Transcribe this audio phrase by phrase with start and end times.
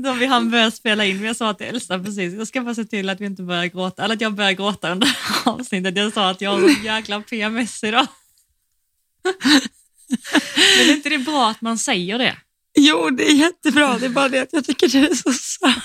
[0.00, 2.60] inte om vi hann börja spela in, men jag sa till Elsa precis, jag ska
[2.60, 5.96] bara se till att vi inte börjar gråta, eller att jag börjar gråta under avsnittet.
[5.96, 8.06] Jag sa att jag har så jäkla PMS idag.
[10.78, 12.36] Men är inte det bra att man säger det?
[12.74, 13.98] Jo, det är jättebra.
[13.98, 15.82] Det är bara det att jag tycker du är så söt.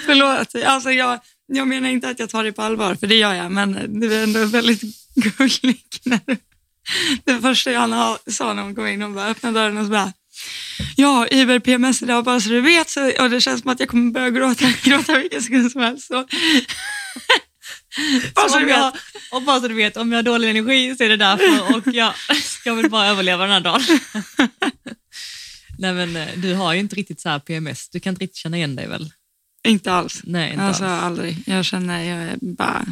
[0.06, 0.64] Förlåt.
[0.64, 3.52] Alltså jag, jag menar inte att jag tar det på allvar, för det gör jag,
[3.52, 4.82] men du är ändå väldigt
[5.14, 5.84] gullig.
[6.04, 6.36] När du,
[7.24, 10.12] det första Johanna sa när hon kom in, hon bara öppnade dörren och så bara
[10.96, 12.90] Ja, Iber PMS idag, bara så du vet.
[12.90, 16.06] Så, och det känns som att jag kommer börja gråta, gråta vilken sekund som helst.
[16.06, 16.14] Så.
[18.34, 18.76] Bara så du vet.
[18.76, 18.92] jag,
[19.30, 21.94] och bara så du vet, om jag har dålig energi så är det därför och
[21.94, 23.82] jag ska väl bara överleva den här dagen.
[25.78, 28.36] Nej men eh, du har ju inte riktigt så här PMS, du kan inte riktigt
[28.36, 29.12] känna igen dig väl?
[29.68, 30.20] Inte alls.
[30.24, 31.02] Nej, inte Alltså alls.
[31.04, 31.36] aldrig.
[31.46, 32.86] Jag känner, jag är bara,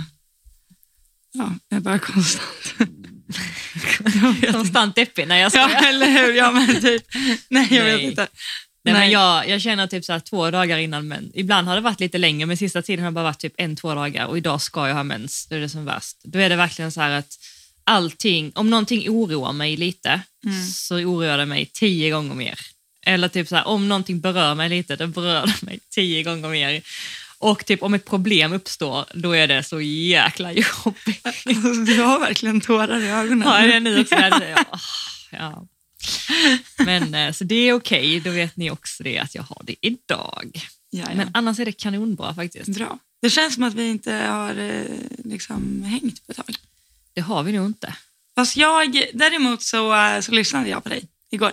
[1.33, 2.75] ja, jag är bara konstant.
[4.53, 5.61] Konstant deppig när jag ska.
[5.61, 6.33] Ja, eller hur?
[6.35, 7.03] Ja, men typ.
[7.49, 7.97] Nej, jag Nej.
[7.97, 8.29] vet inte.
[8.85, 9.13] Nej, men Nej.
[9.13, 12.47] jag, jag känner typ så två dagar innan men Ibland har det varit lite längre
[12.47, 14.95] men sista tiden har det bara varit typ en, två dagar och idag ska jag
[14.95, 15.47] ha mens.
[15.47, 16.17] Det är det som är värst.
[16.25, 17.39] Då är det verkligen så här att
[17.85, 20.67] allting, om någonting oroar mig lite Mm.
[20.67, 22.59] så oroar det mig tio gånger mer.
[23.07, 26.49] Eller typ så här, om någonting berör mig lite, då berör det mig tio gånger
[26.49, 26.83] mer.
[27.43, 31.27] Och typ om ett problem uppstår, då är det så jäkla jobbigt.
[31.27, 31.48] Alltså,
[31.87, 33.48] du har verkligen tårar i ögonen.
[33.48, 34.15] Ja, det är nu också.
[34.15, 34.65] Ja,
[35.31, 35.67] ja.
[36.79, 39.77] Men eh, så det är okej, då vet ni också det att jag har det
[39.81, 40.69] idag.
[40.91, 41.15] Ja, ja.
[41.15, 42.69] Men annars är det kanonbra faktiskt.
[42.69, 42.98] Bra.
[43.23, 44.85] Det känns som att vi inte har eh,
[45.25, 46.57] liksom, hängt på ett tag.
[47.13, 47.95] Det har vi nog inte.
[48.35, 51.53] Fast jag, däremot så, eh, så lyssnade jag på dig igår.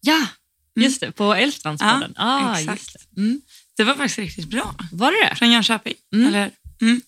[0.00, 0.26] Ja,
[0.74, 2.14] just det, på Älvstrandspodden.
[2.16, 2.96] Ja, ah, exakt.
[3.16, 3.40] Mm.
[3.76, 4.74] Det var faktiskt riktigt bra.
[4.92, 5.36] Var det det?
[5.36, 5.94] Från Jönköping.
[6.14, 6.28] Mm.
[6.28, 7.00] Eller, mm.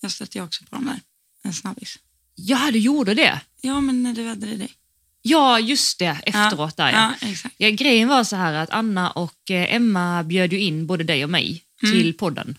[0.00, 1.00] Jag stötte också på dem där.
[1.42, 1.98] En snabbis.
[2.34, 3.40] Ja, du gjorde det.
[3.60, 4.72] Ja, men när du det dig.
[5.22, 7.14] Ja, just det, efteråt där ja.
[7.20, 7.54] Ja, exakt.
[7.58, 11.24] Ja, grejen var så här att Anna och eh, Emma bjöd ju in både dig
[11.24, 11.92] och mig Mm.
[11.98, 12.58] till podden.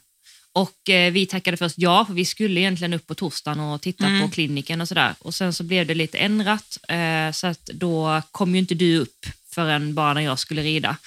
[0.54, 4.06] Och eh, vi tackade först ja, för vi skulle egentligen upp på torsdagen och titta
[4.06, 4.22] Mm.
[4.22, 5.16] på kliniken och sådär.
[5.20, 8.98] Och sen så blev det lite ändrat, eh, så att då kom ju inte du
[8.98, 10.98] upp förrän bara när jag skulle rida.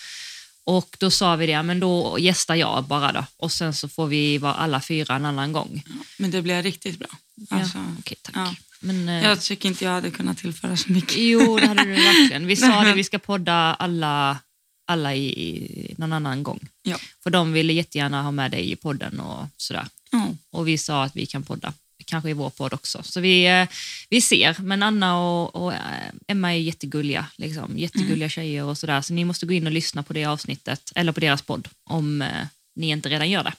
[0.70, 3.24] Och då sa vi det, men då gästar jag bara då.
[3.36, 5.82] Och sen så får vi vara alla fyra en annan gång.
[6.18, 7.08] Men det blev riktigt bra.
[7.50, 8.36] Alltså, ja, okej, tack.
[8.36, 8.54] ja.
[8.80, 11.16] Men, eh, Jag tycker inte jag hade kunnat tillföra så mycket.
[11.18, 12.46] Jo, det hade du verkligen.
[12.46, 14.38] Vi sa det, vi ska podda alla,
[14.86, 16.68] alla i, i någon annan gång.
[16.82, 16.96] Ja.
[17.22, 19.86] För de ville jättegärna ha med dig i podden och sådär.
[20.10, 20.28] Ja.
[20.50, 21.72] Och vi sa att vi kan podda,
[22.04, 23.02] kanske i vår podd också.
[23.02, 23.68] Så vi, eh,
[24.08, 25.80] vi ser, men Anna och, och eh,
[26.28, 27.26] Emma är jättegulliga.
[27.36, 27.78] Liksom.
[27.78, 28.30] Jättegulliga Mm.
[28.30, 29.00] tjejer och sådär.
[29.00, 32.22] Så ni måste gå in och lyssna på det avsnittet, eller på deras podd, om
[32.22, 33.52] eh, ni inte redan gör det.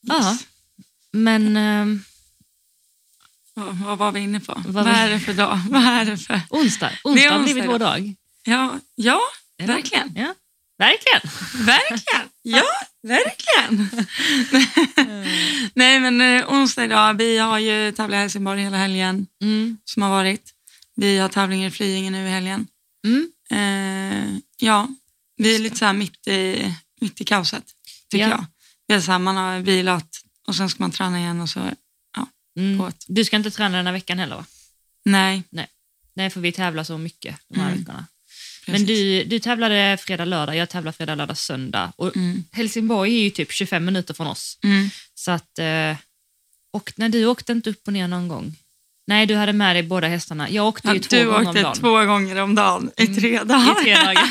[0.00, 0.38] Ja,
[1.10, 2.00] men eh,
[3.54, 4.62] Vad, vad var vi inne på?
[4.66, 5.60] Vad Vad, är det för dag?
[5.70, 6.40] Vad är det för...
[6.50, 8.14] onsdag, Det är onsdag har onsdag blivit vår dag.
[8.44, 9.20] Ja, ja
[9.58, 10.12] verkligen.
[10.16, 10.34] Ja,
[10.78, 11.20] verkligen.
[11.66, 12.28] Verkligen.
[12.42, 12.64] Ja,
[13.02, 13.90] verkligen.
[15.74, 17.14] Nej, men eh, onsdag idag.
[17.14, 19.78] Vi har ju tävlat i Helsingborg hela helgen Mm.
[19.84, 20.50] som har varit.
[20.96, 22.66] Vi har tävlingar i Flyinge nu i helgen.
[23.06, 23.32] Mm.
[23.50, 24.88] Eh, ja,
[25.36, 27.64] vi är lite så här mitt i, mitt i kaoset,
[28.10, 28.30] tycker Ja.
[28.30, 28.46] jag.
[28.88, 30.08] Det är så här, man har vilat
[30.46, 31.60] och sen ska man träna igen och så,
[32.58, 32.78] Mm.
[32.78, 34.44] På ett- Du ska inte träna den här veckan heller va?
[35.04, 35.42] nej.
[36.14, 37.78] Nej, för vi tävlar så mycket de här Mm.
[37.78, 38.06] veckorna.
[38.72, 41.92] Men du, du tävlade fredag, lördag, jag tävlar fredag, lördag, söndag.
[41.96, 42.44] Och Mm.
[42.52, 44.58] Helsingborg är ju typ 25 minuter från oss.
[44.62, 44.90] Mm.
[45.14, 45.96] Så att, eh,
[46.72, 48.54] och när du åkte inte upp och ner någon gång?
[49.06, 50.50] Nej, du hade med dig båda hästarna.
[50.50, 51.76] Jag åkte Ja, ju två du gånger om åkte dagen.
[51.76, 53.82] två gånger om dagen i tre I dagar.
[53.82, 54.28] tre dagar.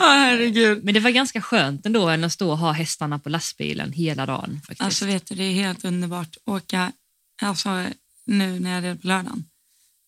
[0.00, 0.84] Åh, herregud.
[0.84, 4.26] Men det var ganska skönt ändå än att stå och ha hästarna på lastbilen hela
[4.26, 4.60] dagen.
[4.66, 4.80] Faktiskt.
[4.82, 6.36] Alltså vet du, det är helt underbart.
[6.44, 6.92] Åka,
[7.42, 7.86] alltså
[8.26, 9.44] nu när jag red på lördagen,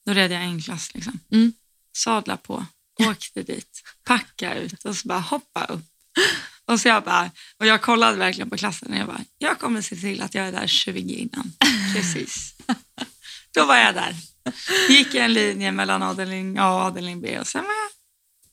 [0.07, 1.19] då red jag en klass liksom.
[1.33, 1.53] Mm.
[1.97, 2.67] Sadla på,
[3.11, 5.85] åkte dit, packa ut och så bara hoppa upp.
[6.67, 9.83] Och så jag bara, och jag kollade verkligen på klassen och jag bara, jag kommer
[9.83, 11.53] se till att jag är där 20 innan.
[11.95, 12.55] Precis.
[13.55, 14.15] Då var jag där.
[14.89, 17.91] Gick en linje mellan avdelning A och avdelning B och sen var jag,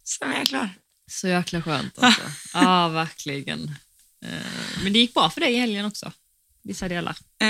[0.07, 0.69] sen var jag klar.
[1.11, 2.21] Så jäkla skönt alltså.
[2.53, 3.75] Ja, verkligen.
[4.25, 6.11] Eh, Men det gick bra för dig i helgen också?
[6.63, 7.15] Vissa delar?
[7.39, 7.47] Eh,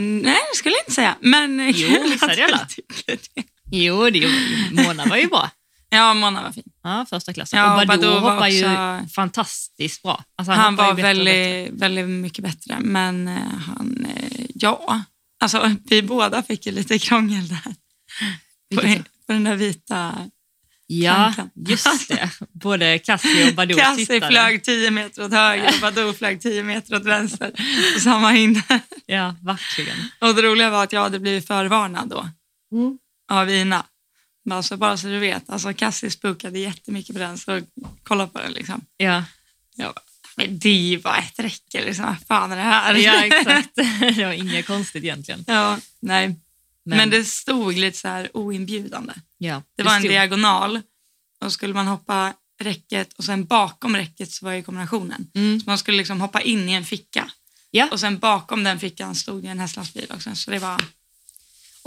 [0.00, 0.22] nej,
[0.52, 1.16] det skulle jag inte säga.
[1.20, 2.66] Men Jo, vissa delar.
[3.06, 3.44] det.
[3.70, 5.50] Jo, det gjorde Mona var ju bra.
[5.90, 6.62] Ja, Mona var fin.
[6.82, 7.58] Ja, första klassen.
[7.58, 10.24] Ja, och Badou Badou var hoppar ju också- fantastiskt bra.
[10.36, 12.76] Alltså, Han, ju var väldigt, väldigt mycket bättre.
[12.80, 13.34] Men eh,
[13.66, 15.02] han, eh, ja,
[15.40, 17.74] alltså vi båda fick ju lite krångel där.
[18.74, 20.14] På, på den där vita.
[20.86, 21.50] Ja, Kanten.
[21.68, 22.30] just det.
[22.52, 24.26] Både Cassie och Badou Cassie tittade.
[24.32, 27.50] flög 10 meter åt höger och Badou flög 10 meter åt vänster
[27.94, 28.80] på samma hinder.
[29.06, 29.96] Ja, verkligen.
[30.20, 32.28] Och det roliga var att jag hade blivit förvarnad då
[32.72, 32.98] Mm.
[33.30, 33.84] av Ina.
[34.48, 37.60] Bara så, bara så du vet, alltså Cassie spukade jättemycket på den så
[38.02, 38.84] kolla på den liksom.
[38.96, 39.24] Ja,
[39.76, 40.02] Jag bara,
[40.36, 42.94] men det är ju bara ett räcke liksom, vad fan är det här?
[42.94, 43.70] ja exakt.
[44.16, 45.44] det var inget konstigt egentligen.
[45.46, 46.36] ja, nej.
[46.84, 49.12] Men, Men, det stod lite så här oinbjudande.
[49.38, 50.80] ja, Det var en stod- diagonal
[51.40, 55.30] och skulle man hoppa räcket och sen bakom räcket så var ju kombinationen.
[55.34, 55.60] Mm.
[55.60, 57.30] Så man skulle liksom hoppa in i en ficka
[57.70, 60.34] Ja, och sen bakom den fickan stod det en hästlastbil också.
[60.34, 60.80] Så det var,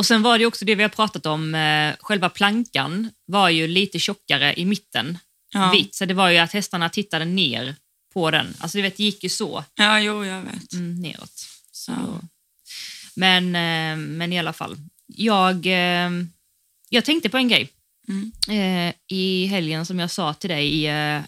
[0.01, 3.67] och sen var det också det vi har pratat om, eh, själva plankan var ju
[3.67, 5.17] lite tjockare i mitten,
[5.53, 7.75] ja, vitt, så det var ju att hästarna tittade ner
[8.13, 8.53] på den.
[8.59, 10.73] Alltså du vet, det gick ju så, ja jo jag vet.
[10.73, 11.47] mm, neråt.
[11.71, 11.91] Så.
[11.91, 12.21] Ja.
[13.15, 14.77] Men, eh, men i alla fall,
[15.07, 16.11] jag, eh,
[16.89, 17.69] jag tänkte på en grej.
[18.07, 18.31] Mm.
[18.49, 21.21] eh, i helgen som jag sa till dig, eh,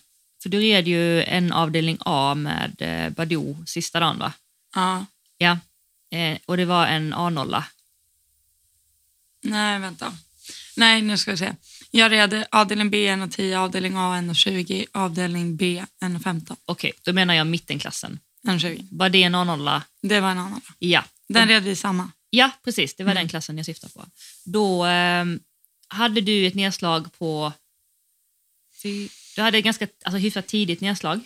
[0.43, 4.33] för du red ju en avdelning A med eh, Badoo sista dagen va?
[4.75, 5.05] Ja.
[5.37, 5.59] Ja.
[6.17, 7.63] Eh, och det var en A0.
[9.43, 10.17] Nej, vänta.
[10.75, 11.53] Nej, nu ska vi se.
[11.91, 16.55] Jag red avdelning B 1,10, avdelning A 1,20, avdelning B 1,15.
[16.65, 18.19] Okej, då menar jag mittenklassen.
[18.47, 18.87] 1,20.
[18.91, 19.81] Var det en A0?
[20.01, 20.61] Det var en annan.
[20.79, 21.03] Ja.
[21.27, 22.11] Den red vi samma.
[22.29, 22.95] Ja, precis.
[22.95, 23.21] Det var Mm.
[23.21, 24.05] den klassen jag syftade på.
[24.45, 25.25] Då eh,
[25.87, 27.53] hade du ett nedslag på...
[29.35, 31.19] Du hade ett ganska alltså, hyfsat tidigt nedslag.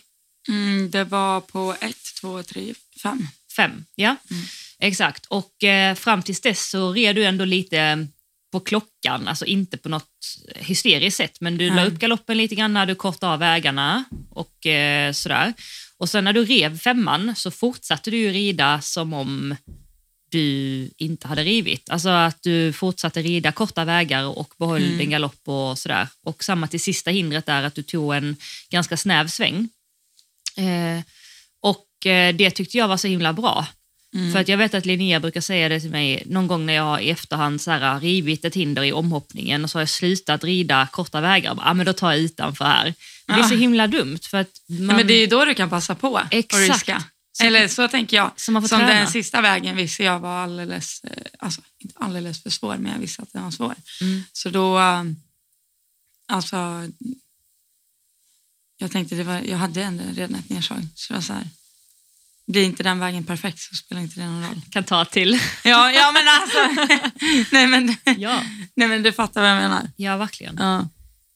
[0.48, 2.74] Mm, det var på 1, 2, 3,
[3.04, 3.28] 5.
[3.56, 4.16] Fem, ja.
[4.31, 4.44] Mm.
[4.81, 5.25] Exakt.
[5.25, 8.07] Och eh, fram tills dess så red du ändå lite
[8.51, 10.09] på klockan, alltså inte på något
[10.56, 11.88] hysteriskt sätt, men du la Nej.
[11.88, 15.53] upp galoppen lite grann, du kortade av vägarna och eh, sådär.
[15.97, 19.56] Och sen när du rev femman så fortsatte du ju rida som om
[20.29, 21.89] du inte hade rivit.
[21.89, 24.97] Alltså att du fortsatte rida korta vägar och behöll Mm.
[24.97, 26.07] din galopp och sådär.
[26.24, 28.35] Och samma till sista hindret där att du tog en
[28.69, 29.69] ganska snäv sväng.
[30.57, 31.03] Eh,
[31.62, 33.68] och eh, det tyckte jag var så himla bra.
[34.15, 34.31] Mm.
[34.33, 37.04] För att jag vet att Linnea brukar säga det till mig någon gång när jag
[37.04, 40.88] i efterhand så här, rivit ett hinder i omhoppningen och så har jag slutat rida
[40.92, 41.54] korta vägar.
[41.57, 42.94] Ja, ah, men då tar jag utanför här.
[43.27, 43.59] Men Det är så Ja.
[43.59, 46.09] himla dumt för att man, Ja, men det är ju då du kan passa på
[46.09, 46.69] och Exakt.
[46.69, 47.04] riska.
[47.44, 48.31] Eller så tänker jag.
[48.36, 48.88] så Som träna.
[48.88, 53.00] den sista vägen visste jag var alldeles, eh, alltså inte alldeles för svår, men jag
[53.00, 53.75] visste att den var svår.
[54.01, 54.24] Mm.
[54.33, 55.03] Så då, eh,
[56.27, 56.88] alltså,
[58.77, 60.88] jag tänkte det var, jag hade ändå redan ett nedslag.
[60.95, 61.48] Så det var så här,
[62.48, 64.62] blir inte den vägen perfekt så spelar inte det någon roll.
[64.72, 65.40] kan ta till.
[65.64, 66.92] Ja, ja men alltså,
[67.52, 68.42] nej men, ja.
[68.76, 69.90] nej men du fattar vad jag menar.
[69.96, 70.56] ja, verkligen.
[70.60, 70.88] Ja.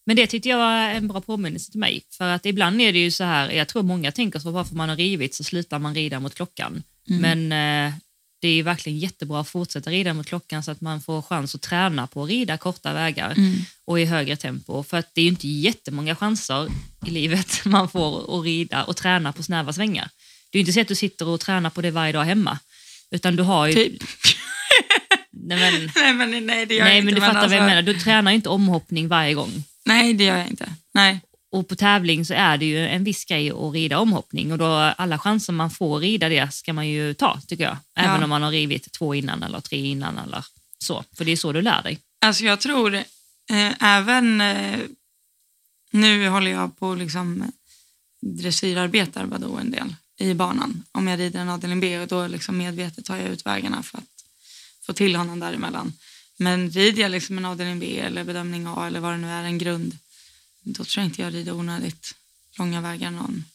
[0.06, 2.02] Men det tyckte jag var en bra påminnelse till mig.
[2.18, 4.90] För att ibland är det ju så här, jag tror många tänker så varför man
[4.90, 6.84] har rivit så slutar man rida mot klockan.
[7.10, 7.22] Mm.
[7.50, 7.94] Men eh,
[8.42, 11.56] det är ju verkligen jättebra att fortsätta rida mot klockan så att man får chans
[11.56, 13.56] att träna på att rida korta vägar Mm.
[13.86, 14.84] och i högre tempo.
[14.84, 16.68] För att det är ju inte jättemånga chanser
[17.08, 20.10] i livet man får att rida och träna på snäva svängar.
[20.52, 22.60] Det är ju inte så att du sitter och tränar på det varje dag hemma.
[23.12, 23.74] Utan du har ju...
[23.74, 24.04] Typ.
[25.32, 27.22] Nej, men, Nej men nej det gör nej, jag men inte.
[27.22, 27.82] du fattar vad jag alltså, menar.
[27.82, 29.64] Du tränar ju inte omhoppning varje gång.
[29.86, 30.70] Nej det gör jag inte.
[30.94, 31.20] Nej.
[31.52, 34.66] Och på tävling så är det ju en viss grej att rida omhoppning och då
[34.98, 37.78] alla chanser man får rida det ska man ju ta tycker jag.
[37.96, 38.24] Även Ja.
[38.24, 40.46] om man har rivit två innan eller tre innan eller
[40.80, 41.04] så.
[41.18, 42.00] För det är så du lär dig.
[42.26, 43.04] Alltså jag tror eh,
[43.84, 44.80] även eh,
[45.92, 47.52] nu håller jag på liksom
[48.22, 50.84] dressyrarbetar vadå en del i banan.
[50.92, 53.98] Om jag rider en avdelning B och då liksom medvetet tar jag ut vägarna för
[53.98, 54.26] att
[54.86, 55.94] få till honom däremellan.
[56.38, 59.44] Men rider jag liksom en avdelning B eller bedömning A eller vad det nu är,
[59.44, 59.98] en grund,
[60.62, 62.16] då tror jag inte jag rider onödigt
[62.58, 63.46] långa vägar någon.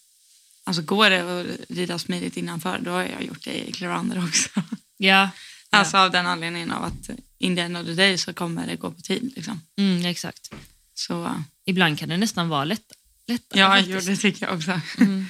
[0.64, 4.62] Alltså går det att rida smidigt innanför, då har jag gjort det i Clearander också.
[4.96, 5.30] Ja,
[5.70, 8.76] Alltså av den anledningen av att in the end of the day så kommer det
[8.76, 9.32] gå på tid.
[9.36, 9.60] Liksom.
[9.78, 10.50] mm, exakt.
[10.94, 12.92] Så eh, Ibland kan det nästan vara lätt,
[13.26, 13.60] lättare.
[13.60, 14.80] ja, jo, det tycker jag också.
[14.98, 15.26] Mm.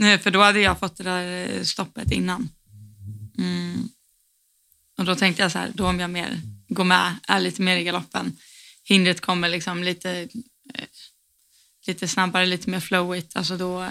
[0.00, 2.48] Nej, För då hade jag fått det där eh, stoppet innan.
[3.38, 3.88] Mm.
[4.98, 7.76] Och då tänkte jag så här, då om jag mer går med, är lite mer
[7.76, 8.36] i galoppen,
[8.84, 10.28] hindret kommer liksom lite,
[10.74, 10.84] eh,
[11.86, 13.90] lite snabbare, lite mer flowigt, alltså då eh,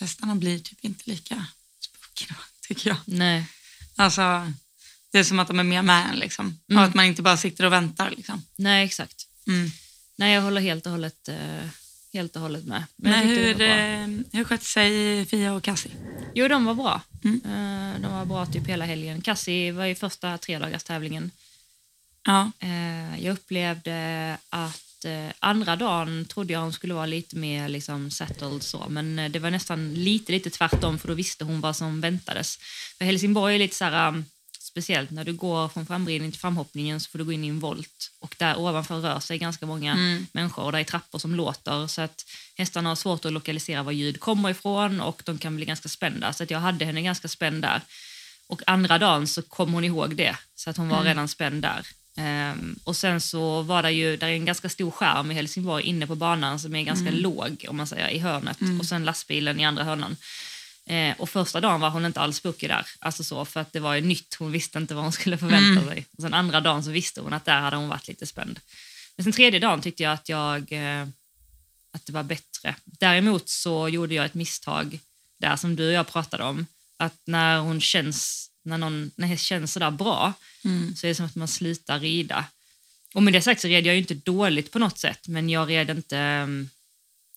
[0.00, 1.46] hästarna blir typ inte lika
[1.80, 2.34] spooky då,
[2.68, 2.98] tycker jag.
[3.04, 3.46] Nej.
[3.96, 4.52] Alltså,
[5.10, 6.58] det är som att de är mer med en liksom.
[6.68, 6.82] Mm.
[6.82, 8.42] Och att man inte bara sitter och väntar liksom.
[8.56, 9.26] Nej, exakt.
[9.46, 9.70] Mm.
[10.16, 11.68] Nej, jag håller helt och hållet, eh,
[12.12, 12.84] helt och hållet med.
[12.96, 15.92] Men det hur, eh, hur skötte sig Fia och Cassie?
[16.34, 17.00] Jo, de var bra.
[17.24, 17.40] Mm.
[17.44, 19.20] Eh, de var bra typ hela helgen.
[19.20, 21.30] Cassie var i första tredagars tävlingen.
[22.24, 22.52] Ja.
[22.58, 24.78] Eh, jag upplevde att
[25.38, 29.50] andra dagen trodde jag hon skulle vara lite mer liksom, settled så, men det var
[29.50, 32.58] nästan lite, lite tvärtom för då visste hon vad som väntades.
[32.98, 34.24] För Helsingborg är lite så här, um,
[34.72, 37.60] speciellt när du går från framridning till framhoppningen så får du gå in i en
[37.60, 40.26] volt och där ovanför rör sig ganska många Mm.
[40.32, 42.24] människor och det är trappor som låter så att
[42.56, 46.32] hästarna har svårt att lokalisera var ljud kommer ifrån och de kan bli ganska spända
[46.32, 47.80] så att jag hade henne ganska spänd där.
[48.46, 51.06] Och andra dagen så kom hon ihåg det så att hon var Mm.
[51.08, 51.86] redan spänd där.
[52.16, 55.84] Ehm, och sen så var det ju där är en ganska stor skärm i Helsingborg
[55.84, 59.60] inne på banan som är ganska låg om man säger i hörnet och sen lastbilen
[59.60, 60.16] i andra hörnan.
[60.86, 63.80] Eh, och första dagen var hon inte alls spooky där, alltså så, för att det
[63.80, 66.06] var ju nytt, hon visste inte vad hon skulle förvänta sig.
[66.16, 68.60] Och sen andra dagen så visste hon att där hade hon varit lite spänd.
[69.16, 71.06] Men sen tredje dagen tyckte jag att, jag, eh,
[71.92, 72.74] att det var bättre.
[72.84, 74.98] Däremot så gjorde jag ett misstag
[75.38, 79.44] där som du och jag pratade om, att när hon känns, när någon när häst
[79.44, 80.32] känns sådär bra
[80.64, 80.96] Mm.
[80.96, 82.44] så är det som att man slutar rida.
[83.14, 85.68] Och med det sagt så red jag ju inte dåligt på något sätt, men jag
[85.68, 86.48] red inte...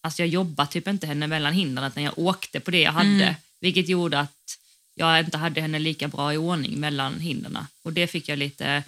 [0.05, 3.09] Alltså jag jobbade typ inte henne mellan hindren när jag åkte på det jag hade,
[3.09, 3.35] Mm.
[3.59, 4.57] vilket gjorde att
[4.95, 7.57] jag inte hade henne lika bra i ordning mellan hindren.
[7.83, 8.83] Och det fick jag lite,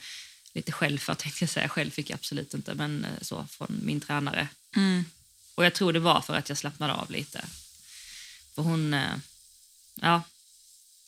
[0.54, 1.70] lite skäll för, tänkte jag säga.
[1.70, 4.48] Själv fick jag absolut inte, men eh, så från min tränare.
[4.76, 5.06] Mm.
[5.56, 7.46] Och jag tror det var för att jag slappnade av lite.
[8.56, 8.94] För hon...
[8.94, 9.16] eh,
[10.02, 10.22] Ja.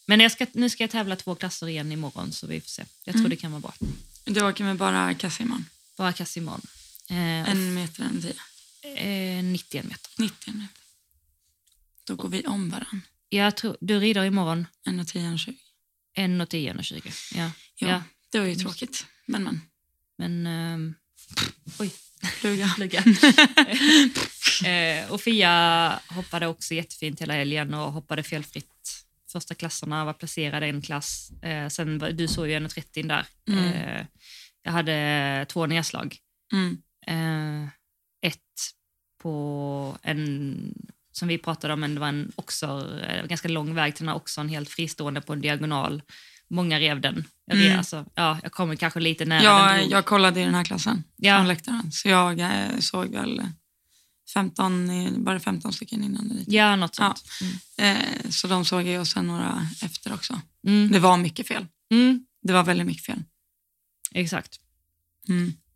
[0.06, 2.84] Men jag ska, nu ska jag tävla två klasser igen imorgon, så vi får se.
[3.04, 3.30] Jag tror Mm.
[3.30, 3.74] det kan vara bra.
[4.26, 5.66] Du åker med bara kasse imorgon.
[5.98, 6.62] Bara kass imorgon.
[7.10, 8.34] Eh, En meter, en tio.
[8.84, 10.12] Eh, 91 meter.
[10.18, 10.82] 90 meter.
[12.04, 13.02] Då går vi om varann.
[13.30, 15.58] Jag tror, du rider imorgon En och tio, en och tjugo.
[16.14, 17.12] 1 och 10 och 20.
[17.36, 17.52] Ja.
[17.76, 18.04] Ja, Ja.
[18.32, 19.06] det var ju tråkigt.
[19.26, 19.62] Men men.
[20.18, 20.48] Men...
[20.48, 20.96] ehm,
[21.80, 21.92] oj.
[22.40, 22.68] Fluga.
[22.68, 23.04] Flyga.
[24.70, 29.06] eh, och Fia hoppade också jättefint hela helgen och hoppade felfritt.
[29.32, 31.32] Första klasserna var placerade i en klass.
[31.42, 33.26] Eh, sen, du såg ju 1,30 där.
[33.48, 33.64] Mm.
[33.74, 34.06] Eh,
[34.64, 36.18] jag hade två nedslag.
[36.54, 36.78] Mm.
[38.22, 38.40] Ett
[39.22, 40.74] på en,
[41.12, 44.10] som vi pratade om, men det var en oxer, eh, ganska lång väg till den
[44.10, 46.02] här oxern, helt fristående på en diagonal.
[46.50, 47.24] Många rev den.
[47.46, 47.78] Jag, Mm.
[47.78, 49.44] alltså, ja, jag kommer kanske lite nära.
[49.44, 51.38] Ja, den jag kollade i den här klassen Ja.
[51.38, 51.92] från läktaren.
[51.92, 53.42] Så jag eh, såg väl
[54.34, 57.24] 15, i- bara 15 stycken innan det ja, något sånt.
[57.78, 60.42] Eh, så de såg jag och sen några efter också.
[60.68, 60.92] Mm.
[60.92, 61.66] Det var mycket fel.
[61.92, 62.26] Mm.
[62.42, 63.24] Det var väldigt mycket fel.
[64.12, 64.60] Exakt.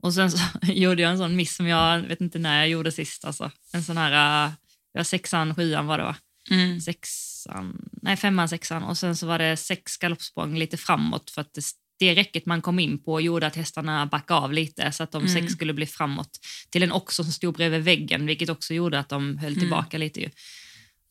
[0.04, 0.08] Mm.
[0.08, 0.38] Och sen så
[0.72, 3.26] gjorde jag en sån miss som jag vet inte när jag gjorde sist.
[3.26, 3.52] Alltså.
[3.74, 4.52] En sån här,
[4.94, 6.16] ja, sexan, sjuan var det va?
[6.52, 6.82] Mm.
[6.82, 11.54] Sexan, nej femman, sexan och sen så var det sex galoppsprång lite framåt för att
[11.54, 11.64] det,
[12.00, 15.22] det räcket man kom in på gjorde att hästarna backade av lite så att de
[15.22, 15.34] Mm.
[15.34, 16.30] sex skulle bli framåt
[16.70, 19.60] till en också som stod bredvid väggen vilket också gjorde att de höll Mm.
[19.60, 20.22] tillbaka lite.
[20.22, 20.30] Ju.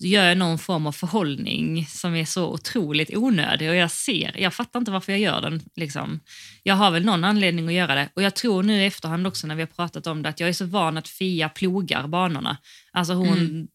[0.02, 4.54] Gör jag någon form av förhållning som är så otroligt onödig och jag ser, jag
[4.54, 5.62] fattar inte varför jag gör den.
[5.76, 6.21] Liksom.
[6.62, 9.47] Jag har väl någon anledning att göra det och jag tror nu i efterhand också
[9.47, 12.56] när vi har pratat om det att jag är så van att Fia plogar banorna.
[12.92, 13.66] Alltså hon Mm.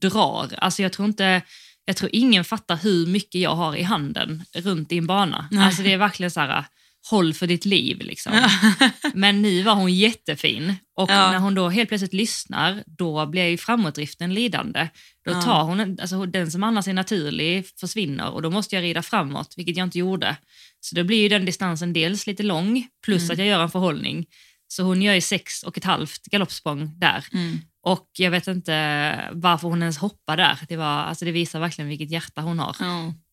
[0.00, 0.48] drar.
[0.58, 1.42] Alltså jag tror inte,
[1.84, 5.48] jag tror ingen fattar hur mycket jag har i handen runt i en bana.
[5.50, 5.64] Nej.
[5.64, 6.64] Alltså det är verkligen så här,
[7.10, 8.32] håll för ditt liv liksom.
[9.14, 11.30] Men nu var hon jättefin och Ja.
[11.32, 14.88] när hon då helt plötsligt lyssnar, då blir ju framåtdriften lidande.
[15.24, 15.42] Då Ja.
[15.42, 19.54] tar hon, alltså den som annars är naturlig försvinner och då måste jag rida framåt,
[19.56, 20.36] vilket jag inte gjorde.
[20.80, 23.32] Så då blir ju den distansen dels lite lång, plus Mm.
[23.32, 24.26] att jag gör en förhållning.
[24.68, 27.24] Så hon gör ju sex och ett halvt galoppsprång där.
[27.32, 27.58] Mm.
[27.82, 30.58] Och jag vet inte varför hon ens hoppar där.
[30.68, 32.76] Det, var, alltså det visar verkligen vilket hjärta hon har.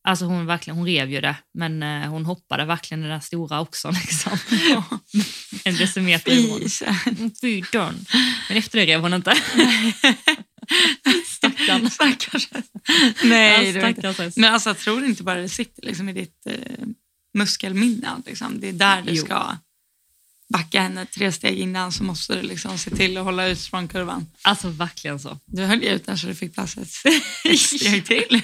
[0.06, 3.62] Alltså hon, verkligen, hon rev ju det, men eh, hon hoppade verkligen den där stora
[3.62, 3.92] också.
[4.06, 4.38] Liksom.
[5.64, 6.60] en decimeter ifrån.
[6.60, 6.84] Fis.
[7.42, 7.64] Fy.
[8.50, 9.36] Men efter det rev hon inte.
[11.28, 11.90] Stackarn.
[11.90, 12.48] Stackars.
[13.24, 14.36] Nej, Ja, stackars.
[14.36, 16.86] Men alltså, jag tror inte bara det sitter liksom, i ditt eh,
[17.34, 18.10] muskelminne.
[18.26, 18.60] Liksom.
[18.60, 19.26] Det är där du Jo.
[19.26, 19.58] ska
[20.54, 23.88] backa henne tre steg innan så måste du liksom se till att hålla ut från
[23.88, 24.28] kurvan.
[24.42, 25.40] Alltså verkligen så.
[25.46, 26.92] Du höll ju ut den så du fick plats ett
[27.60, 28.42] steg till.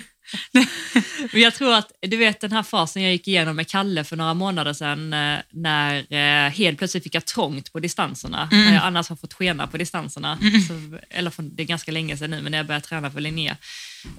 [1.31, 4.15] Men jag tror att, du vet den här fasen jag gick igenom med Kalle för
[4.15, 8.49] några månader sedan eh, när eh, helt plötsligt fick jag trångt på distanserna.
[8.51, 8.65] Mm.
[8.65, 10.37] När jag annars har fått skena på distanserna.
[10.67, 13.19] Så, eller för, det är ganska länge sedan nu, men när jag började träna för
[13.19, 13.57] Linnea.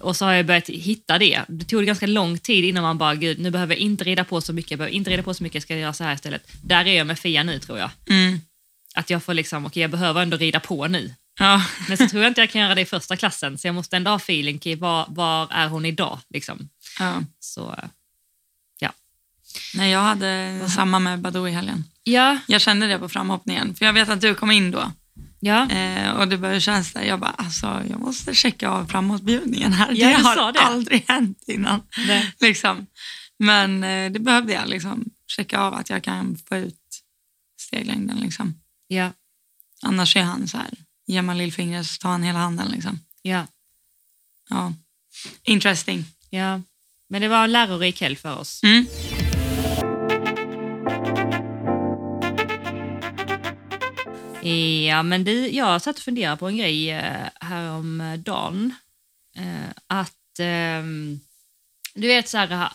[0.01, 1.41] Och så har jag börjat hitta det.
[1.49, 4.41] Det tog ganska lång tid innan man bara, gud nu behöver jag inte rida på
[4.41, 6.43] så mycket, jag behöver inte rida på så mycket, jag ska göra så här istället.
[6.63, 7.91] Där är jag med Fia nu tror jag.
[8.09, 8.41] Mm.
[8.95, 11.15] Att jag får liksom, okej jag behöver ändå rida på nu.
[11.41, 11.63] Ja.
[11.89, 13.97] Men så tror jag inte jag kan göra det i första klassen, så jag måste
[13.97, 16.19] ändå ha feeling, okej, var, var är hon idag?
[16.31, 16.69] Liksom.
[16.99, 17.23] Ja.
[17.41, 17.85] Så, eh,
[19.75, 21.85] Nej, jag hade samma med Badou i helgen.
[22.03, 24.93] ja, Jag kände det på framhoppningen, för jag vet att du kom in då.
[25.41, 25.71] ja.
[25.71, 27.03] Eh, och det började kännas där.
[27.03, 29.93] Jag bara, alltså, jag måste checka av framåtbjudningen här.
[29.95, 30.59] Ja, det har sa det.
[30.61, 31.83] aldrig hänt innan.
[32.07, 32.33] Nej.
[32.41, 32.87] Liksom.
[33.39, 35.05] Men eh, det behövde jag, liksom.
[35.27, 37.03] checka av att jag kan få ut
[37.61, 38.17] steglängden.
[38.17, 38.55] Liksom.
[38.89, 39.11] ja,
[39.83, 40.71] Annars är han så här,
[41.11, 42.69] ger man lillfingret så tar han hela handen.
[42.69, 43.01] Liksom.
[43.23, 43.47] ja,
[44.51, 44.73] Ja.
[45.43, 46.05] Interesting.
[46.31, 46.61] ja.
[47.09, 48.63] Men det var en lärorik helg för oss.
[48.63, 48.87] Mm.
[54.87, 58.75] Ja, men du, jag satt och funderade på en grej eh, häromdagen.
[59.37, 61.21] Eh, att, ehm,
[61.95, 62.73] du vet så här,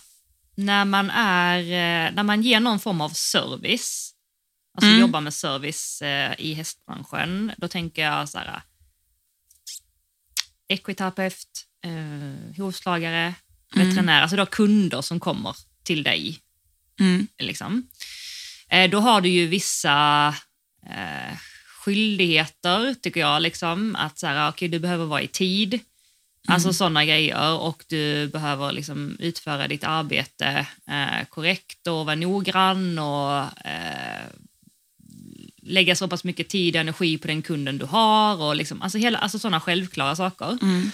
[0.55, 4.14] när man, är, eh, när man ger någon form av service
[4.75, 4.99] alltså Mm.
[5.01, 8.61] jobbar med service eh, i hästbranschen, då tänker jag så här,
[10.67, 13.33] ekoterapeut, eh, hovslagare,
[13.75, 13.89] Mm.
[13.89, 16.39] veterinär, alltså du har kunder som kommer till dig.
[16.99, 17.27] Mm.
[17.39, 17.87] Liksom.
[18.69, 20.27] Eh, då har du ju vissa
[20.89, 21.37] eh,
[21.79, 25.79] skyldigheter, tycker jag, liksom, att så här, okay, du behöver vara i tid,
[26.47, 32.99] alltså sådana grejer, och du behöver liksom, utföra ditt arbete eh, korrekt och vara noggrann
[32.99, 34.25] och eh,
[35.65, 38.97] lägga så pass mycket tid och energi på den kunden du har, och liksom, alltså,
[38.97, 40.57] hela, alltså sådana självklara saker.
[40.61, 40.91] Mm.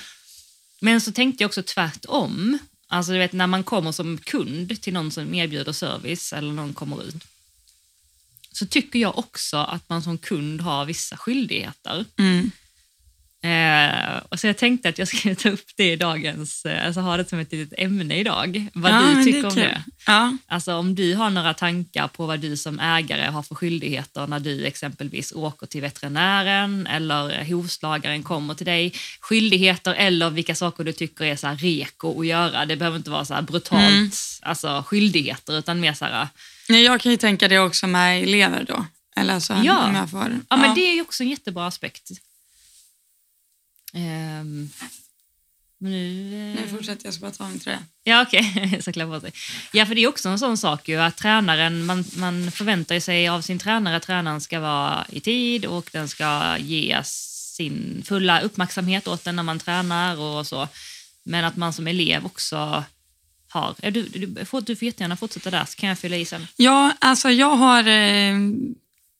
[0.81, 2.57] Men så tänkte jag också tvärtom.
[2.87, 6.73] Alltså du vet när man kommer som kund till någon som erbjuder service eller någon
[6.73, 7.23] kommer ut.
[8.51, 12.05] Så tycker jag också att man som kund har vissa skyldigheter.
[12.17, 12.51] Mm.
[13.43, 17.01] Eh, och så jag tänkte att jag skulle ta upp det i dagens, eh, alltså
[17.01, 18.67] ha det som ett litet ämne idag.
[18.73, 19.63] Vad Ja, du det tycker om kul.
[19.63, 19.83] det.
[20.07, 20.37] Ja.
[20.47, 24.39] Alltså om du har några tankar på vad du som ägare har för skyldigheter när
[24.39, 28.93] du exempelvis åker till veterinären eller hovslagaren kommer till dig.
[29.21, 32.65] Skyldigheter eller vilka saker du tycker är så här reko att göra.
[32.65, 34.09] Det behöver inte vara så brutalt Mm.
[34.41, 36.27] alltså skyldigheter utan mer så här,
[36.69, 38.85] Nej, Jag kan ju tänka det också med elever då.
[39.15, 39.85] Eller så Ja.
[39.87, 40.39] om jag får.
[40.49, 42.09] ja, men det är ju också en jättebra aspekt.
[43.91, 44.71] Men
[45.81, 47.83] nu, eh, Nu fortsätter jag, ska bara ta min tröja.
[48.03, 48.79] Ja, okej.
[48.83, 49.31] Så klä på sig.
[49.73, 53.27] Ja, för det är också en sån sak ju att tränaren, man, man förväntar sig
[53.27, 58.41] av sin tränare att tränaren ska vara i tid och den ska ge sin fulla
[58.41, 60.67] uppmärksamhet åt den när man tränar och så.
[61.23, 62.83] Men att man som elev också
[63.49, 63.75] har...
[63.91, 66.47] Du, du, får, du får jättegärna fortsätta där så kan jag fylla i sen.
[66.55, 68.35] Ja, alltså jag har, eh,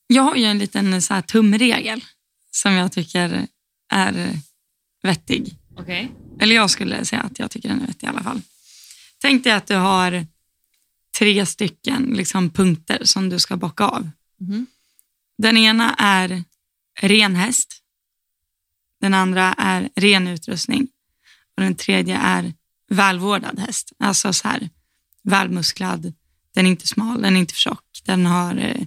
[0.06, 2.04] jag har ju en liten så här tumregel
[2.50, 3.46] som jag tycker
[3.88, 4.40] är
[5.02, 5.56] vettig.
[5.76, 6.12] Okej?
[6.40, 8.40] Eller jag skulle säga att jag tycker den är vettig i alla fall.
[9.20, 10.26] Tänk dig att du har
[11.18, 14.10] tre stycken liksom, punkter som du ska bocka av.
[14.40, 14.66] Mhm.
[15.38, 16.44] Den ena är
[17.00, 17.82] ren häst.
[19.00, 20.88] Den andra är ren utrustning.
[21.56, 22.52] Och den tredje är
[22.88, 23.92] välvårdad häst.
[23.98, 24.70] Alltså så här,
[25.22, 26.12] välmusklad.
[26.54, 28.02] Den är inte smal, den är inte för tjock.
[28.04, 28.86] Den har eh,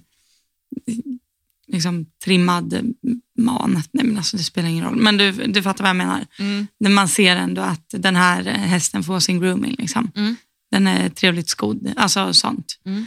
[1.72, 2.94] liksom trimmad
[3.38, 3.82] man.
[3.92, 4.96] Nej, men alltså, det spelar ingen roll.
[4.96, 6.26] Men du, du fattar vad jag menar.
[6.38, 6.66] Mm.
[6.80, 9.74] När man ser ändå att den här hästen får sin grooming.
[9.78, 10.10] Liksom.
[10.16, 10.36] Mm.
[10.70, 11.92] Den är trevligt skodd.
[11.96, 12.80] Alltså sånt.
[12.86, 13.04] Mm.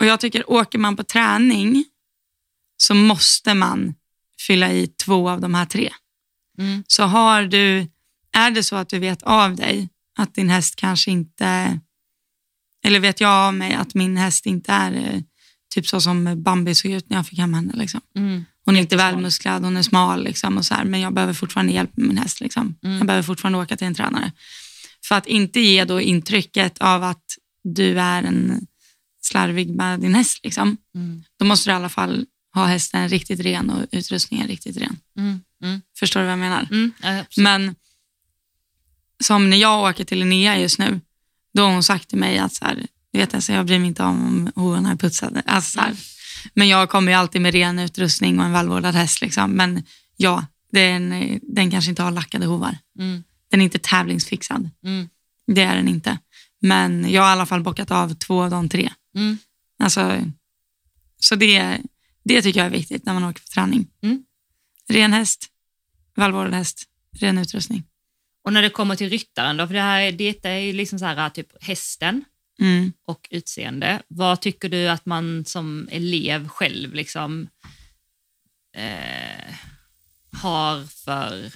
[0.00, 1.84] Och jag tycker, åker man på träning
[2.76, 3.94] så måste man
[4.46, 5.92] fylla i två av de här tre.
[6.58, 6.84] Mm.
[6.86, 7.88] Så har du,
[8.32, 11.80] är det så att du vet av dig att din häst kanske inte,
[12.84, 15.20] eller vet jag av mig att min häst inte är eh,
[15.74, 17.72] typ så som Bambi såg ut när jag fick hem henne.
[17.76, 18.00] Liksom.
[18.16, 18.44] Mm.
[18.64, 21.72] Hon är inte välmusklad, hon är smal liksom, och så här, men jag behöver fortfarande
[21.72, 22.40] hjälp med min häst.
[22.40, 22.74] Liksom.
[22.82, 22.98] Mm.
[22.98, 24.32] Jag behöver fortfarande åka till en tränare.
[25.04, 27.24] För att inte ge då intrycket av att
[27.64, 28.66] du är en
[29.22, 30.40] slarvig med din häst.
[30.42, 30.76] Liksom.
[30.94, 31.22] Mm.
[31.38, 34.96] Då måste du i alla fall ha hästen riktigt ren och utrustningen riktigt ren.
[35.18, 35.40] Mm.
[35.62, 35.80] Mm.
[35.98, 36.68] Förstår du vad jag menar?
[36.70, 36.92] Mm.
[37.02, 37.24] Ja.
[37.36, 37.74] Men
[39.20, 41.00] som när jag åker till Linnea just nu,
[41.54, 43.88] då har hon sagt till mig att så här, du vet, alltså, jag bryr mig
[43.88, 45.42] inte om hovarna är putsade.
[45.46, 45.94] Alltså, så här,
[46.54, 49.20] Men jag kommer ju alltid med ren utrustning och en välvårdad häst.
[49.20, 49.50] Liksom.
[49.50, 49.84] Men
[50.16, 52.78] ja, den, den kanske inte har lackade hovar.
[52.98, 53.24] Mm.
[53.50, 54.70] Den är inte tävlingsfixad.
[54.84, 55.08] Mm.
[55.46, 56.18] Det är den inte.
[56.60, 58.92] Men jag har i alla fall bockat av två av de tre.
[59.14, 59.38] Mm.
[59.78, 60.20] Alltså,
[61.18, 61.78] så det,
[62.24, 63.86] det tycker jag är viktigt när man åker på träning.
[64.02, 64.24] Mm.
[64.88, 65.46] Ren häst,
[66.16, 66.84] välvårdad häst,
[67.20, 67.84] ren utrustning.
[68.44, 71.04] Och när det kommer till ryttaren då, för det här det är ju liksom så
[71.04, 72.24] här typ hästen
[72.62, 72.92] Mm.
[73.06, 74.02] och utseende.
[74.08, 77.48] Vad tycker du att man som elev själv liksom
[78.76, 79.54] eh,
[80.42, 81.50] har för...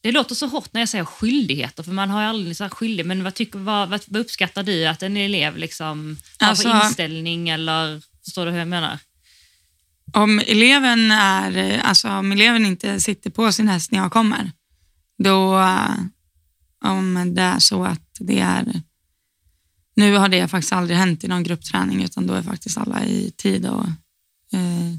[0.00, 2.70] Det låter så hårt när jag säger skyldigheter, för man har ju aldrig så här
[2.70, 6.68] skyldig, men vad, tycker, vad, vad, vad uppskattar du att en elev liksom har Alltså-
[6.68, 8.98] för inställning eller förstår du hur jag menar?
[10.12, 14.52] Om eleven, är, alltså om eleven inte sitter på sin häst när jag kommer,
[15.18, 15.94] då eh,
[16.84, 18.82] om det är så att det är...
[19.94, 23.30] Nu har det faktiskt aldrig hänt i någon gruppträning utan då är faktiskt alla i
[23.36, 23.86] tid och
[24.52, 24.96] eh,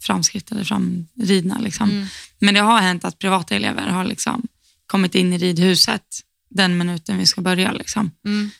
[0.00, 1.58] framskrittade, framridna.
[1.58, 1.90] Liksom.
[1.90, 2.06] Mm.
[2.38, 4.46] Men det har hänt att privata elever har liksom
[4.86, 7.72] kommit in i ridhuset den minuten vi ska börja.
[7.72, 8.10] Liksom.
[8.24, 8.50] Mm.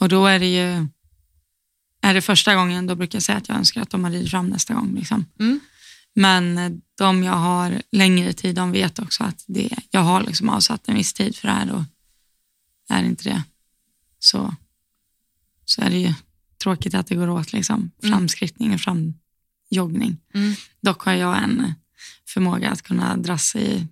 [0.00, 0.88] Och då är det ju,
[2.02, 4.30] är det första gången, då brukar jag säga att jag önskar att de har ridit
[4.30, 4.94] fram nästa gång.
[4.94, 5.26] Liksom.
[5.40, 5.60] Mm.
[6.14, 10.48] Men eh, de jag har längre tid, de vet också att det, jag har liksom
[10.48, 11.82] avsatt en viss tid för det här och
[12.88, 13.42] är inte det
[14.18, 14.54] så,
[15.64, 16.14] så är det ju
[16.62, 20.16] tråkigt att det går åt liksom, framskrittning och framjoggning.
[20.34, 20.54] Mm.
[20.80, 21.74] Dock har jag en
[22.28, 23.86] förmåga att kunna dras i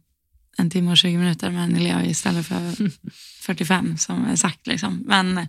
[0.56, 2.90] en timme och 20 minuter med en elev istället för
[3.40, 4.66] 45 som är sagt.
[4.66, 5.02] Liksom.
[5.06, 5.46] Men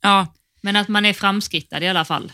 [0.00, 2.32] ja, Men att man är framskrittad i alla fall.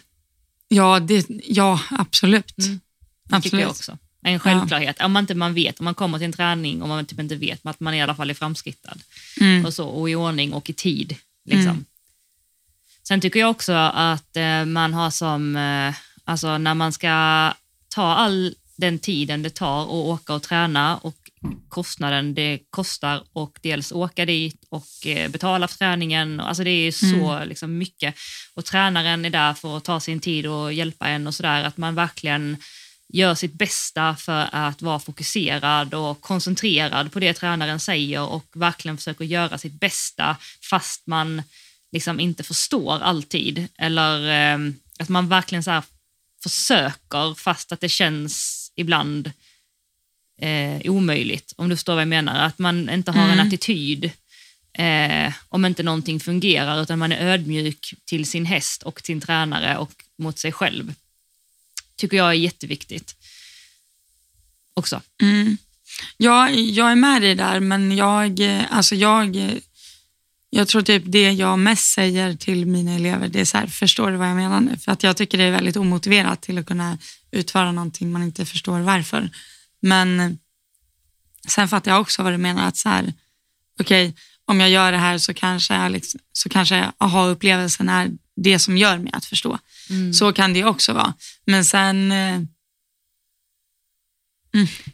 [0.69, 2.59] Ja, det, ja absolut.
[2.59, 2.81] Mm.
[3.25, 3.99] Det tycker jag absolut.
[3.99, 3.99] också.
[4.23, 5.03] En självklarhet.
[5.03, 7.37] Om man inte man vet, om man kommer till en träning och man typ inte
[7.37, 9.01] vet, men att man i alla fall är framskrittad.
[9.41, 9.65] Mm.
[9.65, 11.17] och, så, och i ordning och i tid.
[11.45, 11.71] Liksom.
[11.71, 11.85] Mm.
[13.09, 15.95] Sen tycker jag också att eh, man har som, eh,
[16.25, 17.53] alltså när man ska
[17.95, 21.15] ta all den tiden det tar att åka och träna och
[21.69, 26.41] kostnaden det kostar och dels åka dit och eh, betala för träningen.
[26.41, 28.15] Alltså det är så liksom, mycket.
[28.55, 31.65] Och tränaren är där för att ta sin tid och hjälpa en och sådär.
[31.65, 32.57] Att man verkligen
[33.09, 38.97] gör sitt bästa för att vara fokuserad och koncentrerad på det tränaren säger och verkligen
[38.97, 40.37] försöker göra sitt bästa
[40.71, 41.43] fast man
[41.93, 43.69] liksom inte förstår alltid.
[43.79, 45.83] Eller eh, att man verkligen så här
[46.43, 49.33] försöker fast att det känns ibland
[50.41, 51.53] eh, omöjligt.
[51.57, 52.47] Om du förstår vad jag menar.
[52.47, 53.47] Att man inte har en Mm.
[53.49, 54.11] attityd
[54.73, 59.77] eh, om inte någonting fungerar utan man är ödmjuk till sin häst och sin tränare
[59.77, 60.95] och mot sig själv.
[61.97, 63.15] Tycker jag är jätteviktigt.
[64.75, 65.03] Också.
[65.23, 65.59] Mm.
[66.17, 69.55] Ja, jag är med dig där, men jag, eh, alltså jag, eh,
[70.51, 74.11] jag tror typ det jag mest säger till mina elever, det är så här, förstår
[74.11, 74.77] du vad jag menar nu?
[74.77, 76.99] För att jag tycker det är väldigt omotiverat till att kunna
[77.31, 79.31] utföra någonting man inte förstår varför.
[79.81, 80.39] Men
[81.49, 83.13] sen fattar jag också vad du menar, att så här,
[83.81, 88.59] okej, om jag gör det här så kanske, jag liksom, så kanske aha-upplevelsen är det
[88.59, 89.59] som gör mig att förstå.
[89.91, 90.13] Mm.
[90.13, 91.15] Så kan det också vara.
[91.45, 92.41] Men sen, eh,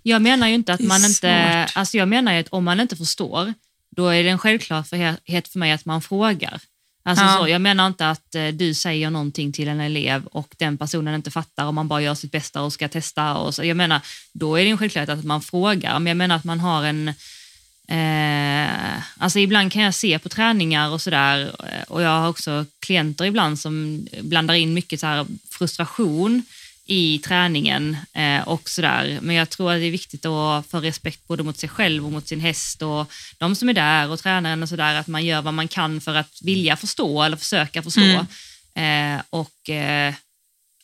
[0.02, 1.30] Jag menar ju inte att man inte...
[1.74, 3.54] Alltså jag menar ju att om man inte förstår,
[3.96, 6.60] då är det en självklarhet för mig att man frågar.
[7.04, 7.36] Alltså Ja.
[7.40, 11.14] så, jag menar inte att eh, du säger någonting till en elev och den personen
[11.14, 13.34] inte fattar och man bara gör sitt bästa och ska testa.
[13.34, 13.64] Och så.
[13.64, 14.00] Jag menar,
[14.32, 15.98] då är det en självklarhet att man frågar.
[15.98, 17.08] Men jag menar att man har en...
[17.88, 22.66] Eh, alltså ibland kan jag se på träningar och sådär eh, och jag har också
[22.80, 26.42] klienter ibland som blandar in mycket så här frustration
[26.86, 29.18] i träningen eh, och sådär.
[29.22, 32.12] Men jag tror att det är viktigt att få respekt både mot sig själv och
[32.12, 35.42] mot sin häst och de som är där och tränaren och sådär, att man gör
[35.42, 38.26] vad man kan för att vilja förstå eller försöka förstå.
[38.80, 40.14] Eh, och eh,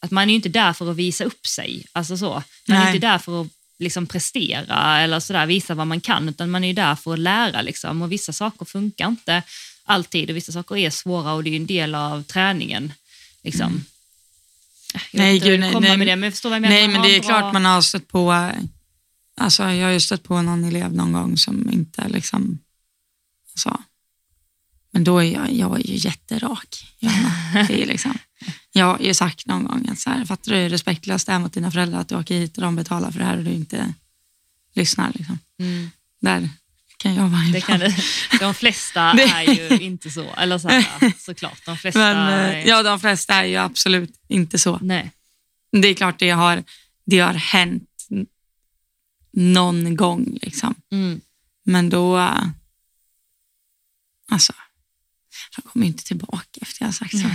[0.01, 2.43] att man är ju inte där för att visa upp sig, alltså så.
[2.69, 2.95] Man är Nej.
[2.95, 6.69] inte där för att liksom prestera eller sådär, visa vad man kan, utan man är
[6.69, 7.63] ju där för att lära.
[7.63, 8.03] Liksom.
[8.03, 9.43] Och vissa saker funkar inte
[9.85, 12.93] alltid och vissa saker är svåra och det är ju en del av träningen.
[13.43, 13.67] Liksom.
[13.67, 13.85] Mm.
[15.13, 15.97] Nej, gud, nej, nej.
[15.99, 16.75] med det, men jag förstår vad jag menar.
[16.75, 18.53] Nej, men det är klart man har stött på,
[19.37, 22.59] alltså jag har ju stött på någon elev någon gång som inte liksom,
[23.53, 23.83] alltså,
[24.93, 26.97] men då är jag, jag är ju jätterak.
[26.99, 27.33] Johanna.
[27.69, 28.19] Det är liksom,
[28.73, 31.39] jag har ju sagt någon gång att så här, fattar du hur respektlöst det är
[31.39, 33.51] mot dina föräldrar att du åker hit och de betalar för det här och du
[33.51, 33.95] inte
[34.75, 35.13] lyssnar.
[35.15, 35.39] Liksom.
[35.59, 36.49] Mm, Där
[37.01, 37.81] kan jag vara det kan.
[38.41, 39.01] De flesta
[39.35, 41.65] är ju inte så, eller så här, såklart.
[41.65, 44.79] De flesta Men är, eh, ja, de flesta är ju absolut inte så.
[44.83, 45.13] Nej.
[45.73, 46.65] Det är klart det har,
[47.07, 47.89] det har hänt
[49.33, 50.39] någon gång.
[50.43, 50.75] Liksom.
[50.93, 51.21] Mm.
[51.65, 52.19] Men då...
[52.19, 52.45] äh,
[54.31, 54.53] Alltså,
[55.57, 57.29] de kommer inte tillbaka efter jag har sagt så.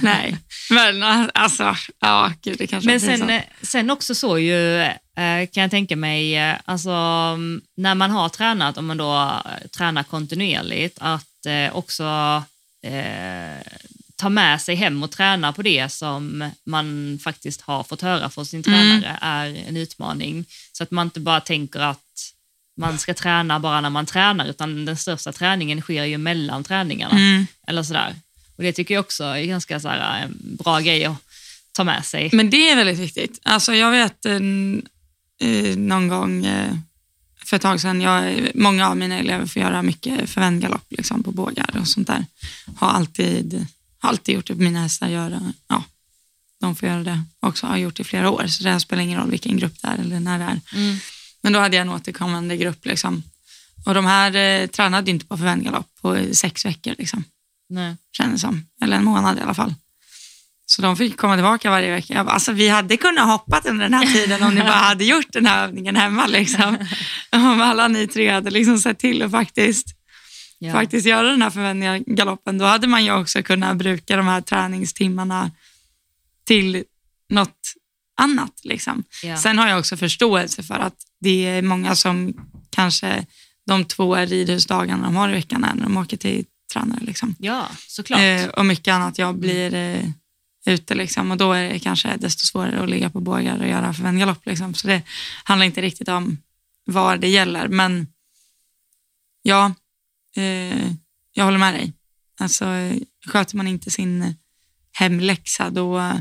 [0.02, 0.36] Nej,
[0.70, 4.76] men äh, alltså, ja, gud, det kanske Men är sen, eh, sen också så ju,
[4.76, 4.96] eh,
[5.46, 9.68] kan jag tänka mig, eh, alltså, mm, när man har tränat, om man då eh,
[9.76, 12.04] tränar kontinuerligt, att eh, också
[12.84, 13.62] eh,
[14.16, 18.46] ta med sig hem och träna på det som man faktiskt har fått höra från
[18.46, 19.00] sin Mm.
[19.00, 20.44] tränare är en utmaning.
[20.72, 21.98] Så att man inte bara tänker att
[22.76, 27.14] man ska träna bara när man tränar, utan den största träningen sker ju mellan träningarna.
[27.14, 27.46] Mm.
[27.66, 28.14] Eller sådär.
[28.56, 31.16] Och det tycker jag också är ganska så här, en bra grej att
[31.72, 32.30] ta med sig.
[32.32, 33.40] Men det är väldigt viktigt.
[33.42, 34.26] Alltså, jag vet
[35.40, 36.76] eh, eh, någon gång eh,
[37.44, 41.32] för ett tag sedan, jag, många av mina elever får göra mycket förvändgalopp liksom, på
[41.32, 42.26] bågar och sånt där.
[42.76, 43.66] Har alltid,
[43.98, 45.08] har alltid gjort det på mina hästar.
[45.08, 45.84] Göra, ja,
[46.60, 48.46] de får göra det också, har gjort det i flera år.
[48.46, 50.60] Så det spelar ingen roll vilken grupp det är eller när det är.
[50.74, 50.98] Mm.
[51.42, 52.86] Men då hade jag en återkommande grupp.
[52.86, 53.22] Liksom.
[53.86, 56.94] Och de här eh, tränade inte på förvändgalopp på sex veckor.
[56.98, 57.24] Liksom
[57.68, 57.96] Nej.
[58.12, 58.66] kändes som.
[58.82, 59.74] Eller en månad i alla fall.
[60.72, 62.14] Så de fick komma tillbaka varje vecka.
[62.14, 65.04] Jag bara, alltså, vi hade kunnat hoppat under den här tiden om ni bara hade
[65.04, 66.26] gjort den här övningen hemma.
[66.26, 66.78] Liksom.
[67.32, 69.86] Om alla ni tre hade liksom sett till att faktiskt,
[70.58, 70.72] Ja.
[70.72, 75.50] faktiskt göra den här förväntningargaloppen, då hade man ju också kunnat bruka de här träningstimmarna
[76.46, 76.84] till
[77.30, 77.72] något
[78.20, 78.60] annat.
[78.64, 79.04] Liksom.
[79.22, 79.36] Ja.
[79.36, 82.34] Sen har jag också förståelse för att det är många som
[82.70, 83.26] kanske
[83.66, 87.00] de två ridhusdagarna de har i veckan är när de åker till tränare.
[87.02, 87.34] Liksom.
[87.38, 88.20] ja, såklart.
[88.20, 90.04] Eh, och mycket annat jobb blir eh,
[90.66, 93.94] ute liksom, och då är det kanske desto svårare att ligga på bågar och göra
[93.94, 94.46] förväntgalopp.
[94.46, 94.74] Liksom.
[94.74, 95.02] Så det
[95.44, 96.38] handlar inte riktigt om
[96.84, 97.68] vad det gäller.
[97.68, 98.06] Men
[99.42, 99.74] ja,
[100.36, 100.92] eh,
[101.32, 101.92] jag håller med dig.
[102.40, 102.64] Alltså,
[103.26, 104.34] sköter man inte sin
[104.92, 106.12] hemläxa, då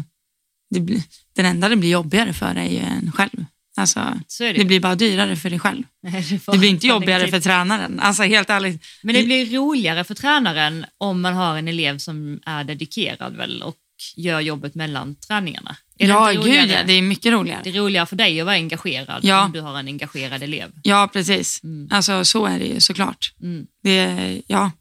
[0.70, 1.04] det blir,
[1.36, 3.46] den enda det blir jobbigare för är ju en själv.
[3.78, 4.54] Alltså, det.
[4.54, 5.84] det blir bara dyrare för dig själv.
[6.04, 8.00] Nej, det Det blir inte jobbigare för tränaren.
[8.00, 8.86] Alltså helt ärligt.
[9.04, 13.62] Men det blir roligare för tränaren om man har en elev som är dedikerad väl
[13.62, 13.76] och
[14.18, 15.76] gör jobbet mellan träningarna.
[15.98, 17.62] Är det Ja, inte gud ja, det är mycket roligare.
[17.64, 19.46] Det är roligare för dig att vara engagerad Ja.
[19.46, 20.72] om du har en engagerad elev.
[20.84, 21.64] Ja, precis.
[21.64, 21.88] Mm.
[21.92, 23.34] Alltså så är det ju såklart.
[23.42, 23.68] Mm.
[23.84, 24.72] Det är, ja,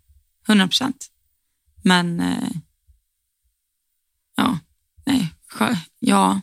[0.48, 1.06] 100 procent.
[1.82, 2.50] Men, eh,
[4.36, 4.58] ja,
[5.06, 5.28] nej,
[5.98, 6.40] ja,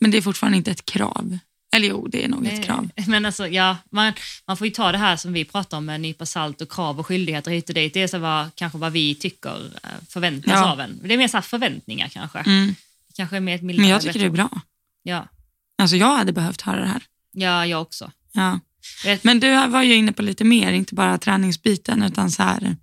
[0.00, 1.38] men det är fortfarande inte ett krav.
[1.74, 2.90] Eller jo, det är nog ett krav.
[3.06, 4.12] Men alltså, ja, man,
[4.46, 6.72] man får ju ta det här som vi pratar om med en nypa salt och
[6.72, 7.94] krav och skyldigheter hit och dit.
[7.94, 10.72] Det är så vad, kanske vad vi tycker eh, förväntas Ja.
[10.72, 11.00] av en.
[11.04, 12.38] Det är mer så förväntningar kanske.
[12.38, 12.74] Mm.
[13.16, 14.50] Kanske mer ett Men jag tycker det är bra.
[15.02, 15.28] Ja.
[15.78, 17.02] Alltså jag hade behövt höra det här.
[17.32, 18.10] ja, jag också.
[18.32, 18.60] Ja.
[19.22, 22.76] Men du var ju inne på lite mer, inte bara träningsbiten utan så här,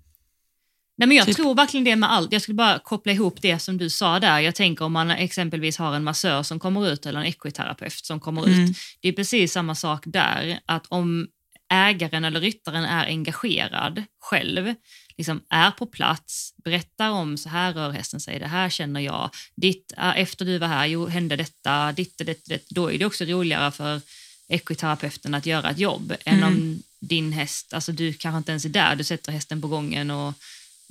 [0.96, 2.32] Nej, men jag Typ- tror verkligen det med allt.
[2.32, 4.40] Jag skulle bara koppla ihop det som du sa där.
[4.40, 8.20] Jag tänker om man exempelvis har en massör som kommer ut eller en ekoterapeut som
[8.20, 8.64] kommer Mm.
[8.64, 8.76] ut.
[9.00, 10.60] Det är precis samma sak där.
[10.66, 11.28] Att om
[11.72, 14.74] ägaren eller ryttaren är engagerad själv,
[15.16, 19.30] liksom är på plats, berättar om så här rör hästen sig, det här känner jag,
[19.56, 23.24] ditt, efter du var här jo, hände detta, ditt, ditt, ditt, då är det också
[23.24, 24.00] roligare för
[24.48, 26.48] ekoterapeuten att göra ett jobb än Mm.
[26.48, 30.10] om din häst, alltså du kanske inte ens är där, du sätter hästen på gången
[30.10, 30.34] och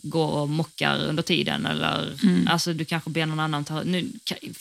[0.02, 2.48] går och mockar under tiden eller Mm.
[2.48, 4.12] alltså du kanske ber någon annan ta, nu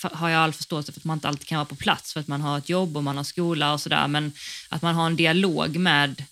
[0.02, 2.28] har jag all förståelse för att man inte alltid kan vara på plats för att
[2.28, 4.32] man har ett jobb och man har skola och sådär men
[4.68, 6.24] att man har en dialog med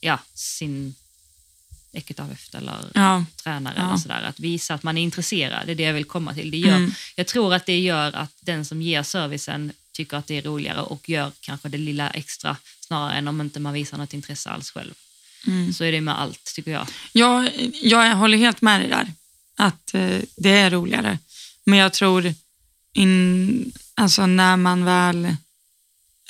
[0.00, 0.94] ja, sin
[1.92, 3.86] ekoterapeut eller ja, tränare Ja.
[3.88, 6.50] eller sådär, att visa att man är intresserad, det är det jag vill komma till.
[6.50, 6.92] Det gör, Mm.
[7.16, 10.80] Jag tror att det gör att den som ger servicen tycker att det är roligare
[10.82, 14.70] och gör kanske det lilla extra snarare än om inte man visar något intresse alls
[14.70, 14.94] själv.
[15.46, 15.72] Mm.
[15.72, 16.86] Så är det med allt tycker jag.
[17.12, 17.50] jag,
[17.82, 19.12] jag håller helt med dig där,
[19.56, 21.18] att eh, det är roligare.
[21.64, 22.34] Men jag tror,
[22.92, 25.36] in, alltså när man väl,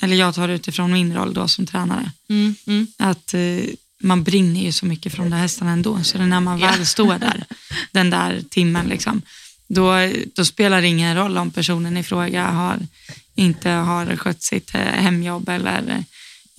[0.01, 2.87] eller jag tar utifrån min roll då som tränare, Mm, mm.
[2.97, 3.63] att eh,
[3.99, 7.43] man brinner ju så mycket från de hästarna ändå, så när man väl står där,
[7.91, 9.21] den där timmen, liksom,
[9.67, 9.93] då,
[10.35, 12.79] då spelar det ingen roll om personen i fråga har,
[13.35, 16.03] inte har skött sitt eh, hemjobb eller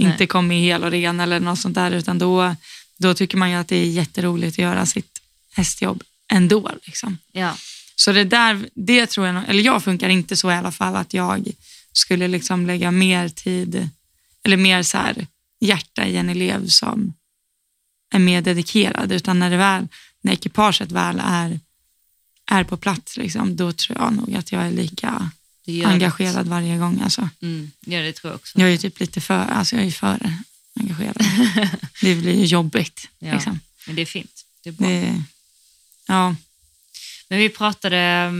[0.02, 0.26] inte Nej.
[0.26, 2.56] kommit hel och ren eller något sånt där, utan då,
[2.98, 6.70] då tycker man ju att det är jätteroligt att göra sitt hästjobb ändå.
[6.82, 7.18] Liksom.
[7.32, 7.56] Ja.
[7.96, 11.14] Så det där, det tror jag, eller jag funkar inte så i alla fall att
[11.14, 11.52] jag
[11.92, 13.88] skulle liksom lägga mer tid,
[14.44, 15.26] eller mer så här
[15.60, 17.14] hjärta i en elev som
[18.14, 19.88] är mer dedikerad, utan när det väl,
[20.22, 21.60] när ekipaget väl är,
[22.50, 25.30] är på plats, liksom, då tror jag nog att jag är lika
[25.64, 27.00] Det engagerad varje gång.
[27.00, 27.28] Alltså.
[27.40, 27.46] Det.
[27.46, 28.60] Mm, ja, det tror jag också.
[28.60, 30.36] Jag är typ lite för, alltså jag är för
[30.80, 31.16] engagerad.
[32.00, 33.08] det blir ju jobbigt.
[33.18, 33.32] Ja.
[33.32, 33.60] Liksom.
[33.86, 34.44] Men det är fint.
[34.62, 34.88] Det är bra.
[34.88, 35.22] Det,
[36.06, 36.34] ja,
[37.28, 38.32] Men vi pratade,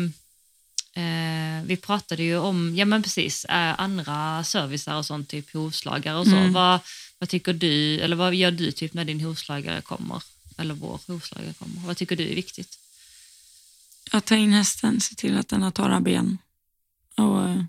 [0.94, 6.16] eh, vi pratade ju om, ja men precis, eh, andra servicer och sånt, typ hovslagare
[6.16, 6.36] och så.
[6.36, 6.52] Mm.
[6.52, 6.80] Vad,
[7.18, 10.22] vad tycker du, eller vad gör du typ när din hovslagare kommer?
[10.56, 11.86] Eller vår hovslagare kommer?
[11.86, 12.78] Vad tycker du är viktigt?
[14.10, 16.38] att ta in hästen, se till att den har torra ben
[17.16, 17.62] och eh,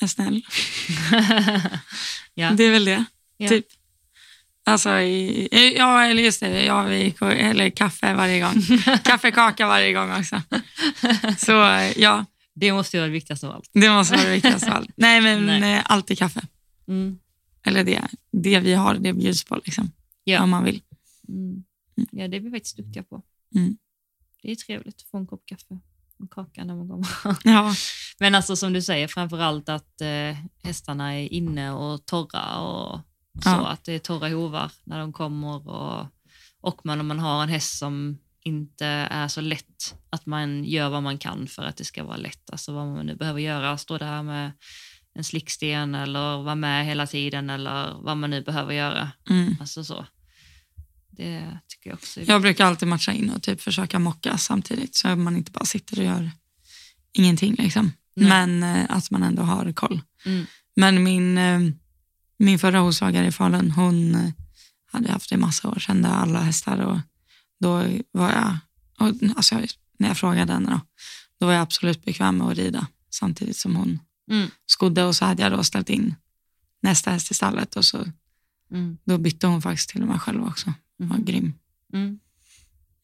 [0.00, 0.42] är snäll.
[2.34, 2.50] ja.
[2.50, 3.04] Det är väl det,
[3.36, 3.48] Ja.
[3.48, 3.66] typ.
[4.66, 8.62] Alltså, i, ja, eller just det, ja, vi, eller kaffe varje gång.
[9.04, 10.42] Kaffekaka varje gång också.
[11.38, 12.24] Så eh, ja,
[12.54, 13.70] Det måste ju vara det viktigaste av allt.
[13.72, 14.90] det måste vara det viktigaste av allt.
[14.96, 15.74] Nej, men Nej.
[15.74, 16.40] eh, alltid kaffe.
[16.88, 17.18] Mm.
[17.66, 19.92] Eller det, det vi har, det bjuds på liksom,
[20.24, 20.42] Ja.
[20.42, 20.82] om man vill.
[21.28, 21.64] Mm.
[22.10, 23.22] ja, det är vi faktiskt duktiga på.
[23.54, 23.76] Mm.
[24.42, 25.78] Det är trevligt att få en kopp kaffe
[26.18, 27.08] och kaka när man kommer.
[27.44, 27.74] Ja,
[28.18, 33.00] Men alltså som du säger, framför allt att eh, hästarna är inne och torra och
[33.42, 33.66] så, Ja.
[33.66, 36.06] att det är torra hovar när de kommer och,
[36.60, 40.88] och man, om man har en häst som inte är så lätt, att man gör
[40.88, 43.78] vad man kan för att det ska vara lätt, alltså vad man nu behöver göra,
[43.78, 44.52] stå där med
[45.14, 49.10] en slicksten eller vara med hela tiden eller vad man nu behöver göra.
[49.30, 49.56] mm.
[49.60, 50.06] Alltså så.
[51.16, 55.16] Det tycker jag också Jag brukar alltid matcha in och typ försöka mocka samtidigt så
[55.16, 56.30] man inte bara sitter och gör
[57.12, 57.54] ingenting.
[57.58, 57.92] Liksom.
[58.14, 58.28] Nej.
[58.28, 60.02] Men eh, att man ändå har koll.
[60.24, 60.46] Mm.
[60.76, 61.60] Men min, eh,
[62.38, 64.30] min förra hovslagare i Falun, hon eh,
[64.92, 66.98] hade haft det i massa år, kände alla hästar och
[67.60, 68.58] då var jag,
[68.98, 69.60] och, alltså,
[69.98, 70.80] när jag frågade henne då,
[71.40, 73.98] då var jag absolut bekväm med att rida samtidigt som hon
[74.30, 74.48] Mm.
[74.66, 76.14] skodde och så hade jag då ställt in
[76.82, 78.04] nästa häst i stallet och så,
[78.70, 78.98] Mm.
[79.04, 80.72] då bytte hon faktiskt till och med själv också.
[81.02, 81.24] Mm.
[81.24, 81.54] grym.
[81.92, 82.18] Mm.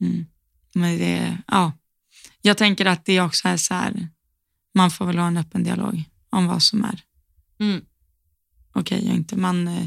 [0.01, 0.27] Mm.
[0.75, 1.73] Men det, ja.
[2.43, 4.09] Jag tänker att det också är så här,
[4.75, 7.03] man får väl ha en öppen dialog om vad som är
[7.61, 7.85] Mm.
[8.73, 9.37] okej och inte.
[9.37, 9.87] Man, eh,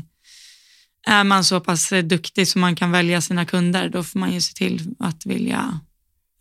[1.07, 4.41] är man så pass duktig så man kan välja sina kunder, då får man ju
[4.41, 5.79] se till att vilja,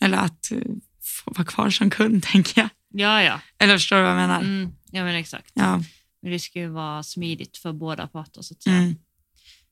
[0.00, 0.58] eller att eh,
[1.02, 2.68] få vara kvar som kund, tänker jag.
[2.94, 3.40] Ja, ja.
[3.58, 4.40] Eller förstår du vad jag menar?
[4.40, 5.50] Mm, ja, men exakt.
[5.54, 5.82] Ja.
[6.22, 8.76] Men det ska ju vara smidigt för båda parter så att säga.
[8.76, 8.96] Mm.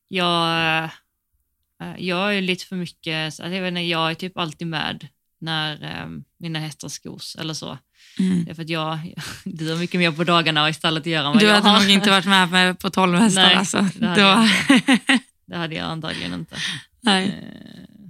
[0.08, 0.90] Jag,
[1.98, 6.08] jag är lite för mycket, jag, vet inte, jag är typ alltid med när eh,
[6.38, 7.78] mina hästar skos eller så.
[8.18, 8.44] Mm.
[8.44, 9.14] Det är för att jag,
[9.44, 11.68] du har mycket mer på dagarna och istället att göra än vad Du jag hade
[11.68, 11.80] har.
[11.80, 13.88] nog inte varit med, med på 12 hästar Nej, alltså.
[13.98, 14.48] det hade Då- jag
[15.46, 16.56] Det hade jag antagligen inte.
[17.00, 17.28] Nej.
[17.28, 18.08] Eh,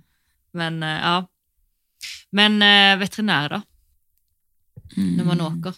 [0.53, 1.27] Men eh, ja.
[2.31, 3.63] Men eh, veterinär då,
[4.97, 5.59] när man Mm.
[5.59, 5.75] åker?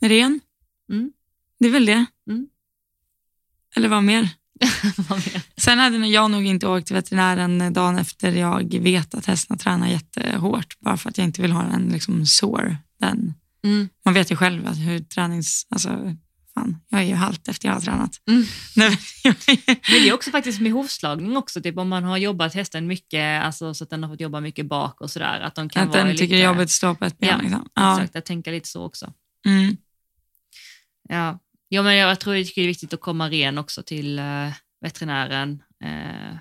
[0.00, 0.40] Ren?
[0.90, 1.12] Mm.
[1.58, 2.04] Det är väl det.
[2.30, 2.48] Mm.
[3.76, 4.28] Eller vad mer?
[5.56, 9.88] Sen hade jag nog inte åkt till veterinären dagen efter jag vet att hästarna tränar
[9.88, 10.80] jättehårt.
[10.80, 12.76] Bara för att jag inte vill ha en liksom, sår.
[13.00, 13.34] Den.
[13.64, 13.88] Mm.
[14.04, 15.66] Man vet ju själv att hur tränings...
[15.70, 16.16] Alltså,
[16.54, 18.20] fan, jag är ju halt efter jag har tränat.
[18.28, 18.44] Mm.
[18.76, 18.96] Men
[19.88, 23.74] det är också faktiskt med hovslagning också, typ om man har jobbat hästen mycket, alltså,
[23.74, 25.40] så att den har fått jobba mycket bak och sådär.
[25.40, 27.18] Att de kan att vara den tycker lite, det är jobbigt att stå på ett
[27.18, 27.28] ben.
[27.28, 27.68] Ja, liksom.
[27.74, 27.92] ja.
[27.94, 29.12] Exakt, jag tänker lite så också.
[29.46, 29.76] Mm.
[31.08, 31.38] Ja,
[31.68, 35.62] ja men jag tror det är viktigt att komma ren också till eh, veterinären.
[35.84, 36.36] Eh,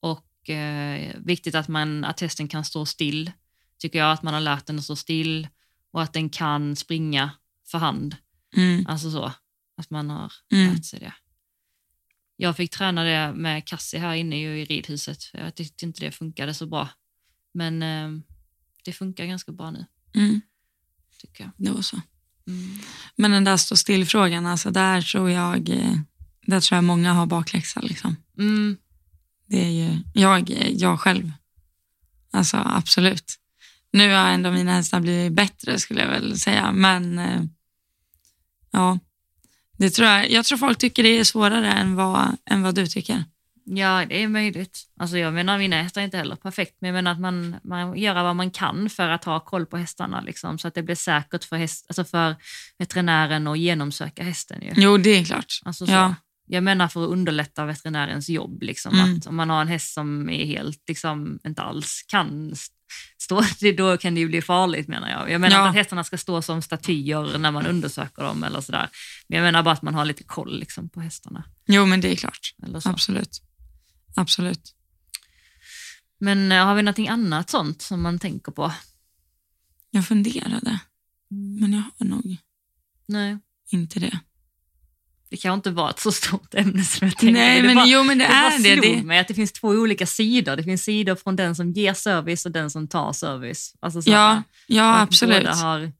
[0.00, 3.32] och eh, viktigt att, man, att hästen kan stå still,
[3.78, 4.12] tycker jag.
[4.12, 5.48] Att man har lärt den att stå still
[5.90, 7.30] och att den kan springa
[7.66, 8.16] för hand.
[8.56, 8.86] Mm.
[8.86, 9.32] Alltså så,
[9.76, 10.74] att man har Mm.
[10.74, 11.14] lärt sig det.
[12.36, 15.18] Jag fick träna det med Cassie här inne i ridhuset.
[15.32, 16.88] Jag tyckte inte det funkade så bra.
[17.54, 17.80] Men
[18.84, 20.40] det funkar ganska bra nu, Mm.
[21.20, 21.50] tycker jag.
[21.56, 22.00] Det var så.
[22.48, 22.78] Mm.
[23.16, 25.96] Men den där stå still-frågan, alltså där tror jag eh,
[26.46, 27.80] där tror jag många har bakläxa.
[27.80, 28.16] Liksom.
[28.38, 28.76] Mm.
[29.46, 31.32] Det är ju jag, jag själv.
[32.30, 33.38] Alltså absolut.
[33.92, 36.72] Nu har ändå mina hästar blivit bättre skulle jag väl säga.
[36.72, 37.42] Men eh,
[38.70, 38.98] ja,
[39.76, 42.86] det tror jag, jag tror folk tycker det är svårare än vad, än vad du
[42.86, 43.24] tycker.
[43.66, 44.82] Ja, det är möjligt.
[45.00, 47.96] Alltså jag menar, mina hästar är inte heller perfekt, men jag menar att man, man
[47.98, 50.94] gör vad man kan för att ha koll på hästarna, liksom, så att det blir
[50.94, 52.36] säkert för, häst, alltså för
[52.78, 54.62] veterinären att genomsöka hästen.
[54.62, 54.72] Ju.
[54.76, 55.60] Jo, det är klart.
[55.64, 55.92] Alltså så.
[55.92, 56.14] Ja.
[56.46, 58.62] Jag menar för att underlätta veterinärens jobb.
[58.62, 59.16] Liksom, Mm.
[59.18, 62.74] att om man har en häst som är helt, liksom, inte alls kan st-
[63.18, 63.42] stå,
[63.76, 65.30] då kan det ju bli farligt menar jag.
[65.30, 65.68] Jag menar Ja.
[65.68, 68.88] att hästarna ska stå som statyer när man undersöker dem eller sådär.
[69.28, 71.44] Men jag menar bara att man har lite koll liksom, på hästarna.
[71.66, 72.54] Jo, men det är klart.
[72.84, 73.40] Absolut.
[74.14, 74.74] Absolut.
[76.18, 78.72] Men eh, har vi någonting annat sånt som man tänker på?
[79.90, 80.78] Jag funderade,
[81.60, 82.36] men jag har nog
[83.06, 83.38] Nej,
[83.70, 84.18] inte det.
[85.28, 87.40] det kan inte vara ett så stort ämne som jag tänkte.
[87.40, 88.24] Nej, men bara, jo, men det,
[88.62, 88.96] det är det.
[88.96, 89.02] det.
[89.02, 90.56] mig att det finns två olika sidor.
[90.56, 93.74] Det finns sidor från den som ger service och den som tar service.
[93.80, 95.38] Alltså så Ja, ja absolut.
[95.44, 95.92] Båda har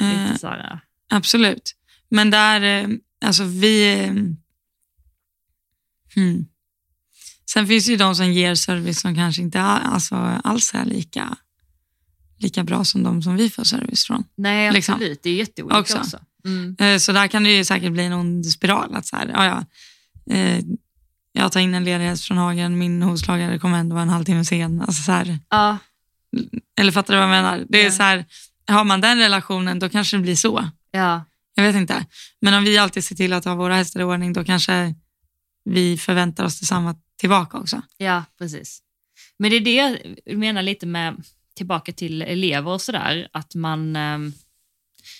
[0.00, 1.74] Eh, lite så här, Absolut.
[2.08, 2.88] Men där, eh,
[3.20, 3.98] alltså vi...
[4.04, 4.12] eh,
[6.14, 6.46] Hmm.
[7.50, 10.84] Sen finns det ju de som ger service som kanske inte all- alltså, alls är
[10.84, 11.36] lika,
[12.38, 14.24] lika bra som de som vi får service från.
[14.36, 14.94] nej, liksom.
[14.94, 15.22] absolut.
[15.22, 15.98] Det är jätteolika Också.
[15.98, 16.18] också.
[16.44, 16.76] Mm.
[16.80, 18.94] Eh, Så där kan det ju säkert bli en ond spiral.
[18.94, 19.64] Att så här, ja, ja,
[20.34, 20.60] eh,
[21.32, 24.44] jag tar in en ledig häst från hagen, min hovslagare kommer ändå vara en halvtimme
[24.44, 24.80] sen.
[24.80, 25.78] Alltså så här, Ja,
[26.80, 27.64] eller fattar du vad jag menar?
[27.68, 27.90] Det är Ja.
[27.90, 28.24] så här,
[28.68, 30.68] har man den relationen då kanske det blir så.
[30.90, 32.06] ja, Jag vet inte.
[32.40, 34.94] Men om vi alltid ser till att ha våra hästar i ordning då kanske
[35.64, 37.82] vi förväntar oss detsamma tillbaka också.
[37.96, 38.80] ja, precis.
[39.38, 39.74] Men det är det
[40.24, 41.22] jag menar lite med
[41.56, 43.96] tillbaka till elever och sådär, att man...
[43.96, 44.32] ehm,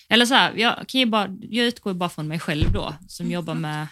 [0.08, 3.30] Eller så här, jag, kan ju bara, jag utgår bara från mig själv då, som
[3.30, 3.86] jobbar med...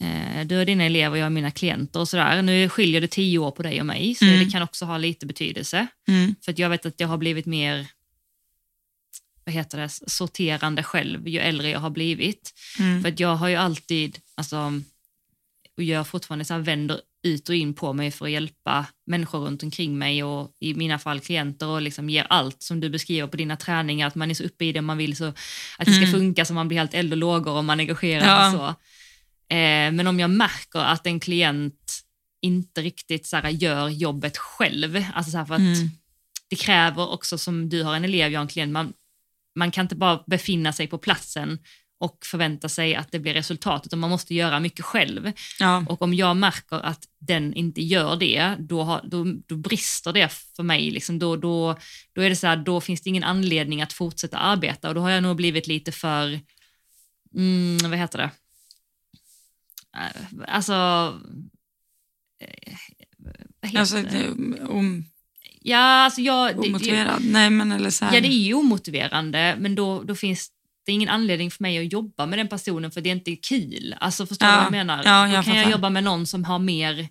[0.00, 2.42] Eh, du har dina elever och jag har mina klienter och sådär.
[2.42, 4.38] Nu skiljer det tio år på dig och mig, så Mm.
[4.44, 5.86] det kan också ha lite betydelse.
[6.08, 6.34] Mm.
[6.44, 7.86] För att jag vet att jag har blivit mer
[9.44, 12.54] vad heter det, sorterande själv ju äldre jag har blivit.
[12.78, 13.02] Mm.
[13.02, 14.72] För att jag har ju alltid, alltså,
[15.78, 19.38] och gör fortfarande så här, vänder ut och in på mig för att hjälpa människor
[19.38, 23.28] runt omkring mig och i mina fall klienter och liksom ger allt som du beskriver
[23.28, 25.34] på dina träningar, att man är så uppe i det man vill så att
[25.78, 26.12] det ska Mm.
[26.12, 28.46] funka så man blir helt eld och lågor och man engagerar Ja.
[28.46, 28.66] och så.
[29.54, 32.00] Eh, men om jag märker att en klient
[32.42, 35.90] inte riktigt så här, gör jobbet själv, alltså så här, för att Mm.
[36.48, 38.92] det kräver också som du har en elev, jag har en klient, man,
[39.56, 41.58] man kan inte bara befinna sig på platsen
[42.00, 45.32] och förvänta sig att det blir resultat, utan man måste göra mycket själv.
[45.60, 45.84] Ja.
[45.88, 50.28] Och om jag märker att den inte gör det, då, har, då, då brister det
[50.56, 50.90] för mig.
[50.90, 51.18] Liksom.
[51.18, 51.78] Då, då,
[52.12, 55.00] då, är det så här, då finns det ingen anledning att fortsätta arbeta och då
[55.00, 56.40] har jag nog blivit lite för,
[57.34, 58.30] mm, vad heter det?
[59.96, 60.72] Eh, Alltså,
[62.40, 62.72] eh,
[63.62, 64.02] vad heter Alltså, det?
[64.02, 65.04] det, om,
[65.62, 66.54] Ja, alltså jag...
[66.56, 67.24] det- omotiverad.
[67.24, 68.14] Nej, men eller så här.
[68.14, 70.50] Ja, det är ju omotiverande, men då, då finns
[70.88, 73.94] det ingen anledning för mig att jobba med den personen för det är inte kul.
[74.00, 75.02] Alltså förstår du Ja, vad jag menar?
[75.04, 77.08] ja, då jag kan jag jobba med någon som har mer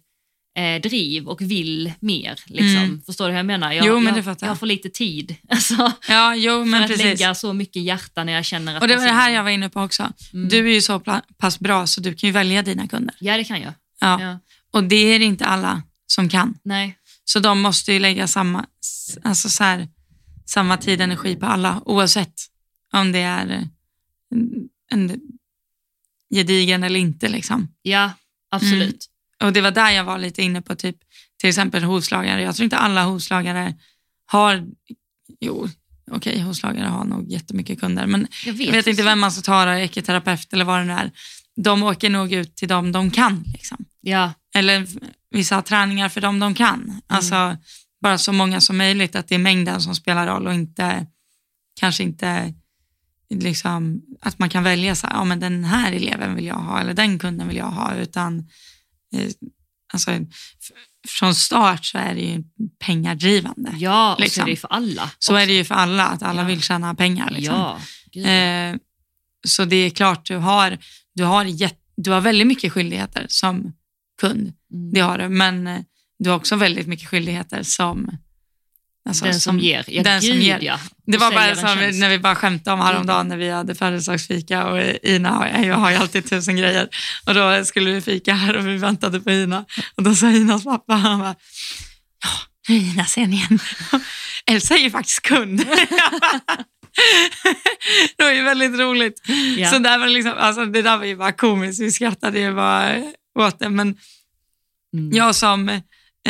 [0.57, 2.39] eh, driv och vill mer.
[2.45, 2.84] Liksom.
[2.84, 3.01] Mm.
[3.05, 3.71] Förstår du hur jag menar?
[3.71, 6.88] Jag, Jo, men jag, fattar jag för lite tid alltså, Ja, jo, för men att
[6.89, 7.05] precis.
[7.05, 9.49] lägga så mycket hjärta när jag känner att Och det var det här jag var
[9.49, 10.11] inne på också.
[10.34, 10.49] Mm.
[10.49, 10.99] Du är ju så
[11.38, 13.15] pass bra så du kan ju välja dina kunder.
[13.19, 13.73] Ja, det kan jag.
[13.99, 14.21] Ja.
[14.21, 14.39] Ja.
[14.71, 16.53] Och det är det inte alla som kan.
[16.63, 16.97] Nej.
[17.25, 18.65] Så de måste ju lägga samma,
[19.23, 19.88] alltså så här,
[20.45, 22.34] samma tid och energi på alla oavsett
[22.93, 23.63] om det är eh,
[24.31, 25.21] en, en
[26.33, 27.27] gedigen eller inte.
[27.27, 27.67] Liksom.
[27.81, 28.11] Ja,
[28.51, 29.05] absolut.
[29.43, 30.95] Och det var där jag var lite inne på typ
[31.38, 32.41] till exempel hovslagare.
[32.41, 33.75] Jag tror inte alla hovslagare
[34.25, 34.67] har,
[35.39, 35.69] jo
[36.11, 39.41] okej hovslagare har nog jättemycket kunder men Jag vet, jag vet inte vem man ska
[39.41, 41.11] ta då, ekoterapeut eller vad det nu är.
[41.55, 43.43] De åker nog ut till dem de kan.
[43.53, 43.85] Liksom.
[44.01, 44.88] Ja, Eller
[45.31, 47.01] vissa träningar för dem de kan.
[47.07, 47.57] Alltså
[48.01, 51.05] bara så många som möjligt, att det är mängden som spelar roll och inte
[51.79, 52.53] kanske inte
[53.30, 56.80] liksom, att man kan välja så här, ja men den här eleven vill jag ha
[56.82, 58.39] eller den kunden vill jag ha utan
[59.13, 59.30] eh,
[59.93, 60.11] alltså,
[61.07, 62.43] från start så är det ju
[62.80, 63.73] pengadrivande.
[63.78, 64.41] ja och så Liksom.
[64.41, 65.11] är det ju för alla.
[65.19, 65.41] Så också.
[65.41, 66.47] är det ju för alla, att alla Ja.
[66.47, 67.30] vill tjäna pengar.
[67.30, 67.80] Liksom.
[68.11, 68.21] Ja.
[68.32, 68.75] Eh,
[69.47, 70.78] så det är klart, du har,
[71.15, 73.73] du, har jätt, du har väldigt mycket skyldigheter som
[74.21, 74.53] kund.
[74.73, 74.91] Mm.
[74.93, 75.82] Det har du, men eh,
[76.19, 78.17] du har också väldigt mycket skyldigheter som...
[79.08, 79.84] alltså, den som, ger.
[79.88, 80.60] Ja, den som gud, ger.
[80.62, 80.80] Ja.
[81.05, 81.99] Det var bara som tjänst.
[81.99, 85.91] när vi bara skämtade om häromdagen när vi hade födelsedagsfika och Ina har, jag har
[85.91, 86.88] ju alltid tusen grejer.
[87.26, 89.66] Och då skulle vi fika här och vi väntade på Ina.
[89.95, 91.36] Och då sa Inas pappa, han bara,
[92.24, 92.30] ja,
[92.70, 93.60] nu är Ina sen igen.
[94.45, 95.58] Elsa är ju faktiskt kund.
[98.18, 99.22] det var ju väldigt roligt.
[99.58, 99.72] Ja.
[99.72, 102.95] Så där var liksom, alltså, det där var ju bara komiskt, vi skrattade ju bara
[103.39, 103.70] åt det.
[103.70, 103.95] Men
[104.93, 105.12] Mm.
[105.18, 105.82] jag som,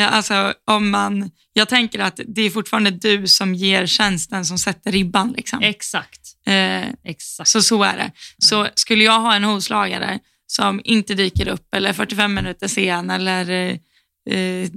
[0.06, 4.92] alltså om man, jag tänker att det är fortfarande du som ger tjänsten som sätter
[4.92, 5.32] ribban.
[5.36, 5.62] Liksom.
[5.62, 6.20] Exakt.
[6.46, 7.48] Eh, Exakt.
[7.48, 8.12] så så är det.
[8.38, 13.50] Så skulle jag ha en hovslagare som inte dyker upp eller 45 minuter sen eller
[13.50, 14.68] eh, eh,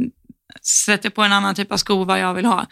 [0.86, 2.66] sätter på en annan typ av sko vad jag vill ha,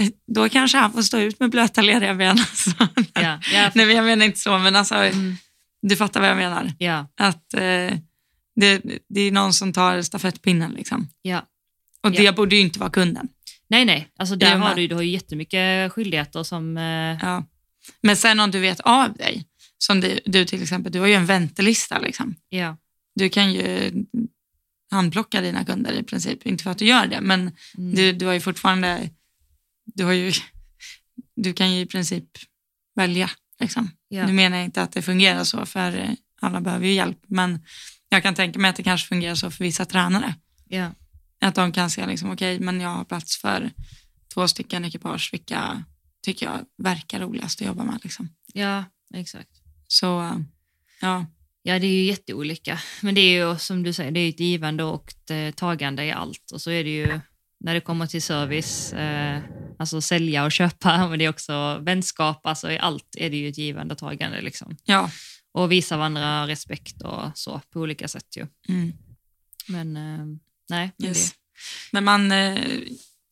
[0.00, 2.38] eh, då kanske han får stå ut med blöta leriga ben.
[2.38, 2.70] Alltså.
[3.14, 5.36] Ja, ja, Nej, jag menar inte så, men alltså, Mm.
[5.82, 6.72] du fattar vad jag menar.
[6.78, 7.98] ja, Att eh,
[8.56, 10.72] det, det är någon som tar stafettpinnen.
[10.72, 11.08] Liksom.
[11.22, 11.42] ja.
[12.02, 12.32] Och det Ja.
[12.32, 13.28] borde ju inte vara kunden.
[13.68, 14.08] Nej, nej.
[14.18, 16.76] Alltså där har du, du har ju jättemycket skyldigheter som...
[16.76, 17.44] Eh, Ja.
[18.02, 19.44] Men sen om du vet av dig,
[19.78, 21.98] som du, du till exempel, du har ju en väntelista.
[21.98, 22.34] Liksom.
[22.48, 22.76] ja.
[23.14, 23.92] Du kan ju
[24.90, 26.46] handplocka dina kunder i princip.
[26.46, 27.40] Inte för att du gör det, men
[27.78, 27.94] Mm.
[27.94, 29.10] du, du har ju fortfarande,
[29.84, 30.32] du, har ju,
[31.36, 32.24] du kan ju i princip
[32.96, 33.30] välja.
[33.60, 33.90] Liksom.
[34.08, 34.26] Ja.
[34.26, 37.60] Nu menar jag inte att det fungerar så, för alla behöver ju hjälp, men
[38.08, 40.34] jag kan tänka mig att det kanske fungerar så för vissa tränare.
[40.68, 40.90] ja.
[41.40, 43.70] Att de kan se, liksom, okej, men jag har plats för
[44.34, 45.84] två stycken ekipage, vilka
[46.22, 48.00] tycker jag verkar roligast att jobba med.
[48.02, 48.28] Liksom.
[48.54, 48.84] ja,
[49.14, 49.50] exakt.
[49.86, 50.36] Så, eh,
[51.00, 51.26] ja.
[51.62, 52.80] Ja, det är ju jätteolika.
[53.02, 56.12] Men det är ju som du säger, det är ett givande och ett tagande i
[56.12, 56.50] allt.
[56.52, 57.20] Och så är det ju
[57.60, 59.42] när det kommer till service, eh,
[59.78, 63.48] alltså sälja och köpa, men det är också vänskap, alltså i allt är det ju
[63.48, 64.40] ett givande och tagande.
[64.40, 64.76] Liksom.
[64.84, 65.10] ja.
[65.52, 68.46] Och visa varandra respekt och så på olika sätt ju.
[68.68, 68.92] Mm.
[69.68, 70.26] Men eh,
[70.70, 71.30] nej, men Yes.
[71.30, 71.36] det,
[71.92, 72.80] Men man, eh,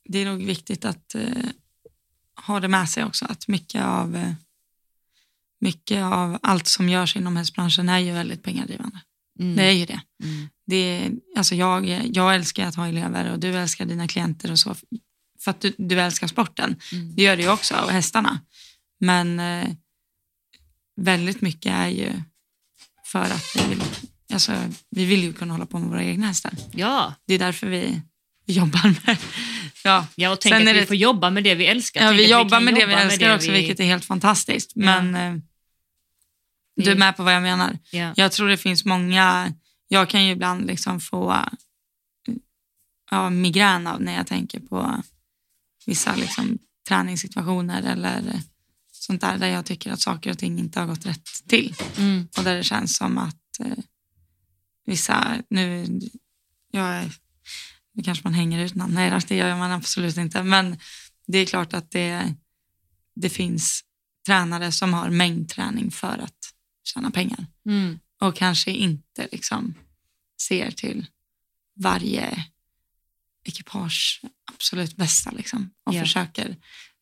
[0.09, 1.45] det är nog viktigt att eh,
[2.47, 4.33] ha det med sig också, att mycket av, eh,
[5.61, 9.01] mycket av allt som görs inom hästbranschen är ju väldigt pengadrivande.
[9.41, 10.01] mm, Det är ju det.
[10.25, 14.59] mm, det alltså jag, jag älskar att ha elever och du älskar dina klienter och
[14.59, 14.75] så,
[15.41, 16.77] för att du, du älskar sporten.
[16.93, 18.41] mm, Det gör du ju också, och hästarna.
[19.01, 19.41] Men
[20.97, 22.13] väldigt mycket är ju
[23.05, 23.83] för att vi vill,
[24.33, 24.53] alltså,
[24.91, 26.53] vi vill ju kunna hålla på med våra egna hästar.
[26.73, 28.03] ja, Det är därför vi
[28.47, 29.19] jobbar med...
[29.85, 32.01] Ja, ja, och tänk Sen att vi det- får jobba med det vi älskar.
[32.01, 34.73] ja Tänk vi jobbar kan med det vi älskar också, vi- vilket är helt fantastiskt.
[34.75, 34.81] Ja.
[35.03, 35.41] Men eh,
[36.77, 37.79] du är Det- med på vad jag menar.
[37.93, 39.53] Ja, Jag tror det finns många,
[39.89, 41.45] jag kan ju ibland liksom få
[43.11, 45.03] ja, migrän av när jag tänker på
[45.87, 46.59] vissa liksom,
[46.89, 48.41] träningssituationer eller
[48.93, 51.75] sånt där, där jag tycker att saker och ting inte har gått rätt till.
[51.99, 53.73] mm, Och där det känns som att eh,
[54.89, 55.87] vissa, nu,
[56.71, 57.11] jag
[57.93, 60.79] nu kanske man hänger ut namn, nej det gör man absolut inte, men
[61.27, 62.35] det är klart att det,
[63.15, 63.85] det finns
[64.27, 67.47] tränare som har mängdträning för att tjäna pengar.
[67.67, 69.75] Mm, och kanske inte liksom
[70.43, 71.07] ser till
[71.77, 72.45] varje
[73.45, 74.23] ekipage
[74.53, 76.01] absolut bästa liksom, och Ja.
[76.01, 76.57] försöker.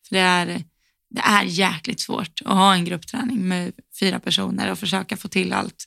[0.07, 0.63] För det är,
[1.09, 5.53] det är jäkligt svårt att ha en gruppträning med fyra personer och försöka få till
[5.53, 5.85] allt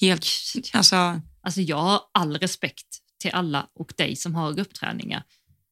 [0.00, 0.26] helt...
[0.72, 2.86] Alltså, Alltså jag har all respekt
[3.20, 5.22] till alla och dig som har gruppträningar.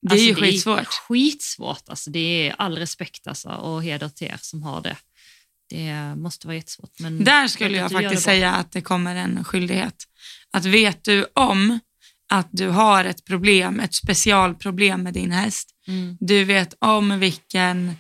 [0.02, 0.86] det är alltså, ju skitsvårt.
[0.86, 1.88] skitsvårt.
[1.88, 4.96] Alltså, det är all respekt alltså, och heder till er som har det.
[5.70, 7.00] Det måste vara jättesvårt.
[7.00, 10.04] Men Där skulle jag gör faktiskt det säga att det kommer en skyldighet.
[10.50, 11.78] Att vet du om
[12.28, 15.70] att du har ett problem, ett specialproblem med din häst.
[15.86, 16.16] Mm.
[16.20, 17.96] Du vet om vilken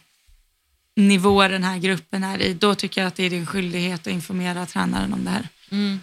[0.96, 2.54] nivå den här gruppen är i.
[2.54, 5.48] Då tycker jag att det är din skyldighet att informera tränaren om det här.
[5.70, 6.00] Mm.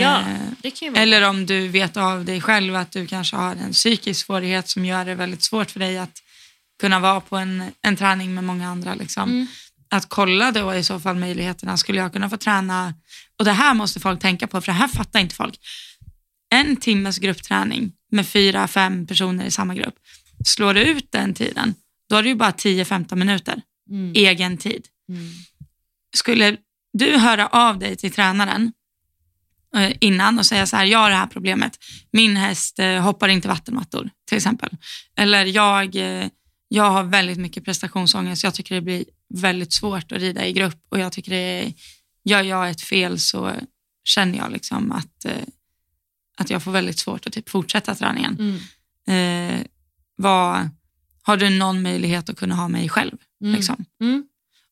[0.00, 3.36] Ja, Eh, det kan vara Eller om du vet av dig själv att du kanske
[3.36, 6.22] har en psykisk svårighet som gör det väldigt svårt för dig att
[6.80, 8.94] kunna vara på en, en träning med många andra.
[8.94, 9.30] Liksom.
[9.30, 9.46] Mm.
[9.90, 11.76] Att kolla då i så fall möjligheterna.
[11.76, 12.94] Skulle jag kunna få träna?
[13.38, 15.58] Och det här måste folk tänka på, för det här fattar inte folk.
[16.54, 19.94] En timmes gruppträning med fyra, fem personer i samma grupp.
[20.46, 21.74] Slår du ut den tiden,
[22.08, 24.12] då har du ju bara 10-15 minuter Mm.
[24.14, 25.30] egen tid Mm.
[26.16, 26.56] skulle
[26.92, 28.72] du höra av dig till tränaren
[30.00, 31.78] innan och säga så här, jag har det här problemet.
[32.12, 34.76] Min häst eh, hoppar inte vattenmattor till exempel.
[35.16, 36.28] Eller jag, eh,
[36.68, 38.44] jag har väldigt mycket prestationsångest.
[38.44, 39.04] Jag tycker det blir
[39.34, 41.72] väldigt svårt att rida i grupp och jag tycker det är,
[42.24, 43.52] gör jag ett fel så
[44.04, 45.32] känner jag liksom att, eh,
[46.36, 48.60] att jag får väldigt svårt att typ fortsätta träningen.
[49.06, 49.60] Mm.
[49.60, 49.66] Eh,
[50.16, 50.70] vad,
[51.22, 53.16] har du någon möjlighet att kunna ha mig själv?
[53.40, 53.54] Mm.
[53.54, 53.84] Liksom?
[54.00, 54.24] Mm.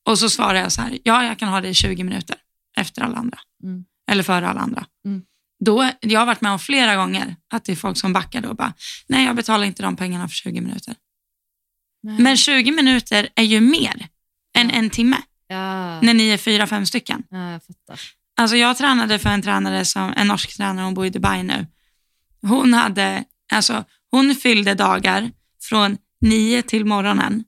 [0.05, 2.37] Och så svarar jag så här, ja jag kan ha det i 20 minuter
[2.77, 3.39] efter alla andra.
[4.09, 4.13] Mm.
[4.13, 4.87] Eller före alla andra.
[5.05, 5.23] Mm.
[5.65, 8.49] Då, jag har varit med om flera gånger att det är folk som backar då
[8.49, 8.75] och bara,
[9.07, 10.95] nej jag betalar inte de pengarna för 20 minuter.
[12.03, 12.19] Nej.
[12.19, 14.09] Men 20 minuter är ju mer
[14.57, 15.17] än en timme
[15.49, 16.01] ja.
[16.01, 17.23] när ni är fyra, fem stycken.
[17.31, 18.01] ja, jag fattar.
[18.37, 21.67] Alltså jag tränade för en tränare, som, en norsk tränare, hon bor i Dubai nu.
[22.43, 25.31] Hon, hade, alltså, hon fyllde dagar
[25.63, 27.45] från nio till morgonen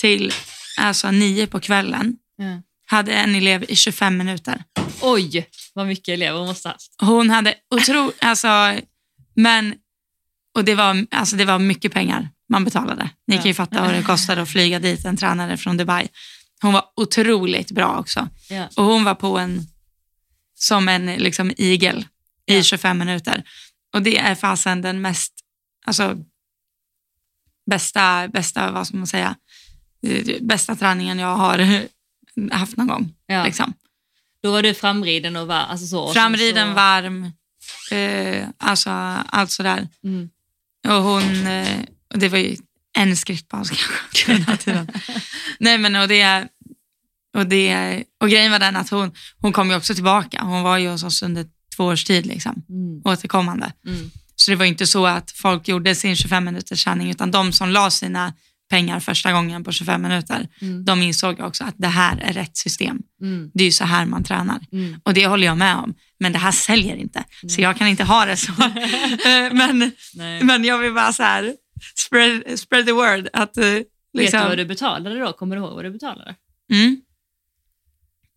[0.00, 0.32] till
[0.78, 2.16] alltså nio på kvällen.
[2.36, 2.62] Ja.
[2.92, 4.64] Hade en elev i 25 minuter.
[5.00, 6.94] Oj, vad mycket elever hon måste ha haft.
[7.00, 8.80] Hon hade otro, alltså,
[9.34, 9.74] men,
[10.54, 13.10] och det var, alltså det var mycket pengar man betalade.
[13.26, 13.54] Ni kan ju Ja.
[13.54, 16.08] fatta vad det kostade att flyga dit en tränare från Dubai.
[16.62, 18.28] Hon var otroligt bra också.
[18.50, 18.68] Ja.
[18.76, 19.66] Och hon var på en,
[20.54, 22.06] som en liksom igel
[22.46, 22.62] i Ja.
[22.62, 23.42] 25 minuter.
[23.94, 25.32] Och det är fasen den mest,
[25.86, 26.16] alltså
[27.70, 29.36] bästa, bästa, vad ska man säga,
[30.06, 31.58] eh, bästa träningen jag har
[32.52, 33.12] haft någon gång.
[33.26, 33.44] Ja.
[33.44, 33.74] Liksom.
[34.42, 36.12] Då var du framriden och var alltså så.
[36.12, 37.32] Framriden, så, varm,
[37.90, 38.90] eh, alltså
[39.26, 39.88] allt sådär.
[40.04, 40.30] Mm.
[40.88, 41.78] Och hon, eh,
[42.12, 42.56] och det var ju
[42.98, 44.88] en skrittpaus kanske den här tiden.
[45.58, 46.48] Nej men och det,
[47.36, 50.42] och det, och grejen var den att hon, hon kom ju också tillbaka.
[50.42, 53.02] Hon var ju hos oss under två års tid liksom, Mm.
[53.04, 53.72] återkommande.
[53.86, 54.10] Mm.
[54.36, 57.68] Så det var inte så att folk gjorde sin 25 minuters träning utan de som
[57.70, 58.34] la sina
[58.72, 60.84] pengar första gången på 25 minuter, Mm.
[60.84, 62.98] de insåg också att det här är rätt system.
[63.22, 63.50] Mm.
[63.54, 64.60] Det är ju så här man tränar.
[64.72, 65.00] Mm.
[65.04, 65.94] Och det håller jag med om.
[66.20, 67.24] Men det här säljer inte.
[67.48, 68.52] Så jag kan inte ha det så.
[69.28, 70.44] Eh, men, Nej.
[70.44, 71.54] men jag vill bara så här,
[72.06, 73.28] spread, spread the word.
[73.32, 75.32] Att, eh, Vet liksom, du vad du betalade då?
[75.32, 76.34] Kommer du ihåg vad du betalade?
[76.72, 77.00] Mm.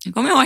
[0.04, 0.44] Jag kommer ihåg.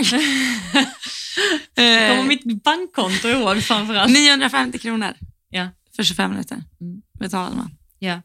[1.75, 4.11] Jag kommer eh, mitt bankkonto ihåg framförallt.
[4.13, 5.13] 950 kronor
[5.49, 5.67] Ja.
[5.95, 7.01] för 25 minuter Mm.
[7.19, 7.69] betalade man.
[7.99, 8.21] Ja.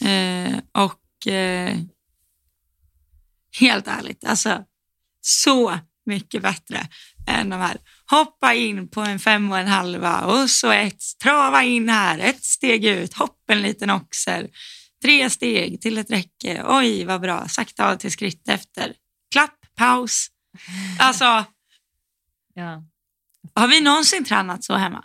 [0.00, 1.78] Eh, och eh,
[3.60, 4.64] helt ärligt, alltså
[5.20, 6.88] så mycket bättre
[7.26, 7.76] än de här.
[8.10, 12.44] Hoppa in på en fem och en halva och så ett, trava in här, ett
[12.44, 14.48] steg ut, hopp en liten oxer,
[15.02, 18.92] tre steg till ett räcke, oj vad bra, sakta av till skritt efter,
[19.32, 20.26] klapp, paus.
[20.98, 21.24] Alltså,
[22.54, 22.84] Ja.
[23.54, 25.04] har vi någonsin tränat så hemma?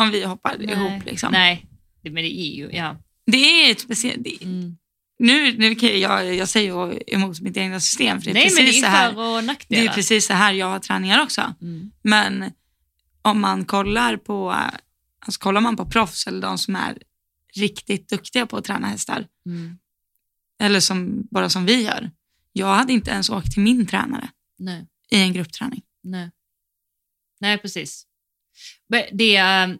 [0.00, 0.76] Om vi hoppar Nej.
[0.76, 1.32] ihop liksom.
[1.32, 1.66] Nej,
[2.02, 2.70] men det är ju...
[2.72, 2.96] Ja.
[3.26, 4.76] Det är ett speciellt, Mm.
[5.18, 8.44] nu, nu kan jag, jag säger ju emot mitt egna system, för det är Nej,
[8.44, 9.12] precis det så är här.
[9.12, 11.54] för och Det är precis så här jag har träningar också.
[11.62, 11.90] Mm.
[12.02, 12.52] Men
[13.22, 14.50] om man kollar på,
[15.20, 16.98] alltså kollar man på proffs eller de som är
[17.54, 19.78] riktigt duktiga på att träna hästar, Mm.
[20.60, 22.10] eller som, bara som vi gör.
[22.52, 24.86] Jag hade inte ens åkt till min tränare Nej.
[25.10, 25.82] i en gruppträning.
[26.02, 26.30] Nej.
[27.40, 28.06] Nej, precis.
[29.12, 29.78] Det är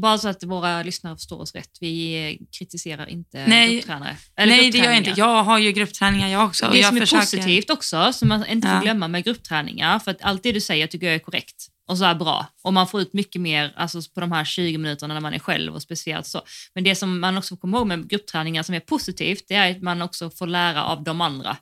[0.00, 1.70] bara så att våra lyssnare förstår oss rätt.
[1.80, 3.72] Vi kritiserar inte Nej.
[3.74, 4.16] grupptränare.
[4.36, 5.12] Eller Nej, det gör jag inte.
[5.16, 6.68] Jag har ju gruppträningar jag också.
[6.72, 8.82] Det jag som är försöker- positivt också, som man inte får Ja.
[8.82, 12.04] glömma med gruppträningar, för att allt det du säger tycker jag är korrekt och så
[12.04, 12.46] är bra.
[12.62, 15.38] Och man får ut mycket mer alltså, på de här 20 minuterna när man är
[15.38, 16.42] själv och speciellt så.
[16.74, 19.82] Men det som man också kommer ihåg med gruppträningar som är positivt, det är att
[19.82, 21.56] man också får lära av de andra.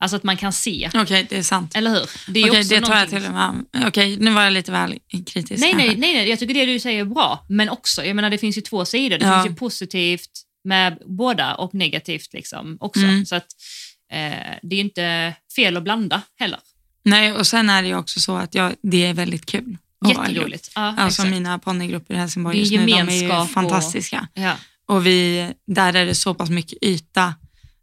[0.00, 1.76] Alltså att man kan se, Okej, det är sant.
[1.76, 2.06] eller hur?
[2.32, 3.86] Det är Okej, också det tar jag till mig.
[3.86, 6.80] Okej, nu var jag lite väl kritisk Nej, nej, nej, nej, jag tycker det du
[6.80, 9.18] säger är bra, men också, jag menar det finns ju två sidor.
[9.18, 9.42] Det Ja.
[9.42, 10.30] finns ju positivt
[10.64, 13.00] med båda och negativt liksom också.
[13.02, 13.26] Mm.
[13.26, 13.46] Så att
[14.12, 16.58] eh, det är inte fel att blanda heller.
[17.02, 19.76] Nej, och sen är det ju också så att jag, det är väldigt kul.
[20.08, 20.70] Jätteroligt.
[20.74, 21.30] Ja, Alltså exakt.
[21.30, 24.28] mina ponnygrupper i Helsingborg just nu, de är ju och- fantastiska.
[24.34, 24.52] Ja.
[24.86, 27.34] Och vi, där är det så pass mycket yta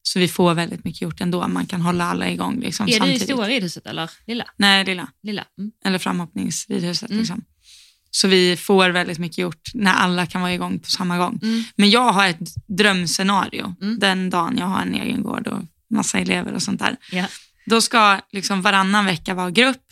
[0.08, 1.48] så vi får väldigt mycket gjort ändå.
[1.48, 4.46] Man kan hålla alla igång liksom, Är du i stora ridhuset eller lilla?
[4.58, 5.08] Nej, lilla.
[5.24, 5.46] Lilla.
[5.58, 5.72] Mm.
[5.86, 7.10] Eller framhoppningsridhuset.
[7.10, 7.20] Mm.
[7.20, 7.44] Liksom.
[8.12, 11.40] Så vi får väldigt mycket gjort när alla kan vara igång på samma gång.
[11.44, 11.64] Mm.
[11.76, 14.00] Men jag har ett drömscenario Mm.
[14.00, 16.96] den dagen jag har en egen gård och massa elever och sånt där.
[17.12, 17.26] Ja.
[17.66, 19.84] Då ska liksom varannan vecka vara grupp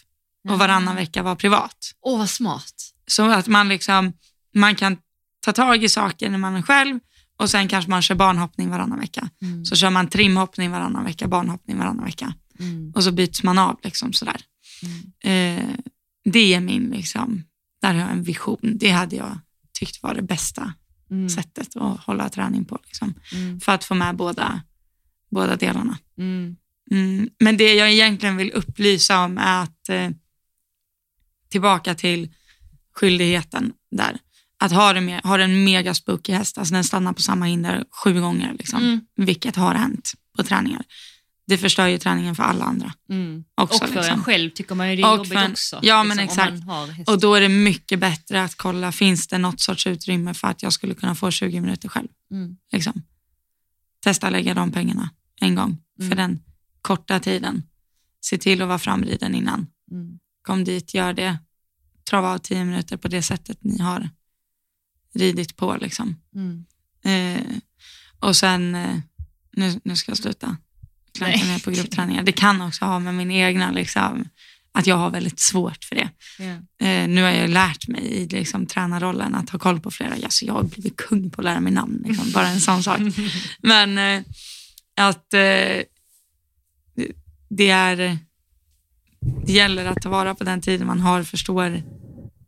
[0.49, 1.91] och varannan vecka vara privat.
[2.01, 2.73] Åh, vad smart.
[3.07, 4.13] Så att man, liksom,
[4.53, 4.97] man kan
[5.45, 6.99] ta tag i saker när man är själv
[7.37, 9.29] och sen kanske man kör barnhoppning varannan vecka.
[9.41, 9.65] Mm.
[9.65, 12.33] Så kör man trimhoppning varannan vecka, barnhoppning varannan vecka.
[12.59, 12.91] Mm.
[12.95, 13.79] Och så byts man av.
[13.83, 14.41] Liksom, sådär.
[14.83, 15.59] Mm.
[15.59, 15.75] Eh,
[16.23, 17.43] det är min, liksom,
[17.81, 18.59] där har jag en vision.
[18.75, 19.39] Det hade jag
[19.79, 20.73] tyckt var det bästa
[21.11, 21.29] Mm.
[21.29, 22.79] sättet att hålla träning på.
[22.85, 23.59] Liksom, Mm.
[23.59, 24.61] för att få med båda,
[25.31, 25.97] båda delarna.
[26.17, 26.55] Mm.
[27.39, 30.09] Men det jag egentligen vill upplysa om är att eh,
[31.49, 32.33] tillbaka till
[32.95, 34.19] skyldigheten där.
[34.59, 37.85] Att ha, det med, ha en mega spooky häst, alltså den stannar på samma hinder
[38.03, 39.01] sju gånger, liksom, Mm.
[39.15, 40.83] vilket har hänt på träningar.
[41.47, 42.93] Det förstör ju träningen för alla andra.
[43.09, 43.43] Mm.
[43.55, 44.13] Också, och för liksom.
[44.13, 45.79] en själv tycker man ju det är Och jobbigt en- också.
[45.81, 46.63] ja, men liksom, exakt.
[46.63, 47.09] Har häst.
[47.09, 50.63] Och då är det mycket bättre att kolla, finns det något sorts utrymme för att
[50.63, 52.07] jag skulle kunna få 20 minuter själv?
[52.31, 52.57] Mm.
[52.71, 53.01] Liksom.
[54.03, 55.09] Testa lägga de pengarna
[55.41, 56.17] en gång för Mm.
[56.17, 56.39] den
[56.81, 57.63] korta tiden.
[58.21, 59.67] Se till att vara framriden innan.
[59.91, 60.19] Mm.
[60.41, 61.37] Kom dit, gör det.
[62.09, 64.09] Trava av 10 minuter på det sättet ni har
[65.15, 65.77] ridit på.
[65.81, 66.15] Liksom.
[66.35, 66.65] Mm.
[67.03, 67.45] Eh,
[68.19, 68.99] och sen, eh,
[69.51, 70.57] nu, nu ska jag sluta
[71.17, 72.23] klanka ner på gruppträningar.
[72.23, 74.29] Det kan också ha med min egna, liksom,
[74.71, 76.09] att jag har väldigt svårt för det.
[76.39, 76.85] Ja.
[76.87, 80.13] Eh, nu har jag lärt mig i liksom, tränarrollen att ha koll på flera.
[80.13, 82.99] Alltså, jag har blivit kung på att lära mig namn, liksom, bara en sån sak.
[83.61, 84.23] Men eh,
[84.95, 85.81] att eh,
[87.49, 88.17] det är
[89.45, 91.83] det gäller att ta vara på den tiden man har, förstår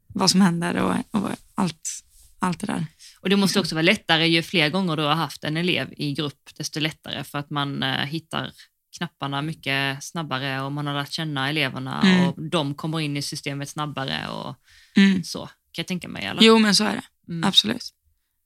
[0.07, 2.03] vad som händer och, och allt,
[2.39, 2.85] allt det där.
[3.21, 6.13] Och det måste också vara lättare ju fler gånger du har haft en elev i
[6.13, 8.51] grupp, desto lättare för att man eh, hittar
[8.97, 12.27] knapparna mycket snabbare och man har lärt känna eleverna Mm.
[12.27, 14.55] och de kommer in i systemet snabbare och
[14.95, 15.23] Mm.
[15.23, 16.25] så kan jag tänka mig.
[16.25, 16.41] Eller?
[16.43, 17.33] Jo, men så är det.
[17.33, 17.43] Mm.
[17.47, 17.83] Absolut.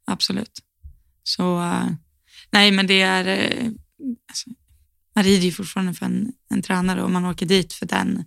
[0.05, 0.59] Absolut.
[1.23, 1.87] Så, eh,
[2.51, 3.65] nej men det är, eh,
[4.29, 4.49] alltså,
[5.15, 8.25] man rider ju fortfarande för en, en tränare och man åker dit för den,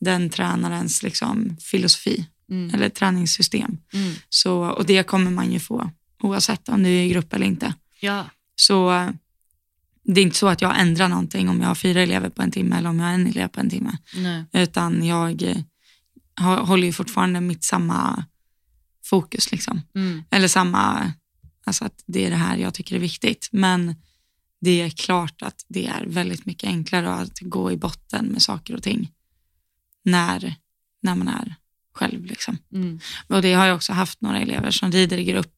[0.00, 2.74] den tränarens liksom, filosofi Mm.
[2.74, 3.78] eller träningssystem.
[3.92, 4.14] Mm.
[4.28, 5.90] Så, och det kommer man ju få
[6.22, 7.74] oavsett om du är i grupp eller inte.
[8.00, 8.26] Ja.
[8.54, 9.10] Så
[10.04, 12.50] det är inte så att jag ändrar någonting om jag har fyra elever på en
[12.50, 13.98] timme eller om jag har en elev på en timme.
[14.16, 14.44] Nej.
[14.52, 18.24] Utan jag eh, håller ju fortfarande mitt samma
[19.04, 19.52] fokus.
[19.52, 19.82] Liksom.
[19.94, 20.24] Mm.
[20.30, 21.12] Eller samma,
[21.64, 23.48] alltså att det är det här jag tycker är viktigt.
[23.52, 23.94] Men
[24.60, 28.76] det är klart att det är väldigt mycket enklare att gå i botten med saker
[28.76, 29.10] och ting
[30.04, 30.54] när,
[31.02, 31.56] när man är
[31.94, 32.24] själv.
[32.24, 32.58] Liksom.
[32.72, 33.00] Mm.
[33.28, 35.54] Och det har jag också haft några elever som rider i grupp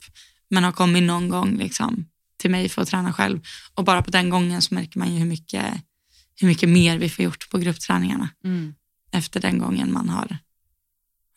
[0.51, 2.07] men har kommit någon gång liksom,
[2.39, 3.41] till mig för att träna själv.
[3.75, 5.65] Och bara på den gången så märker man ju hur mycket,
[6.41, 8.75] hur mycket mer vi får gjort på gruppträningarna Mm.
[9.13, 10.39] efter den gången man har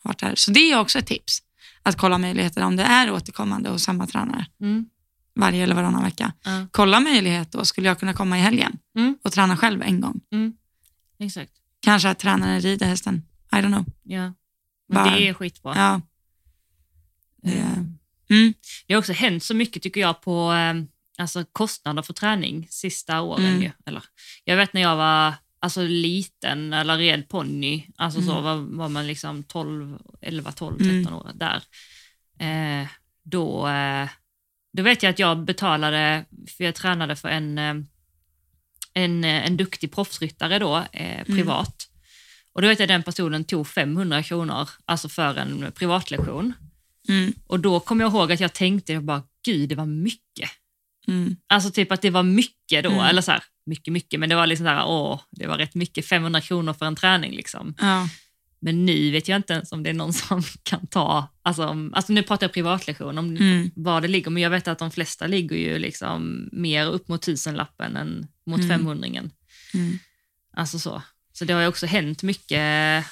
[0.02, 0.34] varit där.
[0.36, 1.38] Så det är också ett tips.
[1.82, 4.86] Att kolla möjligheter om det är återkommande hos samma tränare Mm.
[5.34, 6.32] varje eller varannan vecka.
[6.44, 6.66] Ja.
[6.70, 9.16] Kolla möjlighet då, skulle jag kunna komma i helgen Mm.
[9.24, 10.20] och träna själv en gång?
[11.18, 11.52] Exakt.
[11.80, 13.22] Kanske att tränaren rider hästen.
[13.52, 13.84] I don't know.
[14.02, 14.34] Ja.
[14.88, 15.72] Bara- det är skitbra.
[15.76, 16.00] Ja.
[17.42, 17.72] Det, Eh,
[18.30, 18.54] mm,
[18.86, 20.74] Det har också hänt så mycket tycker jag på eh,
[21.22, 23.44] alltså, kostnader för träning sista åren.
[23.46, 23.62] Mm.
[23.62, 23.70] Ju.
[23.86, 24.02] Eller,
[24.44, 28.44] jag vet när jag var alltså, liten eller red ponny, alltså, så Mm.
[28.44, 31.04] var, var man liksom 12, 11, 12, Mm.
[31.04, 31.62] 13 år där.
[32.38, 32.86] Eh,
[33.22, 34.08] då, eh,
[34.72, 36.24] då vet jag att jag betalade,
[36.56, 37.74] för jag tränade för en, eh,
[38.94, 41.87] en, en duktig proffsryttare då, eh, privat.
[42.58, 46.52] Och då vet jag att den personen tog 500 kronor alltså för en privatlektion.
[47.08, 50.50] mm, Och då kommer jag ihåg att jag tänkte, jag bara, gud det var mycket.
[51.08, 53.00] mm, Alltså typ att det var mycket då, Mm.
[53.04, 55.74] eller så här, mycket mycket, men det var liksom så här, åh, det var rätt
[55.74, 57.74] mycket, 500 kronor för en träning liksom.
[57.80, 58.08] ja,
[58.60, 61.94] Men nu vet jag inte ens om det är någon som kan ta, alltså, om,
[61.94, 64.90] alltså nu pratar jag privatlektion, om mm, var det ligger, men jag vet att de
[64.90, 68.68] flesta ligger ju liksom mer upp mot tusenlappen än mot Mm.
[68.68, 69.08] 500
[69.74, 69.98] mm,
[70.56, 71.02] Alltså så.
[71.38, 73.06] Så det har ju också hänt mycket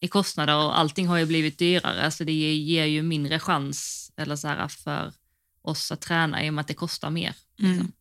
[0.00, 4.36] i kostnader och allting har ju blivit dyrare så det ger ju mindre chans eller
[4.36, 5.12] så här, för
[5.62, 7.34] oss att träna i och med att det kostar mer.
[7.56, 7.74] Liksom.
[7.74, 7.92] mm.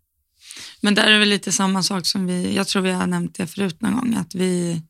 [0.82, 3.36] Men där är det väl lite samma sak som vi, jag tror vi har nämnt
[3.36, 4.82] det förut någon gång, att vi,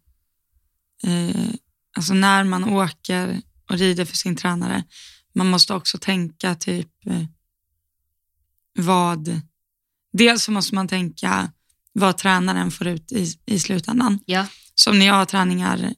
[1.03, 1.49] eh,
[1.95, 4.83] alltså när man åker och rider för sin tränare,
[5.33, 7.25] man måste också tänka typ eh,
[8.73, 9.41] vad,
[10.13, 11.51] dels så måste man tänka
[11.93, 14.19] vad tränaren får ut i, i slutändan.
[14.25, 14.47] Ja.
[14.75, 15.93] Som när jag har träningar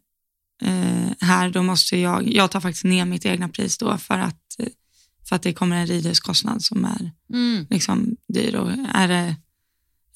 [0.62, 4.60] eh, här, då måste jag, jag tar faktiskt ner mitt egna pris då för att,
[4.60, 4.68] eh,
[5.30, 7.68] för att det kommer en ridhuskostnad som är Mm.
[7.70, 9.36] liksom dyr och är det,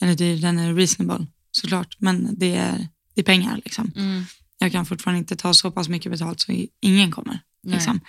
[0.02, 3.92] eller dyr, den är reasonable såklart, men det är, det är pengar liksom.
[3.96, 4.24] Mm.
[4.58, 7.40] Jag kan fortfarande inte ta så pass mycket betalt så ingen kommer.
[7.68, 8.00] Liksom.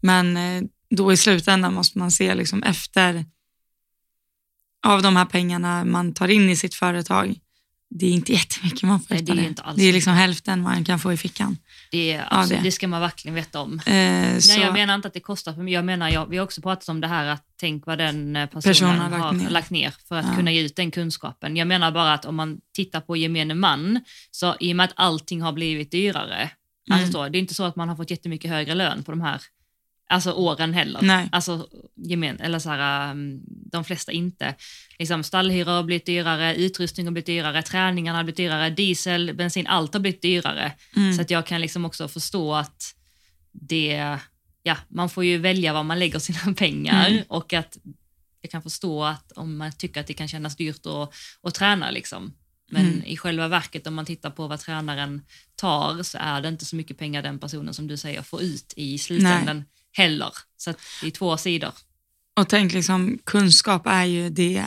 [0.00, 3.24] Men eh, då i slutändan måste man se liksom efter
[4.86, 7.34] av de här pengarna man tar in i sitt företag.
[7.94, 10.60] Det är inte jättemycket man får Nej, det är inte alls det är liksom hälften
[10.62, 11.56] man kan få i fickan.
[11.90, 12.60] Det, är, alltså, det.
[12.62, 12.72] det.
[12.72, 13.72] ska man verkligen veta om.
[13.78, 15.74] Eh, så, Nej, jag menar inte att det kostar för mycket.
[15.74, 18.46] Jag menar, jag, vi har också pratat om det här att tänk vad den eh,
[18.46, 19.80] personen, Personen har har lagt lagt ner.
[19.80, 20.36] ner, för att Ja.
[20.36, 21.56] kunna ge ut den kunskapen.
[21.56, 24.92] Jag menar bara att om man tittar på gemene man, så i och med att
[24.96, 26.50] allting har blivit dyrare,
[26.90, 27.04] Mm.
[27.04, 29.40] alltså, det är inte så att man har fått jättemycket högre lön på de här
[30.12, 31.02] alltså, åren heller.
[31.02, 31.28] Nej.
[31.32, 34.54] Alltså, gemen, eller så här, um, de flesta inte.
[34.98, 39.66] Liksom, stallhyror har blivit dyrare, utrustning har blivit dyrare, träningarna har blivit dyrare, diesel, bensin,
[39.66, 40.72] allt har blivit dyrare.
[40.96, 41.14] Mm.
[41.14, 42.94] Så att jag kan liksom också förstå att
[43.52, 44.18] det,
[44.62, 47.22] ja, man får ju välja var man lägger sina pengar Mm.
[47.28, 47.78] och att
[48.40, 51.90] jag kan förstå att om man tycker att det kan kännas dyrt att, att träna
[51.90, 52.32] liksom.
[52.70, 53.04] Men Mm.
[53.04, 55.22] i själva verket om man tittar på vad tränaren
[55.56, 58.72] tar så är det inte så mycket pengar den personen som du säger får ut
[58.76, 60.32] i slutändan heller.
[60.56, 61.72] Så det är två sidor.
[62.36, 64.66] Och tänk liksom, kunskap är ju det,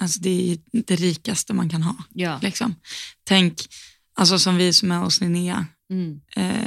[0.00, 1.96] alltså det, det rikaste man kan ha.
[2.14, 2.38] Ja.
[2.42, 2.74] Liksom.
[3.24, 3.58] Tänk,
[4.14, 6.20] alltså som vi som är hos Linnea, Mm.
[6.36, 6.66] eh,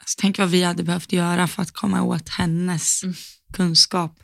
[0.00, 3.14] alltså tänk vad vi hade behövt göra för att komma åt hennes Mm.
[3.52, 4.18] kunskap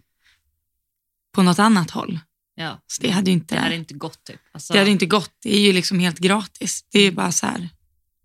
[1.32, 2.20] på något annat håll.
[2.54, 2.80] ja.
[2.86, 4.40] Så det hade ju inte, Det hade inte gått typ.
[4.52, 5.30] Alltså, det hade inte gått.
[5.42, 6.84] Det är ju liksom helt gratis.
[6.90, 7.68] Det är ju bara så här,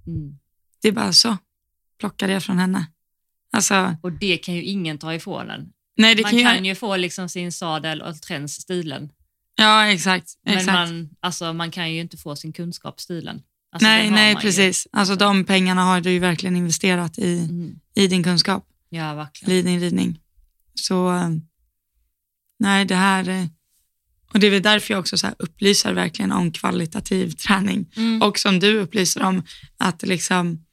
[0.07, 0.39] mm.
[0.81, 1.37] det är bara så.
[1.99, 2.87] Plocka det från henne.
[3.53, 5.69] Alltså, Och det kan ju ingen ta ifrån en.
[5.97, 9.09] nej man kan ju, kan ju få liksom sin sadel och tränsstilen.
[9.55, 10.33] Ja, exakt.
[10.45, 10.73] Men exakt.
[10.73, 13.41] man, alltså, man kan ju inte få sin kunskapsstilen.
[13.71, 14.39] Alltså, nej, nej ju.
[14.39, 14.87] precis.
[14.91, 17.79] Alltså de pengarna har du ju verkligen investerat i, Mm.
[17.95, 19.53] i din kunskap, Ja, verkligen.
[19.55, 20.19] i din ridning.
[20.75, 21.29] Så eh,
[22.59, 23.45] nej, det här, eh,
[24.33, 27.91] och det är väl därför jag också så här upplyser verkligen om kvalitativ träning.
[27.95, 28.21] Mm.
[28.21, 29.43] Och som du upplyser om
[29.77, 30.65] att liksom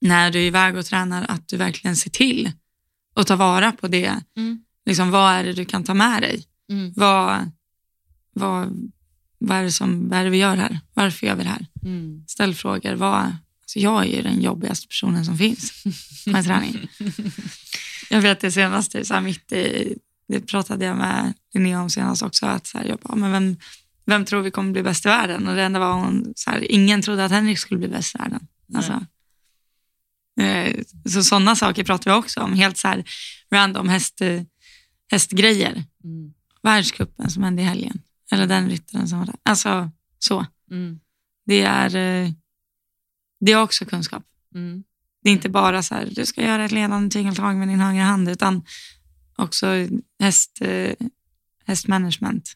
[0.00, 2.52] när du är iväg och tränar att du verkligen ser till
[3.14, 4.20] att ta vara på det.
[4.36, 4.64] Mm.
[4.86, 6.44] Liksom, vad är det du kan ta med dig?
[6.70, 6.92] Mm.
[6.96, 7.50] Vad,
[8.32, 8.90] vad,
[9.38, 10.80] vad, är det som, vad är det vi gör här?
[10.94, 11.66] Varför gör vi det här?
[11.84, 12.24] Mm.
[12.28, 12.94] Ställ frågor.
[12.94, 15.84] Vad, alltså jag är ju den jobbigaste personen som finns
[16.24, 16.88] på en träning.
[18.10, 19.96] Jag vet det senaste, så här mitt i,
[20.28, 23.56] det pratade jag med Linnea om senast också, att så här, jag bara, men vem,
[24.04, 25.48] vem tror vi kommer bli bäst i världen?
[25.48, 28.18] Och det enda var hon, så här, ingen trodde att Henrik skulle bli bäst i
[28.18, 28.46] världen.
[28.74, 29.06] Alltså,
[31.08, 33.04] så sådana saker pratar vi också om, helt så här
[33.52, 34.42] random häst, eh,
[35.10, 35.84] hästgrejer.
[36.04, 36.32] Mm.
[36.62, 39.36] Världscupen som hände i helgen, eller den ryttaren som var där.
[39.42, 40.46] Alltså så.
[40.70, 41.00] Mm.
[41.46, 42.30] Det är, eh,
[43.40, 44.22] det är också kunskap.
[44.54, 44.84] Mm.
[45.22, 48.04] Det är inte bara så här, du ska göra ett ledande tygeltag med din högra
[48.04, 48.64] hand, utan
[49.36, 49.66] också
[50.20, 50.94] häst, eh,
[51.66, 52.52] hästmanagement.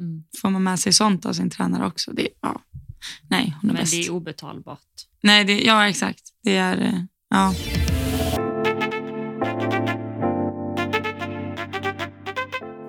[0.00, 0.24] Mm.
[0.40, 2.12] Får man med sig sånt av sin tränare också?
[2.12, 2.62] Det, ja.
[3.28, 3.92] Nej, hon är Men bäst.
[3.92, 4.80] det är obetalbart.
[5.20, 6.33] Nej, det, ja exakt.
[6.44, 7.54] Det är, eh, ja.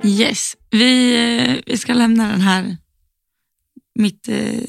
[0.03, 2.77] Yes, vi, eh, vi ska lämna den här,
[3.95, 4.61] mitt eh,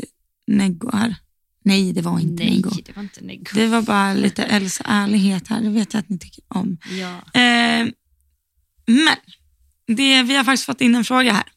[0.46, 1.16] neggo här.
[1.64, 3.50] Nej, det var inte Nej, det var inte neggo.
[3.54, 6.78] Det var bara lite Elsa ärlighet här, det vet jag att ni tycker om.
[6.90, 7.40] Ja.
[7.40, 7.86] Eh,
[8.86, 9.16] men
[9.86, 11.52] det, vi har faktiskt fått in en fråga här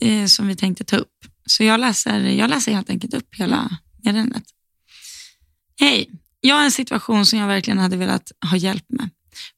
[0.00, 1.26] eh, som vi tänkte ta upp.
[1.46, 4.44] Så jag läser, jag läser helt enkelt upp hela meddelandet.
[5.80, 6.10] Hej,
[6.40, 9.10] jag har en situation som jag verkligen hade velat ha hjälp med.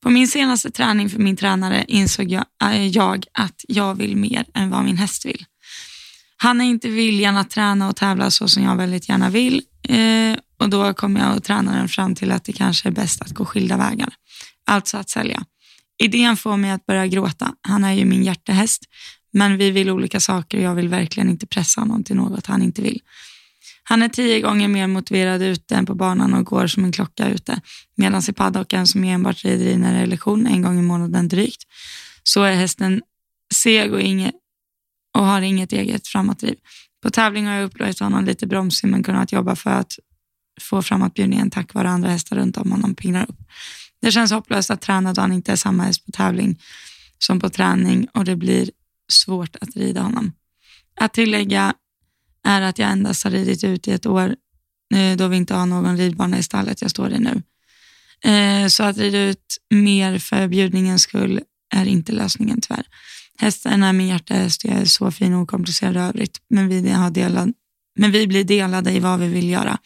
[0.02, 4.44] På min senaste träning för min tränare insåg jag, äh, jag att jag vill mer
[4.54, 5.44] än vad min häst vill.
[6.36, 10.36] Han har inte viljan att träna och tävla så som jag väldigt gärna vill eh,
[10.60, 13.44] och då kom jag och tränaren fram till att det kanske är bäst att gå
[13.44, 14.08] skilda vägar.
[14.66, 15.44] Alltså att sälja.
[15.98, 17.54] Idén får mig att börja gråta.
[17.60, 18.84] Han är ju min hjärtehäst,
[19.32, 22.62] men vi vill olika saker och jag vill verkligen inte pressa honom till något han
[22.62, 23.00] inte vill.
[23.88, 27.28] Han är tio gånger mer motiverad ute än på banan och går som en klocka
[27.28, 27.60] ute.
[27.94, 31.28] Medan i paddocken som enbart rider i när det är lektion en gång i månaden
[31.28, 31.62] drygt,
[32.22, 33.02] så är hästen
[33.54, 34.34] seg och, inget,
[35.14, 36.56] och har inget eget framåtdriv.
[37.02, 39.92] På tävling har jag upplevt honom lite bromsig men kunnat jobba för att
[40.60, 43.38] få framåtbjudningen tack vare andra hästar runt om honom piggnar upp.
[44.02, 46.58] Det känns hopplöst att träna då han inte är samma häst på tävling
[47.18, 48.70] som på träning och det blir
[49.12, 50.32] svårt att rida honom.
[51.00, 51.74] Att tillägga
[52.48, 54.36] är att jag endast har ridit ut i ett år
[54.94, 57.42] eh, då vi inte har någon ridbana i stallet jag står i nu.
[58.30, 61.40] Eh, så att rida ut mer för bjudningens skull
[61.74, 62.86] är inte lösningen tyvärr.
[63.38, 67.10] Hästen är min hjärtehäst jag är så fin och okomplicerad i övrigt, men vi, har
[67.10, 67.52] delad,
[67.98, 69.78] men vi blir delade i vad vi vill göra.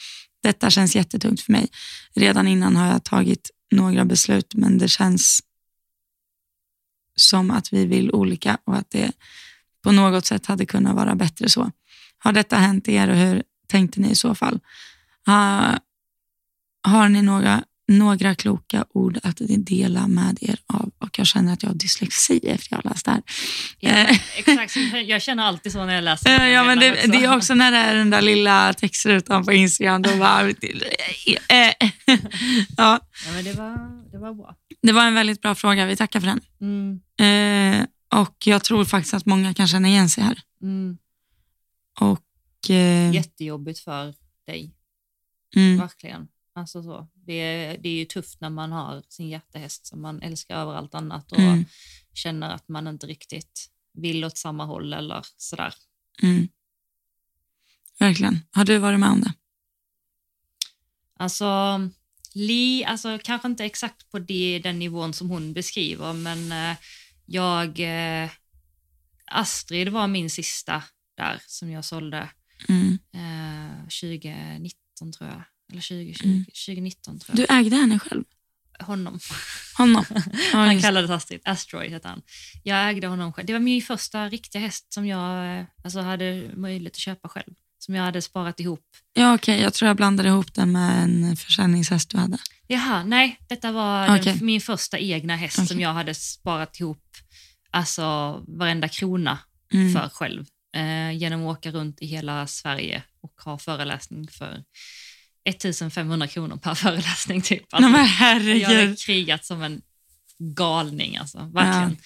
[0.42, 1.68] Detta känns jättetungt för mig.
[2.14, 5.40] Redan innan har jag tagit några beslut, men det känns
[7.16, 9.12] som att vi vill olika och att det
[9.82, 11.70] på något sätt hade kunnat vara bättre så.
[12.24, 14.60] Har detta hänt er och hur tänkte ni i så fall?
[15.26, 15.74] Ha,
[16.88, 21.62] har ni några, några kloka ord att dela med er av och jag känner att
[21.62, 23.22] jag har dyslexi efter jag har läst det här.
[23.78, 26.40] Ja, Eh, exakt, jag känner alltid så när jag läser.
[26.40, 29.44] Eh, Ja, men det, meddelanden det är också när det är den där lilla textrutan
[29.44, 30.02] på Instagram.
[30.02, 30.48] Då bara,
[31.48, 31.72] ja,
[32.76, 33.00] Ja,
[33.34, 34.56] men det, var, det var bra.
[34.82, 35.86] det var en väldigt bra fråga.
[35.86, 36.40] Vi tackar för den.
[36.60, 40.38] Mm, Eh, och jag tror faktiskt att många kan känna igen sig här.
[40.62, 40.96] mm.
[42.00, 44.14] Och, eh, Jättejobbigt för
[44.46, 44.74] dig,
[45.56, 46.28] mm, verkligen.
[46.54, 47.08] Alltså så.
[47.14, 50.72] Det, är, det är ju tufft när man har sin hjärtehäst som man älskar över
[50.74, 51.64] allt annat och Mm.
[52.14, 55.74] känner att man inte riktigt vill åt samma håll eller sådär.
[56.22, 56.48] mm.
[57.98, 58.38] Verkligen.
[58.52, 59.34] Har du varit med om det?
[61.16, 61.80] Alltså,
[62.34, 66.76] Li, alltså kanske inte exakt på det, den nivån som hon beskriver, men eh,
[67.26, 67.80] jag...
[68.24, 68.30] Eh,
[69.34, 70.82] Astrid var min sista
[71.16, 72.28] där som jag sålde
[72.68, 72.98] Mm.
[73.14, 75.42] eh, 2019 tror jag.
[75.72, 76.44] Eller 2020, Mm.
[76.44, 77.48] 2019 tror jag.
[77.48, 78.24] Du ägde henne själv?
[78.80, 79.18] Honom.
[79.78, 80.04] Honom?
[80.10, 81.40] Ja, Han just- kallades Astrid.
[81.44, 82.22] Asteroid hette han.
[82.62, 83.46] Jag ägde honom själv.
[83.46, 87.54] Det var min första riktiga häst som jag eh, alltså, hade möjlighet att köpa själv.
[87.78, 88.80] Som jag hade sparat ihop.
[89.12, 89.60] ja, okej.
[89.60, 92.38] Jag tror jag blandade ihop den med en försäljningshäst du hade.
[92.66, 93.38] Jaha, nej.
[93.48, 94.32] Detta var Okej.
[94.34, 95.80] den, min första egna häst som Okej.
[95.80, 97.02] jag hade sparat ihop
[97.70, 98.02] alltså,
[98.48, 99.38] varenda krona
[99.74, 99.92] Mm.
[99.92, 100.44] för själv.
[100.76, 104.64] Eh, genom att åka runt i hela Sverige och ha föreläsning för
[105.44, 107.42] 1500 kronor per föreläsning.
[107.42, 107.64] Typ.
[107.72, 109.82] Nej, men jag hade krigat som en
[110.38, 111.96] galning, alltså, verkligen.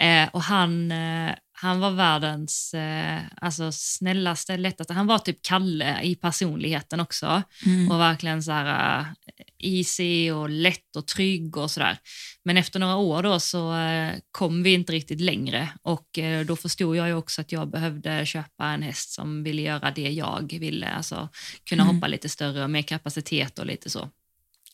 [0.00, 4.92] Eh, och han, eh, han var världens eh, alltså, snällaste, lättaste.
[4.92, 7.42] Han var typ Kalle i personligheten också.
[7.66, 7.90] Mm.
[7.90, 9.06] Och verkligen så här uh,
[9.58, 11.98] easy och lätt och trygg och sådär.
[12.44, 16.56] Men efter några år då så eh, kom vi inte riktigt längre och eh, då
[16.56, 20.58] förstod jag ju också att jag behövde köpa en häst som ville göra det jag
[20.60, 21.28] ville, alltså
[21.64, 21.94] kunna Mm.
[21.94, 24.08] hoppa lite större och mer kapacitet och lite så.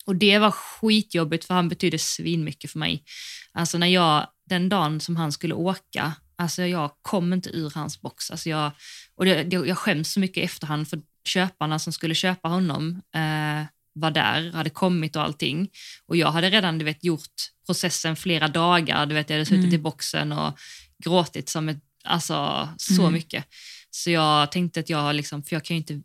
[0.07, 3.05] Och det var skitjobbigt för han betydde svinmycket för mig.
[3.53, 8.01] Alltså när jag, den dagen som han skulle åka, alltså jag kom inte ur hans
[8.01, 8.31] box.
[8.31, 8.71] Alltså jag,
[9.15, 13.03] och det, det, jag skäms så mycket i efterhand för köparna som skulle köpa honom
[13.15, 15.69] eh, var där, hade kommit och allting.
[16.07, 17.33] Och jag hade redan du vet, gjort
[17.67, 19.07] processen flera dagar.
[19.07, 19.75] Du vet, jag hade suttit Mm.
[19.75, 20.59] i boxen och
[21.05, 23.13] gråtit som ett, alltså, så Mm.
[23.13, 23.45] mycket.
[23.91, 26.01] Så jag tänkte att jag, liksom, för jag kan ju inte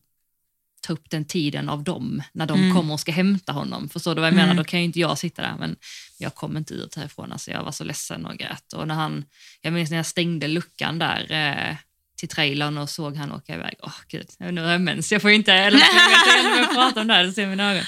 [0.84, 2.76] ta upp den tiden av dem när de Mm.
[2.76, 3.90] kommer och ska hämta honom.
[3.90, 4.48] Förstår du vad jag Mm.
[4.48, 4.64] menar?
[4.64, 5.56] Då kan ju inte jag sitta där.
[5.60, 5.76] Men
[6.18, 7.32] jag kom inte ut härifrån.
[7.32, 8.74] Alltså jag var så ledsen och grät.
[8.74, 9.26] Och när han,
[9.62, 11.76] jag minns när jag stängde luckan där eh,
[12.16, 13.76] till trailern och såg han åka iväg.
[13.84, 15.12] Åh gud, nu har jag mens.
[15.12, 17.84] Jag får inte, eller jag vet inte prata om det här, det ser mina ögon.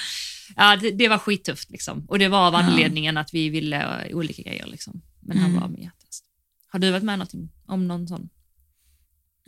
[0.56, 2.04] Ja, det, det var skittufft liksom.
[2.08, 5.02] Och det var av anledningen att vi ville eh, olika grejer liksom.
[5.20, 5.60] Men han Mm.
[5.62, 6.24] var min hjärtehäst.
[6.68, 8.28] Har du varit med någonting om någon sån?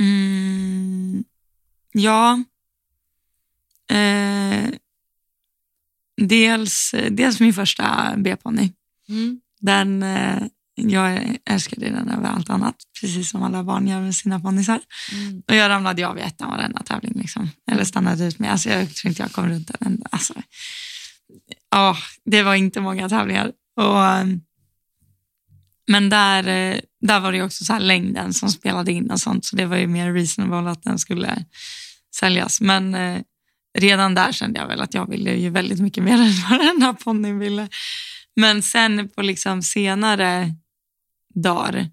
[0.01, 1.25] Mm,
[1.93, 2.45] ja.
[3.91, 4.71] Eh,
[6.17, 8.73] dels, dels min första B-ponny.
[9.09, 9.41] Mm.
[9.61, 10.43] Den, eh,
[10.75, 14.81] jag älskade den över allt annat, precis som alla barn gör med sina ponnysar.
[15.13, 15.43] Mm.
[15.49, 17.13] Och jag ramlade av i ettan varenda tävling.
[17.15, 17.51] Liksom.
[17.71, 18.53] Eller stannade ut med.
[18.53, 20.09] Alltså, jag tror inte jag kom runt en enda.
[20.11, 20.35] Alltså,
[21.71, 23.53] ja, det var inte många tävlingar.
[23.77, 24.29] Och,
[25.89, 29.45] men där, eh, där var det också så här längden som spelade in och sånt.
[29.45, 31.45] Så det var ju mer reasonable att den skulle
[32.15, 32.61] säljas.
[32.61, 33.21] Men eh,
[33.79, 36.83] redan där kände jag väl att jag ville ju väldigt mycket mer än vad den
[36.83, 37.69] här ponnyn ville.
[38.37, 40.55] Men sen på liksom senare
[41.35, 41.91] dagar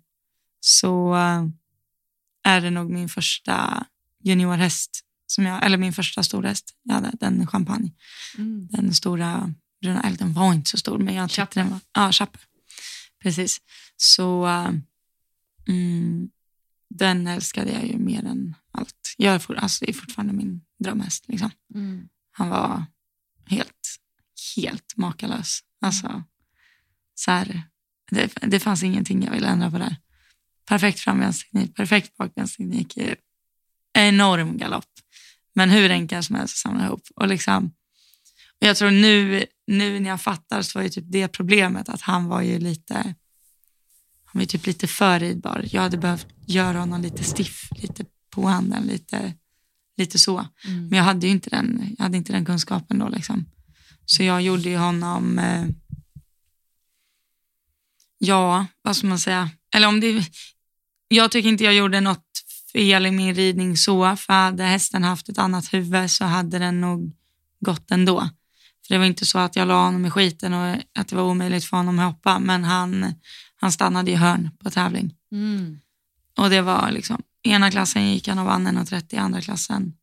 [0.60, 1.46] så eh,
[2.44, 3.86] är det nog min första
[4.24, 6.74] juniorhäst, som jag, eller min första storhäst.
[6.84, 7.92] Jag hade den champagne.
[8.38, 8.68] Mm.
[8.72, 11.60] Den stora bruna, eller den var inte så stor men jag tyckte Chappe.
[11.60, 12.40] den var, ja chappe.
[13.24, 13.62] Precis.
[13.98, 14.70] Så äh,
[15.68, 16.30] mm,
[16.90, 19.16] den älskade jag ju mer än allt.
[19.18, 21.28] Jag är, for, alltså, är fortfarande min drömhäst.
[21.28, 21.52] Liksom.
[21.74, 22.10] Mm.
[22.32, 22.86] Han var
[23.46, 23.98] helt,
[24.56, 25.60] helt makalös.
[25.82, 26.24] Alltså,
[27.16, 27.64] så här,
[28.12, 29.96] det, det fanns ingenting jag ville ändra på där.
[30.66, 32.98] Perfekt framvändsteknik, perfekt bakvändsteknik,
[33.94, 34.90] enorm galopp.
[35.54, 37.02] Men hur enkel som helst att samla ihop.
[37.16, 37.72] Och liksom,
[38.62, 42.02] och jag tror nu, nu när jag fattar så var ju typ det problemet att
[42.02, 42.94] han var ju lite,
[44.26, 45.66] han var typ lite för ridbar.
[45.72, 49.34] Jag hade behövt göra honom lite stiff, lite på handen, lite,
[49.98, 50.38] lite så.
[50.66, 50.88] Mm.
[50.88, 53.10] Men jag hade ju inte den, jag hade inte den kunskapen då.
[53.10, 53.46] Liksom.
[54.06, 55.66] Så jag gjorde ju honom, eh,
[58.18, 59.50] ja, vad ska man säga?
[59.76, 60.24] Eller om det,
[61.08, 62.26] jag tycker inte jag gjorde något
[62.74, 66.82] fel i min ridning så, för hade hästen haft ett annat huvud så hade den
[66.82, 67.14] nog
[67.60, 68.30] gått ändå.
[68.88, 71.24] För det var inte så att jag la honom i skiten och att det var
[71.24, 73.14] omöjligt för honom att hoppa, men han,
[73.56, 75.16] han stannade i hörn på tävling.
[75.32, 75.80] Mm.
[76.38, 79.94] Och det var liksom, ena klassen gick han och vann 1,30, andra klassen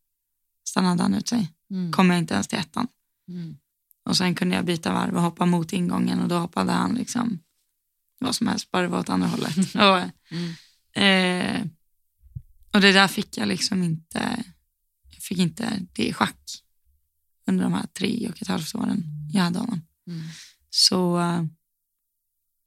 [0.68, 1.92] stannade han ut sig Mm.
[1.92, 2.88] kom jag inte ens till ettan.
[3.28, 3.56] Mm.
[4.04, 7.38] Och sen kunde jag byta varv och hoppa mot ingången och då hoppade han liksom
[8.18, 9.56] vad som helst, bara det var åt andra hållet.
[9.74, 10.54] och, Mm.
[10.94, 11.66] eh,
[12.72, 14.44] och det där fick jag liksom inte,
[15.10, 16.62] jag fick inte det i schack
[17.46, 19.82] under de här tre och ett halvt åren jag hade honom.
[20.06, 20.22] Mm.
[20.70, 21.44] Så eh,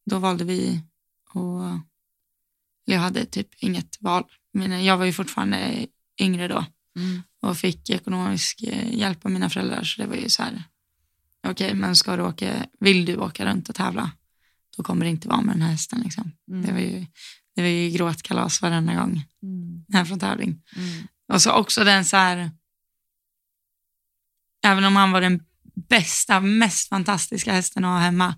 [0.06, 0.82] då valde vi
[1.34, 1.62] och
[2.86, 4.24] jag hade typ inget val.
[4.56, 5.88] Men jag var ju fortfarande
[6.22, 6.66] yngre då
[6.98, 7.24] Mm.
[7.42, 9.84] och fick ekonomisk eh, hjälp av mina föräldrar.
[9.84, 10.64] Så det var ju så här,
[11.48, 14.12] okej, men ska du åka, vill du åka runt och tävla,
[14.78, 16.02] då kommer det inte vara med den här hästen.
[16.02, 16.32] Liksom.
[16.52, 16.66] Mm.
[16.66, 17.06] Det, var ju,
[17.56, 19.86] det var ju gråtkalas varenda gång Mm.
[19.94, 20.62] här från tävling.
[20.76, 21.08] Mm.
[21.34, 22.52] Och så också den så här,
[24.66, 25.44] även om han var den
[25.90, 28.36] bästa, mest fantastiska hästen att ha hemma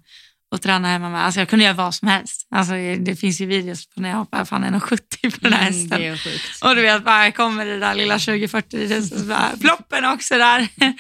[0.51, 1.25] och träna hemma med.
[1.25, 2.47] Alltså jag kunde göra vad som helst.
[2.55, 5.73] Alltså det finns ju videos på när jag hoppar fan 1,70 på den här Mm,
[5.91, 6.17] hästen.
[6.17, 6.63] sjukt.
[6.63, 10.67] Och du vet, bara kommer det där lilla 2040 det så bara, floppen också där.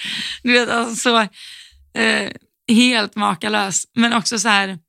[0.43, 1.17] Du vet, alltså så
[2.01, 2.31] eh,
[2.67, 3.83] helt makalös.
[3.95, 4.79] Men också så här,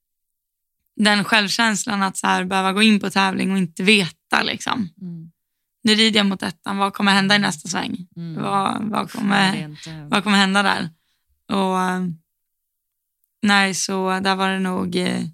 [0.97, 4.43] den självkänslan att så här, behöva gå in på tävling och inte veta.
[4.43, 4.89] Liksom.
[5.01, 5.31] Mm.
[5.83, 7.97] Nu rider jag mot ettan, vad kommer hända i nästa sväng?
[8.17, 8.43] Mm.
[8.43, 9.77] Vad, vad, kommer,
[10.11, 10.91] vad kommer hända där?
[11.53, 12.01] Och eh,
[13.43, 15.25] nej, så där var det nog eh,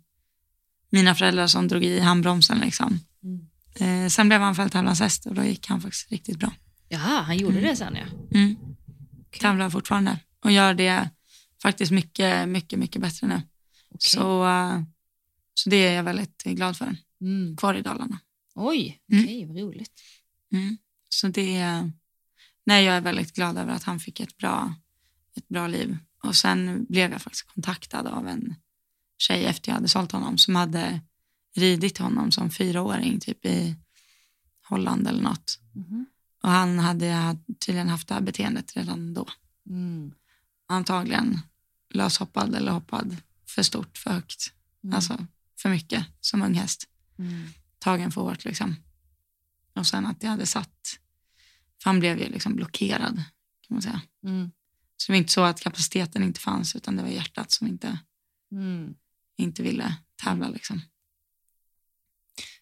[0.90, 2.58] mina föräldrar som drog i handbromsen.
[2.58, 3.00] Liksom.
[3.22, 3.46] Mm.
[4.04, 6.52] Eh, sen blev han fälttävlanshäst och då gick han faktiskt riktigt bra.
[6.88, 8.38] Jaha, han gjorde det sen ja.
[8.38, 8.56] Mm.
[9.40, 11.10] Tävlar fortfarande och gör det
[11.62, 13.34] faktiskt mycket, mycket, mycket bättre nu.
[13.34, 13.98] Okej.
[13.98, 14.82] Så, eh,
[15.54, 16.96] så det är jag väldigt glad för.
[17.20, 17.56] Mm.
[17.56, 18.18] Kvar i Dalarna.
[18.54, 19.24] Oj, Mm.
[19.24, 20.00] okej, vad roligt.
[20.52, 20.78] Mm.
[21.08, 21.92] Så det är,
[22.66, 24.74] nej, jag är väldigt glad över att han fick ett bra,
[25.36, 25.96] ett bra liv.
[26.24, 28.54] Och sen blev jag faktiskt kontaktad av en
[29.18, 31.00] tjej efter jag hade sålt honom som hade
[31.54, 33.76] ridit honom som fyraåring typ i
[34.68, 35.60] Holland eller något.
[35.72, 36.06] Mhm.
[36.42, 39.26] Och han hade tydligen haft det här beteendet redan då.
[39.70, 40.12] Mm.
[40.66, 41.40] Antagligen
[41.90, 43.16] löshoppad eller hoppad
[43.46, 44.52] för stort, för högt.
[44.84, 44.94] Mm.
[44.94, 45.26] Alltså
[45.58, 46.88] för mycket som ung häst.
[47.18, 47.48] Mm.
[47.78, 48.76] Tagen för hårt liksom.
[49.74, 50.98] Och sen att jag hade satt,
[51.82, 53.14] för han blev ju liksom blockerad
[53.60, 54.02] kan man säga.
[54.24, 54.50] Mm.
[55.06, 57.98] Så det var inte så att kapaciteten inte fanns utan det var hjärtat som inte,
[58.52, 58.94] Mm.
[59.36, 60.80] inte ville tävla liksom.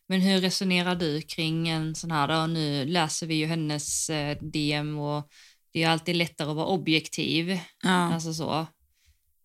[0.07, 2.47] Men hur resonerar du kring en sån här då?
[2.47, 5.31] Nu läser vi ju hennes eh, DM och
[5.73, 7.59] det är alltid lättare att vara objektiv.
[7.83, 7.91] Ja.
[7.91, 8.67] Alltså så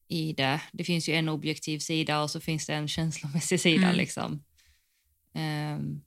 [0.07, 0.61] i det.
[0.73, 3.95] Det finns ju en objektiv sida och så finns det en känslomässig sida Mm.
[3.97, 4.43] liksom.
[5.33, 6.01] Ehm,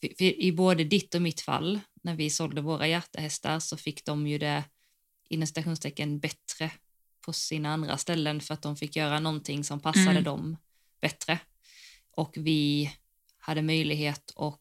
[0.00, 4.04] för- för I både ditt och mitt fall, när vi sålde våra hjärtehästar så fick
[4.04, 4.64] de ju det
[5.30, 6.70] inom citationstecken bättre
[7.24, 10.24] på sina andra ställen för att de fick göra någonting som passade Mm.
[10.24, 10.56] dem
[11.00, 11.38] bättre.
[12.16, 12.90] Och vi
[13.38, 14.60] hade möjlighet att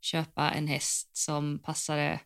[0.00, 2.20] köpa en häst som passade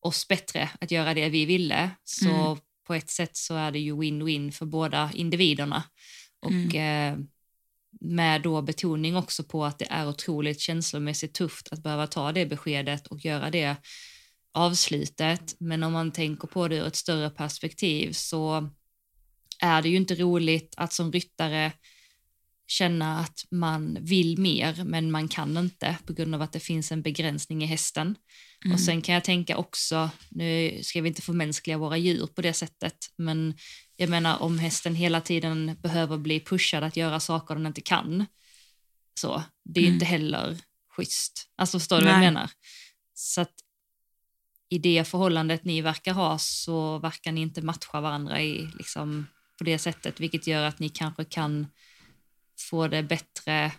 [0.00, 1.90] oss bättre att göra det vi ville.
[2.04, 2.58] Så Mm.
[2.86, 5.82] på ett sätt så är det ju win-win för båda individerna.
[6.40, 7.14] Och Mm.
[7.20, 7.26] eh,
[8.00, 12.46] med då betoning också på att det är otroligt känslomässigt tufft att behöva ta det
[12.46, 13.76] beskedet och göra det
[14.52, 15.54] avslutet.
[15.58, 18.70] Men om man tänker på det ur ett större perspektiv så
[19.60, 21.72] är det ju inte roligt att som ryttare
[22.66, 26.92] känna att man vill mer men man kan inte på grund av att det finns
[26.92, 28.16] en begränsning i hästen.
[28.64, 28.74] Mm.
[28.74, 32.52] Och sen kan jag tänka också, nu ska vi inte förmänskliga våra djur på det
[32.52, 33.54] sättet, men
[33.96, 38.26] jag menar om hästen hela tiden behöver bli pushad att göra saker den inte kan,
[39.20, 39.94] så det är Mm.
[39.94, 40.58] inte heller
[40.96, 41.48] schysst.
[41.56, 42.30] Alltså förstår du vad jag Nej.
[42.30, 42.50] menar?
[43.14, 43.54] Så att
[44.72, 49.26] i det förhållandet ni verkar ha så verkar ni inte matcha varandra i, liksom,
[49.58, 51.66] på det sättet, vilket gör att ni kanske kan
[52.70, 53.72] få det bättre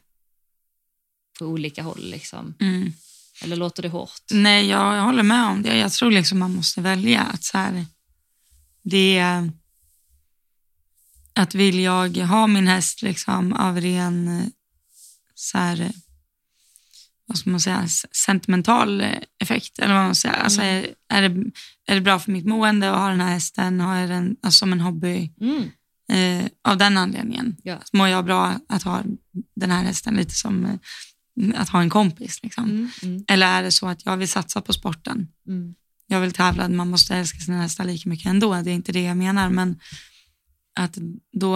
[1.39, 2.09] på olika håll.
[2.09, 2.53] Liksom.
[2.59, 2.93] Mm.
[3.43, 4.21] Eller låter det hårt?
[4.31, 5.77] Nej, jag, jag håller med om det.
[5.77, 7.21] Jag tror liksom man måste välja.
[7.21, 7.85] Att så här,
[8.81, 9.51] det är,
[11.33, 14.45] att vill jag ha min häst liksom av ren eh,
[15.35, 15.91] så här,
[17.31, 17.87] vad ska man säga,
[18.25, 19.79] sentimental eh, effekt.
[19.79, 20.35] Eller vad man säger.
[20.35, 21.51] Alltså, är, är, det,
[21.87, 23.79] är det bra för mitt mående att ha den här hästen?
[23.79, 25.31] Har jag den alltså, som en hobby?
[25.41, 25.63] Mm.
[26.11, 27.57] Eh, av den anledningen.
[27.63, 27.79] Ja.
[27.93, 29.03] Mår jag bra att ha
[29.55, 32.39] den här hästen lite som eh, att ha en kompis?
[32.43, 32.63] Liksom.
[32.63, 32.89] Mm.
[33.03, 33.23] Mm.
[33.27, 35.27] Eller är det så att jag vill satsa på sporten?
[35.47, 35.75] Mm.
[36.07, 38.61] Jag vill tävla, man måste älska sina hästar lika mycket ändå.
[38.61, 39.79] Det är inte det jag menar, men
[40.79, 40.97] att
[41.33, 41.55] då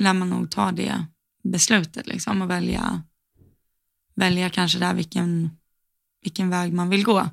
[0.00, 1.06] lär man nog ta det
[1.52, 3.02] beslutet liksom, och välja,
[4.16, 5.50] välja kanske där vilken,
[6.22, 7.30] vilken väg man vill gå.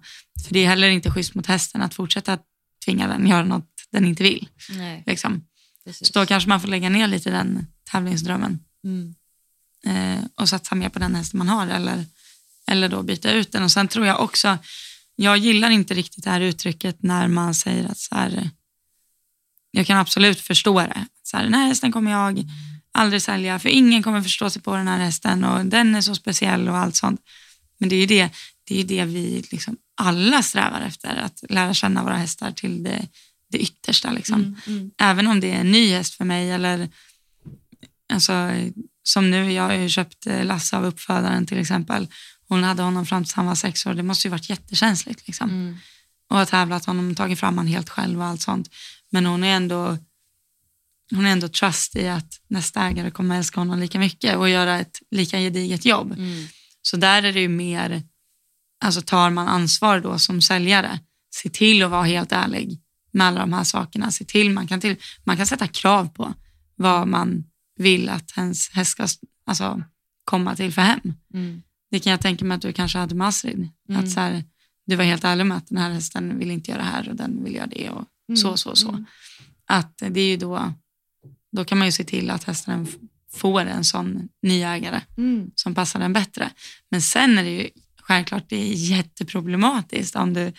[0.47, 2.37] För det är heller inte schysst mot hästen att fortsätta
[2.85, 4.49] tvinga den göra något den inte vill.
[4.69, 5.45] Nej, Liksom.
[5.85, 6.07] precis.
[6.07, 9.15] Så då kanske man får lägga ner lite den tävlingsdrömmen Mm.
[9.85, 12.05] eh, och satsa mer på den hästen man har eller,
[12.67, 13.63] eller då byta ut den.
[13.63, 14.57] Och sen tror jag också,
[15.15, 18.49] jag gillar inte riktigt det här uttrycket när man säger att så här,
[19.71, 21.05] jag kan absolut förstå det.
[21.23, 22.43] Så här, den här hästen kommer jag
[22.91, 26.15] aldrig sälja för ingen kommer förstå sig på den här hästen och den är så
[26.15, 27.21] speciell och allt sånt.
[27.77, 28.29] Men det är ju det,
[28.67, 33.07] det, är det vi liksom alla strävar efter, att lära känna våra hästar till det,
[33.51, 34.11] det yttersta.
[34.11, 34.41] Liksom.
[34.41, 34.91] Mm, mm.
[34.97, 36.89] Även om det är en ny häst för mig eller
[38.13, 38.51] alltså,
[39.03, 42.07] som nu, jag har ju köpt eh, Lasse av uppfödaren till exempel.
[42.47, 43.93] Hon hade honom fram tills han var sex år.
[43.93, 45.27] Det måste ju varit jättekänsligt.
[45.27, 45.49] Liksom.
[45.49, 45.77] Mm.
[46.29, 48.69] Och har tävlat honom, tagit fram honom helt själv och allt sånt.
[49.09, 49.97] Men hon är ändå
[51.11, 54.79] hon är ändå trust i att nästa ägare kommer älska honom lika mycket och göra
[54.79, 56.11] ett lika gediget jobb.
[56.11, 56.47] Mm.
[56.81, 58.03] Så där är det ju mer,
[58.83, 60.99] alltså tar man ansvar då som säljare,
[61.35, 62.79] se till att vara helt ärlig
[63.11, 64.11] med alla de här sakerna.
[64.11, 66.33] Se till, man, kan till, man kan sätta krav på
[66.75, 67.43] vad man
[67.75, 69.07] vill att ens häst ska
[69.45, 69.83] alltså,
[70.23, 71.13] komma till för hem.
[71.33, 71.61] Mm.
[71.91, 73.69] Det kan jag tänka mig att du kanske hade med Astrid.
[73.89, 74.03] Mm.
[74.03, 74.43] Att så här,
[74.85, 77.15] du var helt ärlig med att den här hästen vill inte göra det här och
[77.15, 78.07] den vill göra det och
[78.37, 78.89] så, så, så.
[78.89, 79.05] Mm.
[79.65, 80.73] Att det är ju då,
[81.51, 82.87] då kan man ju se till att hästen
[83.33, 85.51] får en sån ny ägare Mm.
[85.55, 86.49] som passar den bättre.
[86.89, 90.53] Men sen är det ju självklart det är jätteproblematiskt om du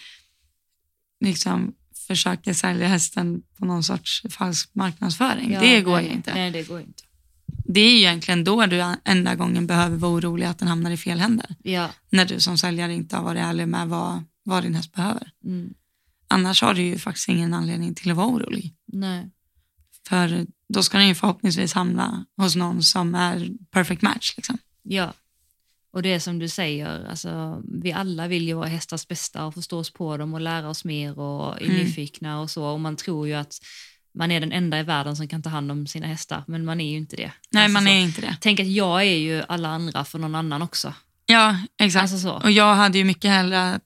[1.24, 1.74] liksom
[2.06, 5.52] försöker sälja hästen på någon sorts falsk marknadsföring.
[5.52, 6.34] Ja, det går nej, ju inte.
[6.34, 7.02] Nej, det går inte.
[7.66, 10.96] Det är ju egentligen då du enda gången behöver vara orolig att den hamnar i
[10.96, 11.54] fel händer.
[11.62, 11.90] Ja.
[12.10, 15.30] När du som säljare inte har varit ärlig med vad, vad din häst behöver.
[15.44, 15.74] Mm.
[16.28, 18.74] Annars har du ju faktiskt ingen anledning till att vara orolig.
[18.86, 19.30] Nej.
[20.08, 24.34] För då ska den ju förhoppningsvis hamna hos någon som är perfect match.
[24.36, 24.58] Liksom.
[24.82, 25.12] Ja.
[25.92, 29.54] Och det är som du säger, alltså, vi alla vill ju vara hästars bästa och
[29.54, 31.76] förstå oss på dem och lära oss mer och är Mm.
[31.76, 32.64] nyfikna och så.
[32.64, 33.58] Och man tror ju att
[34.14, 36.80] man är den enda i världen som kan ta hand om sina hästar, men man
[36.80, 37.32] är ju inte det.
[37.50, 37.88] Nej, Alltså man så.
[37.88, 38.36] är inte det.
[38.40, 40.94] Tänk att jag är ju alla andra för någon annan också.
[41.26, 42.02] Ja, exakt.
[42.02, 42.32] Alltså så.
[42.32, 43.80] Och jag hade ju mycket hellre,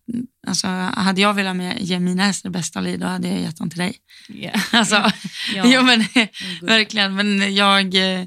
[0.46, 0.66] alltså,
[0.96, 3.78] hade jag velat med, ge mina hästar bästa liv, då hade jag gett dem till
[3.78, 3.96] dig.
[4.28, 4.60] Yeah.
[4.72, 4.94] Alltså,
[5.54, 5.62] Ja.
[5.66, 6.28] jo, men, gud.
[6.62, 7.14] verkligen.
[7.14, 8.26] Men jag, eh,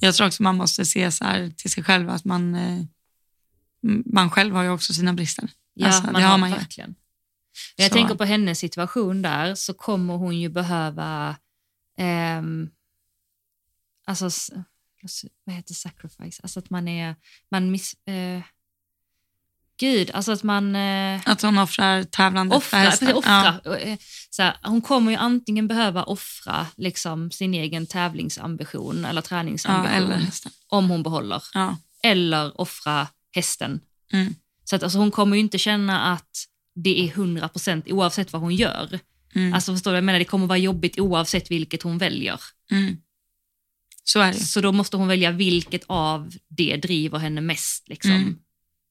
[0.00, 2.82] jag tror också man måste se så här till sig själv att man, eh,
[4.14, 5.48] man själv har ju också sina brister.
[5.74, 6.56] Ja, Alltså, man det har man ju.
[6.56, 6.90] verkligen.
[7.76, 7.94] Men Jag Så.
[7.98, 11.36] tänker på hennes situation där så kommer hon ju behöva
[11.98, 12.68] ehm,
[14.06, 14.30] alltså,
[15.44, 16.40] vad heter sacrifice?
[16.42, 17.14] Alltså att man är,
[17.50, 18.42] man miss, eh,
[19.80, 23.14] gud, alltså att man eh, Att hon offrar tävlandet för offrar, hästen.
[23.14, 23.60] offra.
[23.78, 23.98] Eh,
[24.30, 29.22] Så här, hon kommer ju antingen behöva offra liksom, sin egen tävlingsambition eller Ja, ja,
[29.22, 30.28] träningsambition eller
[30.68, 31.76] om hon behåller, Ja.
[32.02, 33.80] eller offra hästen
[34.12, 34.34] Mm.
[34.64, 36.30] så att, alltså, hon kommer ju inte känna att
[36.74, 38.98] det är 100 procent oavsett vad hon gör.
[39.34, 39.54] Mm.
[39.54, 39.96] Alltså förstår du?
[39.96, 42.40] Jag menar, det kommer vara jobbigt oavsett vilket hon väljer.
[42.70, 42.96] Mm.
[44.08, 44.32] Så.
[44.32, 47.88] Så då måste hon välja vilket av det driver henne mest.
[47.88, 48.10] Liksom.
[48.10, 48.38] Mm.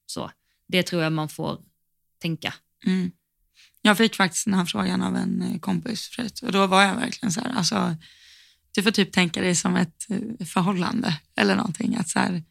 [0.05, 0.32] Så.
[0.68, 1.59] Det tror jag man får
[2.22, 2.53] tänka.
[2.86, 3.11] Mm.
[3.82, 6.95] Jag fick faktiskt den här frågan av en eh, kompis förut och då var jag
[6.95, 7.95] verkligen så här, alltså,
[8.72, 11.95] du får typ tänka dig som ett eh, förhållande eller någonting.
[11.95, 12.43] Att så här,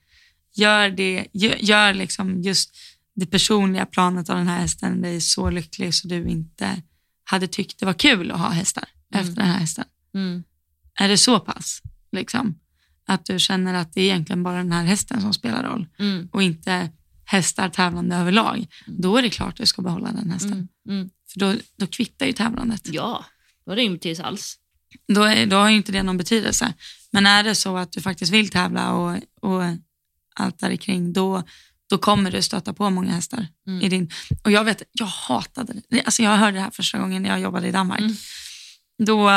[0.54, 2.76] gör det, gör, gör liksom just
[3.14, 6.82] det personliga planet av den här hästen dig så lycklig så du inte
[7.24, 9.28] hade tyckt det var kul att ha hästar Mm.
[9.28, 9.84] efter den här hästen.
[10.14, 10.44] Mm.
[10.94, 11.82] Är det så pass?
[12.16, 12.58] Liksom,
[13.06, 16.28] att du känner att det är egentligen bara den här hästen som spelar roll Mm.
[16.32, 16.90] och inte
[17.24, 20.52] hästar tävlande överlag, då är det klart att du ska behålla den hästen.
[20.52, 20.68] Mm.
[20.88, 21.10] Mm.
[21.32, 22.88] För då, då kvittar ju tävlandet.
[22.92, 23.24] Ja,
[23.66, 24.56] då är det ingen betydelse alls.
[25.08, 26.74] Då, är, då har ju inte det någon betydelse.
[27.12, 29.62] Men är det så att du faktiskt vill tävla och, och
[30.34, 31.42] allt där kring, då,
[31.88, 33.46] då kommer du stöta på många hästar.
[33.66, 33.82] Mm.
[33.82, 34.10] I din,
[34.44, 36.02] och jag vet, jag hatade det.
[36.02, 38.00] Alltså jag hörde det här första gången när jag jobbade i Danmark.
[38.00, 38.14] Mm.
[38.98, 39.30] Då,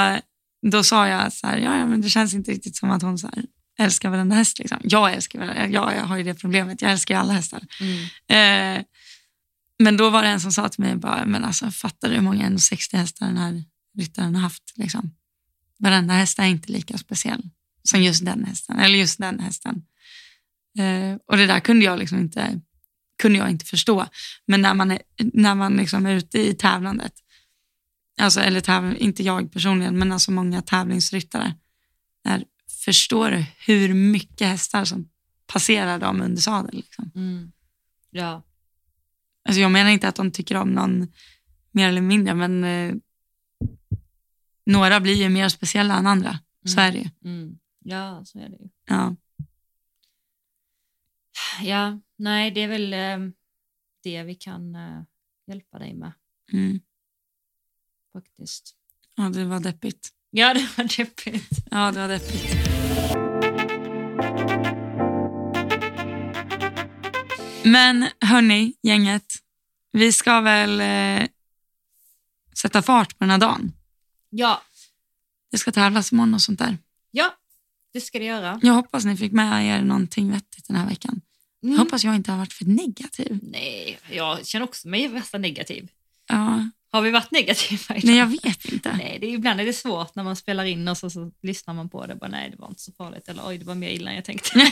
[0.72, 3.18] då sa jag så här, ja, ja, men det känns inte riktigt som att hon
[3.18, 3.46] så här,
[3.80, 4.60] älskar varenda häst.
[4.60, 4.78] Liksom.
[4.84, 7.64] Jag älskar väl- ja, jag har ju det problemet, jag älskar ju alla hästar.
[7.82, 8.78] Mm.
[8.78, 8.86] Eh,
[9.80, 12.22] men då var det en som sa till mig, bara, men alltså, fattar du hur
[12.22, 13.64] många 160 hästar den här
[13.98, 14.74] ryttaren har haft?
[14.76, 15.12] Liksom?
[15.80, 17.44] Varenda häst är inte lika speciell
[17.84, 19.84] som just den hästen, eller just den hästen.
[20.80, 22.60] Eh, och det där kunde jag liksom inte,
[23.22, 24.08] kunde jag inte förstå.
[24.48, 25.02] Men när man är,
[25.34, 27.14] när man liksom är ute i tävlandet,
[28.20, 31.56] alltså, eller täv, inte jag personligen, men alltså många tävlingsryttare,
[32.24, 32.46] där
[32.86, 35.10] förstår du hur mycket hästar som
[35.48, 36.76] passerar dem under sadel?
[36.76, 37.12] Liksom.
[37.16, 37.52] Mm.
[38.10, 38.44] Ja.
[39.44, 41.08] Alltså jag menar inte att de tycker om någon
[41.72, 42.96] mer eller mindre, men eh,
[44.66, 46.40] några blir ju mer speciella än andra.
[46.66, 47.10] Så är det ju.
[47.24, 47.60] Mm.
[47.80, 48.70] Ja, så är det ju.
[48.86, 49.16] Ja.
[51.62, 53.32] Ja, nej, det är väl eh,
[54.04, 55.02] det vi kan eh,
[55.48, 56.12] hjälpa dig med
[56.54, 56.80] Mm.
[58.14, 58.76] Faktiskt.
[59.16, 60.10] ja, det var deppigt.
[60.32, 61.50] Ja, det var deppigt.
[61.72, 62.56] Ja, det var deppigt.
[67.64, 69.34] Men hörni, gänget,
[69.92, 71.28] vi ska väl eh,
[72.62, 73.72] sätta fart på den här dagen.
[74.30, 74.62] Ja,
[75.52, 76.78] det ska tävlas imorgon och sånt där.
[77.12, 77.36] Ja,
[77.94, 78.60] det ska det göra.
[78.64, 81.22] Jag hoppas ni fick med er någonting vettigt den här veckan.
[81.64, 81.76] Mm.
[81.76, 83.40] Jag hoppas jag inte har varit för negativ.
[83.42, 85.92] Nej, jag känner också mig värsta negativ.
[86.28, 88.04] Ja, Har vi varit negativa idag?
[88.04, 88.94] nej, jag vet inte.
[88.98, 91.74] Nej, det är, ibland är det svårt när man spelar in och så, så lyssnar
[91.74, 92.16] man på det.
[92.16, 93.28] Bara, nej, det var inte så farligt.
[93.30, 94.72] Eller oj, det var mer illa än jag tänkte.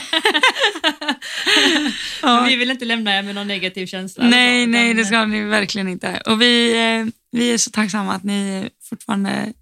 [2.22, 2.44] Ja.
[2.48, 4.24] Vi vill inte lämna er med någon negativ känsla.
[4.28, 6.22] Nej, Så, nej, utan- det ska ni verkligen inte.
[6.26, 9.52] Och vi, eh, vi är så tacksamma att ni fortfarande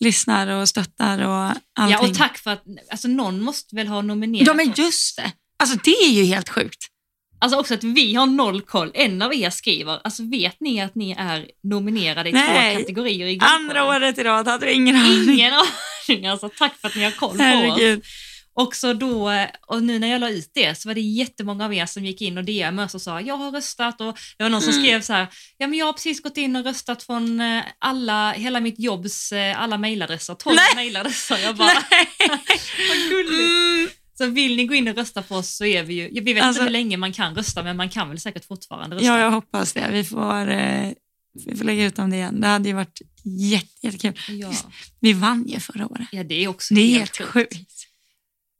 [0.00, 1.34] lyssnar och stöttar och
[1.78, 1.92] allting.
[1.92, 4.78] Ja, och tack för att alltså, någon måste väl ha nominerat Ja, men oss.
[4.78, 5.32] just det.
[5.58, 6.86] Alltså det är ju helt sjukt.
[7.40, 8.90] Alltså också att vi har noll koll.
[8.94, 12.74] En av er skriver, alltså vet ni att ni är nominerade i Nej.
[12.74, 13.54] två kategorier i Guldkollen?
[13.54, 15.30] Andra året i rad hade vi ingen aning.
[15.34, 16.26] Ingen aning.
[16.26, 17.40] Alltså, tack för att ni har koll på oss.
[17.40, 18.04] Herregud.
[18.54, 19.32] Och, så då,
[19.66, 22.22] och nu när jag la ut det så var det jättemånga av er som gick
[22.22, 24.84] in och DMade oss och sa jag har röstat och det var någon som Mm.
[24.84, 25.26] skrev så här,
[25.58, 29.32] ja men jag har precis gått in och röstat från eh, alla, hela mitt jobbs
[29.32, 30.64] eh, alla mejladresser, 12 Nej.
[30.74, 31.38] mejladresser.
[31.38, 31.74] Jag bara,
[32.88, 33.30] vad gulligt.
[33.30, 33.88] Mm,
[34.18, 36.42] Så vill ni gå in och rösta på oss så är vi ju, vi vet
[36.44, 39.06] Alltså- inte hur länge man kan rösta men man kan väl säkert fortfarande rösta.
[39.06, 39.88] ja, jag hoppas det.
[39.92, 40.92] Vi får, eh,
[41.46, 42.40] vi får lägga ut om det igen.
[42.40, 44.14] Det hade ju varit jätte, jättekul.
[44.40, 44.52] Ja.
[45.00, 46.08] Vi vann ju förra året.
[46.12, 47.30] ja, det är också Det är helt sjukt.
[47.54, 47.72] sjukt.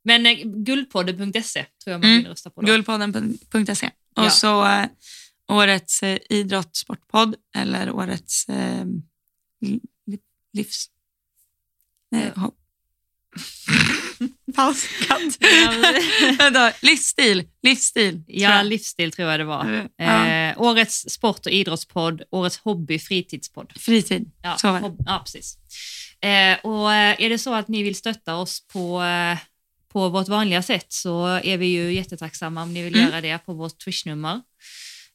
[0.04, 2.22] Men eh, guldpodden.se tror jag man Mm.
[2.22, 2.60] vill rösta på.
[2.60, 2.66] Då.
[2.66, 3.86] Guldpodden.se.
[4.16, 4.30] Och Ja.
[4.30, 4.86] så eh,
[5.48, 8.84] årets eh, idrottssportpodd eller årets eh,
[9.60, 10.18] li- li-
[10.52, 10.86] livs...
[12.10, 12.54] Nej, hopp.
[14.56, 14.84] Paus.
[15.08, 15.20] Katt.
[16.38, 17.44] Vänta, livsstil.
[17.62, 18.22] Livsstil.
[18.26, 19.88] Ja, livsstil tror jag det var.
[19.96, 20.26] Ja.
[20.26, 23.72] Eh, årets sport och idrottspodd, årets hobby fritidspodd.
[23.80, 24.30] Fritid.
[24.42, 24.96] Ja, Så var det.
[25.06, 25.56] ja precis.
[26.20, 29.38] Eh, och eh, är det så att ni vill stötta oss på, eh,
[29.92, 33.06] på vårt vanliga sätt så är vi ju jättetacksamma om ni vill Mm.
[33.08, 34.40] göra det på vårt Swish-nummer.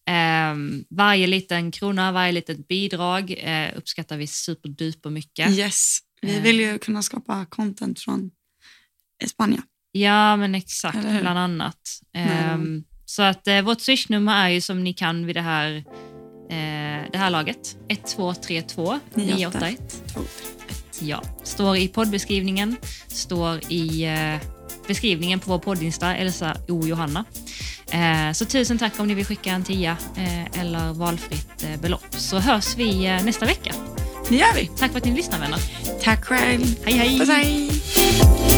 [0.09, 0.55] Eh,
[0.89, 5.51] varje liten krona, varje litet bidrag eh, uppskattar vi superduper mycket.
[5.51, 5.97] Yes.
[6.21, 6.41] Vi Eh.
[6.41, 8.31] vill ju kunna skapa content från
[9.27, 9.61] Spanien.
[9.91, 11.77] Ja, men exakt, bland annat.
[12.15, 15.75] Ehm, så att eh, vårt swishnummer är ju som ni kan vid det här,
[16.49, 17.77] eh, det här laget.
[17.89, 20.03] 1232 981.
[20.13, 20.21] Två,
[20.99, 22.75] Ja, står i poddbeskrivningen,
[23.07, 24.47] står i eh,
[24.87, 26.87] beskrivningen på vår poddinsta, Elsa O.
[26.87, 27.25] Johanna.
[28.33, 29.97] Så tusen tack om ni vill skicka en tia
[30.53, 32.05] eller valfritt belopp.
[32.11, 33.73] Så hörs vi nästa vecka.
[34.29, 34.67] Det gör vi.
[34.77, 35.59] Tack för att ni lyssnar vänner.
[36.03, 36.65] Tack själv.
[36.85, 37.19] Hej hej!
[37.19, 38.52] Puss hej.